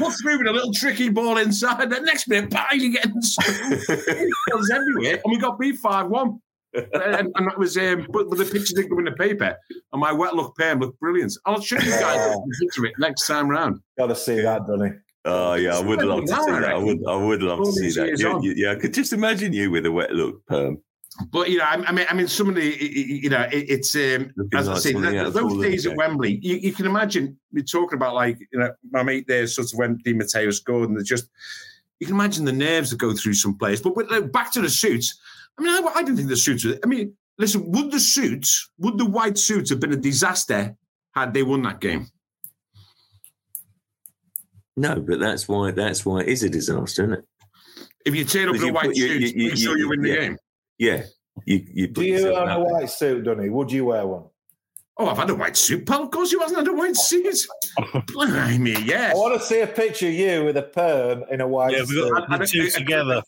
walk 0.00 0.14
through 0.22 0.38
with 0.38 0.46
a 0.46 0.52
little 0.52 0.72
tricky 0.72 1.08
ball 1.08 1.38
inside, 1.38 1.90
the 1.90 2.00
next 2.00 2.28
minute, 2.28 2.50
bang, 2.50 2.80
you're 2.80 2.92
getting 2.92 3.12
everywhere. 4.72 5.20
And 5.24 5.30
we 5.30 5.38
got 5.38 5.58
beat 5.58 5.76
5 5.76 6.08
1. 6.08 6.40
and, 6.74 7.32
and, 7.34 7.46
that 7.46 7.58
was 7.58 7.78
um, 7.78 8.06
but, 8.10 8.28
but 8.28 8.36
the 8.36 8.44
picture 8.44 8.74
didn't 8.74 8.90
go 8.90 8.98
in 8.98 9.06
the 9.06 9.12
paper, 9.12 9.56
and 9.90 10.00
my 10.00 10.12
wet 10.12 10.34
look 10.34 10.54
pen 10.58 10.78
looked 10.78 11.00
brilliant. 11.00 11.32
I'll 11.46 11.62
show 11.62 11.78
you 11.78 11.90
guys 11.90 12.36
picture 12.60 12.84
of 12.84 12.90
it 12.90 12.98
next 12.98 13.26
time 13.26 13.48
round. 13.48 13.80
Got 13.96 14.08
to 14.08 14.14
see 14.14 14.42
that, 14.42 14.66
Donny. 14.66 14.90
Oh 15.28 15.54
yeah, 15.54 15.76
I 15.76 15.80
would 15.80 16.02
love 16.02 16.24
to 16.24 16.26
see 16.28 16.50
that. 16.52 16.64
I 16.64 16.78
would, 16.78 17.00
I 17.06 17.16
would 17.16 17.42
love 17.42 17.64
to 17.64 17.72
see 17.72 17.90
that. 18.00 18.18
You, 18.18 18.42
you, 18.42 18.54
yeah, 18.56 18.72
I 18.72 18.76
could 18.76 18.94
just 18.94 19.12
imagine 19.12 19.52
you 19.52 19.70
with 19.70 19.84
a 19.84 19.92
wet 19.92 20.12
look 20.12 20.44
perm. 20.46 20.78
But 21.30 21.50
you 21.50 21.58
know, 21.58 21.64
I, 21.64 21.92
mean, 21.92 22.06
I 22.08 22.14
mean, 22.14 22.28
some 22.28 22.48
of 22.48 22.54
the, 22.54 22.76
you 22.80 23.28
know, 23.28 23.42
it, 23.52 23.66
it's 23.68 23.94
um, 23.94 24.32
as 24.54 24.68
I 24.68 24.78
say, 24.78 24.92
those 24.92 25.60
days 25.60 25.86
at 25.86 25.96
Wembley. 25.96 26.38
You, 26.42 26.56
you, 26.56 26.72
can 26.72 26.86
imagine 26.86 27.36
we're 27.52 27.64
talking 27.64 27.96
about 27.96 28.14
like 28.14 28.38
you 28.52 28.58
know, 28.58 28.70
my 28.90 29.02
mate 29.02 29.26
there 29.26 29.46
sort 29.46 29.70
of 29.72 29.78
when 29.78 29.98
Di 30.04 30.14
Matteo 30.14 30.50
scored, 30.50 30.88
and 30.88 31.04
just 31.04 31.28
you 32.00 32.06
can 32.06 32.16
imagine 32.16 32.44
the 32.44 32.52
nerves 32.52 32.90
that 32.90 32.98
go 32.98 33.12
through 33.14 33.34
some 33.34 33.58
players. 33.58 33.82
But 33.82 33.96
with, 33.96 34.32
back 34.32 34.52
to 34.52 34.62
the 34.62 34.70
suits. 34.70 35.18
I 35.58 35.62
mean, 35.62 35.72
I, 35.72 35.88
I 35.96 36.02
don't 36.04 36.16
think 36.16 36.28
the 36.28 36.36
suits. 36.36 36.64
Were, 36.64 36.78
I 36.82 36.86
mean, 36.86 37.14
listen, 37.36 37.70
would 37.72 37.90
the 37.90 38.00
suits, 38.00 38.70
would 38.78 38.96
the 38.96 39.04
white 39.04 39.36
suits 39.36 39.70
have 39.70 39.80
been 39.80 39.92
a 39.92 39.96
disaster 39.96 40.76
had 41.14 41.34
they 41.34 41.42
won 41.42 41.62
that 41.62 41.80
game? 41.80 42.08
No, 44.78 45.00
but 45.00 45.18
that's 45.18 45.48
why 45.48 45.72
that's 45.72 46.06
why 46.06 46.20
it 46.20 46.28
is 46.28 46.44
a 46.44 46.48
disaster, 46.48 47.02
isn't 47.02 47.14
it? 47.14 47.24
If 48.06 48.14
you 48.14 48.24
turn 48.24 48.48
up 48.48 48.54
in 48.54 48.62
a 48.62 48.72
white 48.72 48.94
suit, 48.94 49.20
you, 49.20 49.26
you, 49.26 49.50
you, 49.50 49.56
sure 49.56 49.76
you 49.76 49.88
win 49.88 50.02
the 50.02 50.08
yeah, 50.08 50.16
game. 50.16 50.38
Yeah. 50.78 51.02
You, 51.44 51.66
you 51.72 51.86
Do 51.88 52.02
you 52.02 52.34
own 52.34 52.48
a 52.48 52.60
white 52.60 52.90
suit, 52.90 53.24
Donny? 53.24 53.48
Would 53.48 53.72
you 53.72 53.86
wear 53.86 54.06
one? 54.06 54.24
Oh, 54.96 55.08
I've 55.08 55.16
had 55.16 55.30
a 55.30 55.34
white 55.34 55.56
suit, 55.56 55.86
pal. 55.86 56.04
Of 56.04 56.10
course, 56.10 56.30
you 56.30 56.40
hasn't 56.40 56.58
had 56.58 56.68
a 56.68 56.72
white 56.72 56.96
suit. 56.96 57.46
Blimey, 58.06 58.84
yes. 58.84 59.14
I 59.14 59.18
want 59.18 59.40
to 59.40 59.46
see 59.46 59.60
a 59.60 59.66
picture 59.66 60.08
of 60.08 60.14
you 60.14 60.44
with 60.44 60.56
a 60.56 60.62
perm 60.62 61.24
in 61.30 61.40
a 61.40 61.46
white 61.46 61.72
yeah, 61.72 61.84
suit. 61.84 61.96
Yeah, 61.96 62.04
we've 62.04 62.28
got 62.28 62.38
the 62.38 62.46
two 62.46 62.70
together. 62.70 63.22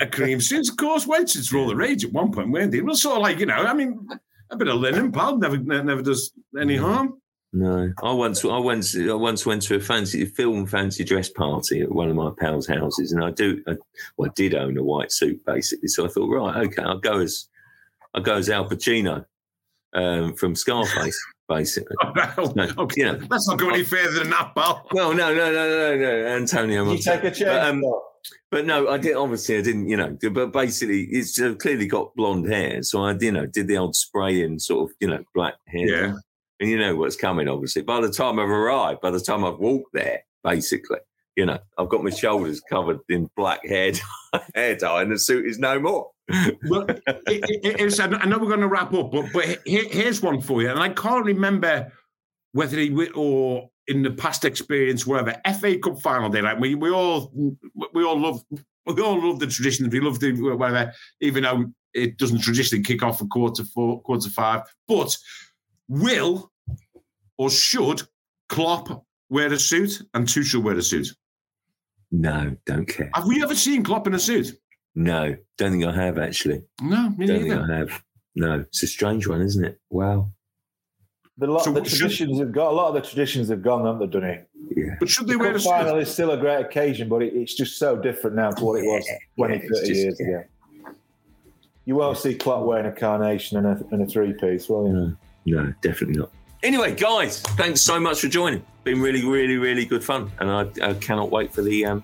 A, 0.00 0.04
a 0.04 0.06
cream 0.06 0.40
suit, 0.40 0.68
of 0.68 0.76
course. 0.76 1.06
White 1.06 1.28
suits 1.28 1.52
were 1.52 1.60
all 1.60 1.68
the 1.68 1.76
rage 1.76 2.04
at 2.04 2.12
one 2.12 2.32
point, 2.32 2.50
weren't 2.50 2.72
they? 2.72 2.78
It 2.78 2.84
was 2.84 3.02
sort 3.02 3.16
of 3.16 3.22
like, 3.22 3.38
you 3.38 3.46
know, 3.46 3.54
I 3.54 3.74
mean, 3.74 4.06
a 4.50 4.56
bit 4.56 4.68
of 4.68 4.76
linen, 4.76 5.12
pal, 5.12 5.36
never, 5.38 5.56
never 5.58 6.02
does 6.02 6.32
any 6.58 6.76
harm. 6.76 7.20
No, 7.56 7.92
I 8.02 8.12
once, 8.12 8.44
I 8.44 8.58
once, 8.58 8.96
I 8.96 9.14
once 9.14 9.46
went 9.46 9.62
to 9.62 9.76
a 9.76 9.80
fancy 9.80 10.24
film 10.24 10.66
fancy 10.66 11.04
dress 11.04 11.28
party 11.28 11.82
at 11.82 11.92
one 11.92 12.10
of 12.10 12.16
my 12.16 12.32
pals' 12.36 12.66
houses, 12.66 13.12
and 13.12 13.22
I 13.22 13.30
do, 13.30 13.62
I, 13.68 13.76
well, 14.16 14.28
I 14.28 14.32
did 14.34 14.56
own 14.56 14.76
a 14.76 14.82
white 14.82 15.12
suit 15.12 15.40
basically. 15.46 15.86
So 15.86 16.04
I 16.04 16.08
thought, 16.08 16.34
right, 16.34 16.66
okay, 16.66 16.82
I'll 16.82 16.98
go 16.98 17.20
as, 17.20 17.46
I'll 18.12 18.22
go 18.22 18.34
as 18.34 18.50
Al 18.50 18.68
Pacino 18.68 19.24
um, 19.92 20.34
from 20.34 20.56
Scarface, 20.56 21.16
basically. 21.48 21.94
Oh, 22.02 22.52
no, 22.56 22.68
okay. 22.76 23.02
you 23.02 23.04
know, 23.04 23.20
Let's 23.30 23.46
not 23.46 23.60
go 23.60 23.70
any 23.70 23.84
further 23.84 24.18
than 24.18 24.30
that, 24.30 24.52
pal. 24.56 24.88
Well, 24.90 25.14
no, 25.14 25.32
no, 25.32 25.52
no, 25.52 25.68
no, 25.68 25.96
no, 25.96 26.26
Antonio. 26.26 26.90
You 26.90 26.98
take 26.98 27.22
a 27.22 27.30
chance. 27.30 27.44
But, 27.44 27.68
um, 27.68 27.84
but 28.50 28.66
no, 28.66 28.88
I 28.88 28.98
did. 28.98 29.14
Obviously, 29.14 29.58
I 29.58 29.62
didn't. 29.62 29.88
You 29.88 29.96
know, 29.96 30.18
but 30.32 30.52
basically, 30.52 31.04
it's 31.04 31.40
uh, 31.40 31.54
clearly 31.54 31.86
got 31.86 32.16
blonde 32.16 32.50
hair. 32.50 32.82
So 32.82 33.04
I, 33.04 33.12
you 33.20 33.30
know, 33.30 33.46
did 33.46 33.68
the 33.68 33.78
old 33.78 33.94
spray 33.94 34.42
in 34.42 34.58
sort 34.58 34.90
of, 34.90 34.96
you 34.98 35.06
know, 35.06 35.22
black 35.34 35.54
hair. 35.68 35.86
Yeah 35.86 36.14
and 36.64 36.70
you 36.70 36.78
know 36.78 36.96
what's 36.96 37.14
coming, 37.14 37.46
obviously. 37.46 37.82
By 37.82 38.00
the 38.00 38.10
time 38.10 38.38
I've 38.38 38.48
arrived, 38.48 39.02
by 39.02 39.10
the 39.10 39.20
time 39.20 39.44
I've 39.44 39.58
walked 39.58 39.92
there, 39.92 40.24
basically, 40.42 40.96
you 41.36 41.44
know, 41.44 41.58
I've 41.76 41.90
got 41.90 42.02
my 42.02 42.08
shoulders 42.08 42.62
covered 42.62 43.00
in 43.10 43.28
black 43.36 43.66
hair, 43.66 43.92
hair 44.54 44.74
dye, 44.74 45.02
and 45.02 45.12
the 45.12 45.18
suit 45.18 45.44
is 45.44 45.58
no 45.58 45.78
more. 45.78 46.10
well, 46.66 46.86
it, 46.88 47.02
it, 47.26 47.80
it's, 47.80 48.00
I 48.00 48.06
know 48.06 48.38
we're 48.38 48.48
going 48.48 48.60
to 48.60 48.68
wrap 48.68 48.94
up, 48.94 49.12
but 49.12 49.30
but 49.30 49.58
here, 49.66 49.84
here's 49.90 50.22
one 50.22 50.40
for 50.40 50.62
you, 50.62 50.70
and 50.70 50.80
I 50.80 50.88
can't 50.88 51.26
remember 51.26 51.92
whether 52.52 52.78
he 52.78 53.10
or 53.10 53.68
in 53.86 54.02
the 54.02 54.12
past 54.12 54.46
experience, 54.46 55.06
whatever 55.06 55.38
FA 55.60 55.76
Cup 55.76 56.00
final 56.00 56.30
day, 56.30 56.40
like 56.40 56.58
we 56.58 56.74
we 56.74 56.90
all 56.90 57.30
we 57.92 58.04
all 58.04 58.18
love 58.18 58.42
we 58.86 59.02
all 59.02 59.22
love 59.28 59.38
the 59.38 59.48
tradition. 59.48 59.90
We 59.90 60.00
love 60.00 60.18
the 60.18 60.32
whatever, 60.32 60.94
even 61.20 61.42
though 61.42 61.66
it 61.92 62.16
doesn't 62.16 62.40
traditionally 62.40 62.82
kick 62.82 63.02
off 63.02 63.20
a 63.20 63.26
quarter 63.26 63.64
four, 63.64 64.00
quarter 64.00 64.30
five, 64.30 64.62
but 64.88 65.14
will 65.88 66.50
or 67.38 67.50
should 67.50 68.02
Klopp 68.48 69.04
wear 69.30 69.52
a 69.52 69.58
suit 69.58 70.02
and 70.14 70.26
Tuchel 70.26 70.62
wear 70.62 70.76
a 70.76 70.82
suit? 70.82 71.08
No, 72.12 72.56
don't 72.66 72.86
care. 72.86 73.10
Have 73.14 73.26
we 73.26 73.42
ever 73.42 73.54
seen 73.54 73.82
Klopp 73.82 74.06
in 74.06 74.14
a 74.14 74.18
suit? 74.18 74.52
No, 74.94 75.36
don't 75.58 75.72
think 75.72 75.84
I 75.84 75.92
have 75.94 76.18
actually. 76.18 76.62
No, 76.80 77.10
me 77.10 77.26
don't 77.26 77.42
neither. 77.42 77.56
think 77.56 77.70
I 77.70 77.76
have. 77.78 78.02
No, 78.36 78.60
it's 78.60 78.82
a 78.82 78.86
strange 78.86 79.26
one, 79.26 79.40
isn't 79.42 79.64
it? 79.64 79.80
Wow. 79.90 80.30
The 81.38 81.48
lot 81.48 81.64
So 81.64 81.72
the 81.72 81.80
what 81.80 81.88
should- 81.88 81.98
traditions 81.98 82.38
have 82.38 82.52
got 82.52 82.70
a 82.70 82.74
lot 82.74 82.88
of 82.88 82.94
the 82.94 83.00
traditions 83.08 83.48
have 83.48 83.62
gone, 83.62 83.84
haven't 83.84 84.10
they, 84.10 84.20
Dunny? 84.20 84.40
Yeah. 84.76 84.94
But 85.00 85.08
should 85.08 85.26
they 85.26 85.32
The 85.32 85.38
wear 85.40 85.54
a 85.56 85.58
suit? 85.60 85.68
final 85.68 85.96
is 85.98 86.08
still 86.12 86.30
a 86.30 86.36
great 86.36 86.64
occasion, 86.64 87.08
but 87.08 87.22
it, 87.22 87.34
it's 87.34 87.54
just 87.54 87.76
so 87.78 87.96
different 87.96 88.36
now 88.36 88.50
to 88.52 88.64
what 88.64 88.78
it 88.80 88.84
was 88.84 89.04
20, 89.36 89.54
yeah, 89.54 89.60
30 89.60 89.68
just- 89.88 89.90
years 90.00 90.16
yeah. 90.20 90.26
ago. 90.28 90.44
You 91.86 91.96
won't 91.96 92.16
see 92.16 92.34
Klopp 92.34 92.64
wearing 92.64 92.86
a 92.86 92.92
carnation 92.92 93.58
and 93.58 93.66
a, 93.66 93.84
and 93.90 94.02
a 94.02 94.06
three 94.06 94.32
piece, 94.32 94.68
will 94.68 94.86
you? 95.44 95.54
No, 95.56 95.74
definitely 95.82 96.18
not. 96.20 96.30
Anyway, 96.64 96.94
guys, 96.94 97.42
thanks 97.42 97.82
so 97.82 98.00
much 98.00 98.22
for 98.22 98.28
joining. 98.28 98.64
Been 98.84 98.98
really, 98.98 99.22
really, 99.22 99.58
really 99.58 99.84
good 99.84 100.02
fun, 100.02 100.32
and 100.38 100.50
I, 100.50 100.62
I 100.82 100.94
cannot 100.94 101.30
wait 101.30 101.52
for 101.52 101.60
the 101.60 101.84
um, 101.84 102.02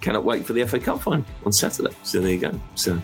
cannot 0.00 0.24
wait 0.24 0.44
for 0.44 0.54
the 0.54 0.64
FA 0.66 0.80
Cup 0.80 1.00
final 1.00 1.24
on 1.46 1.52
Saturday. 1.52 1.94
So 2.02 2.20
there 2.20 2.32
you 2.32 2.40
go. 2.40 2.60
So 2.74 3.00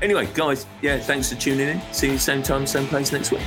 anyway, 0.00 0.28
guys, 0.34 0.66
yeah, 0.82 0.98
thanks 1.00 1.32
for 1.32 1.40
tuning 1.40 1.68
in. 1.68 1.82
See 1.90 2.12
you 2.12 2.16
same 2.16 2.44
time, 2.44 2.64
same 2.64 2.86
place 2.86 3.10
next 3.10 3.32
week. 3.32 3.42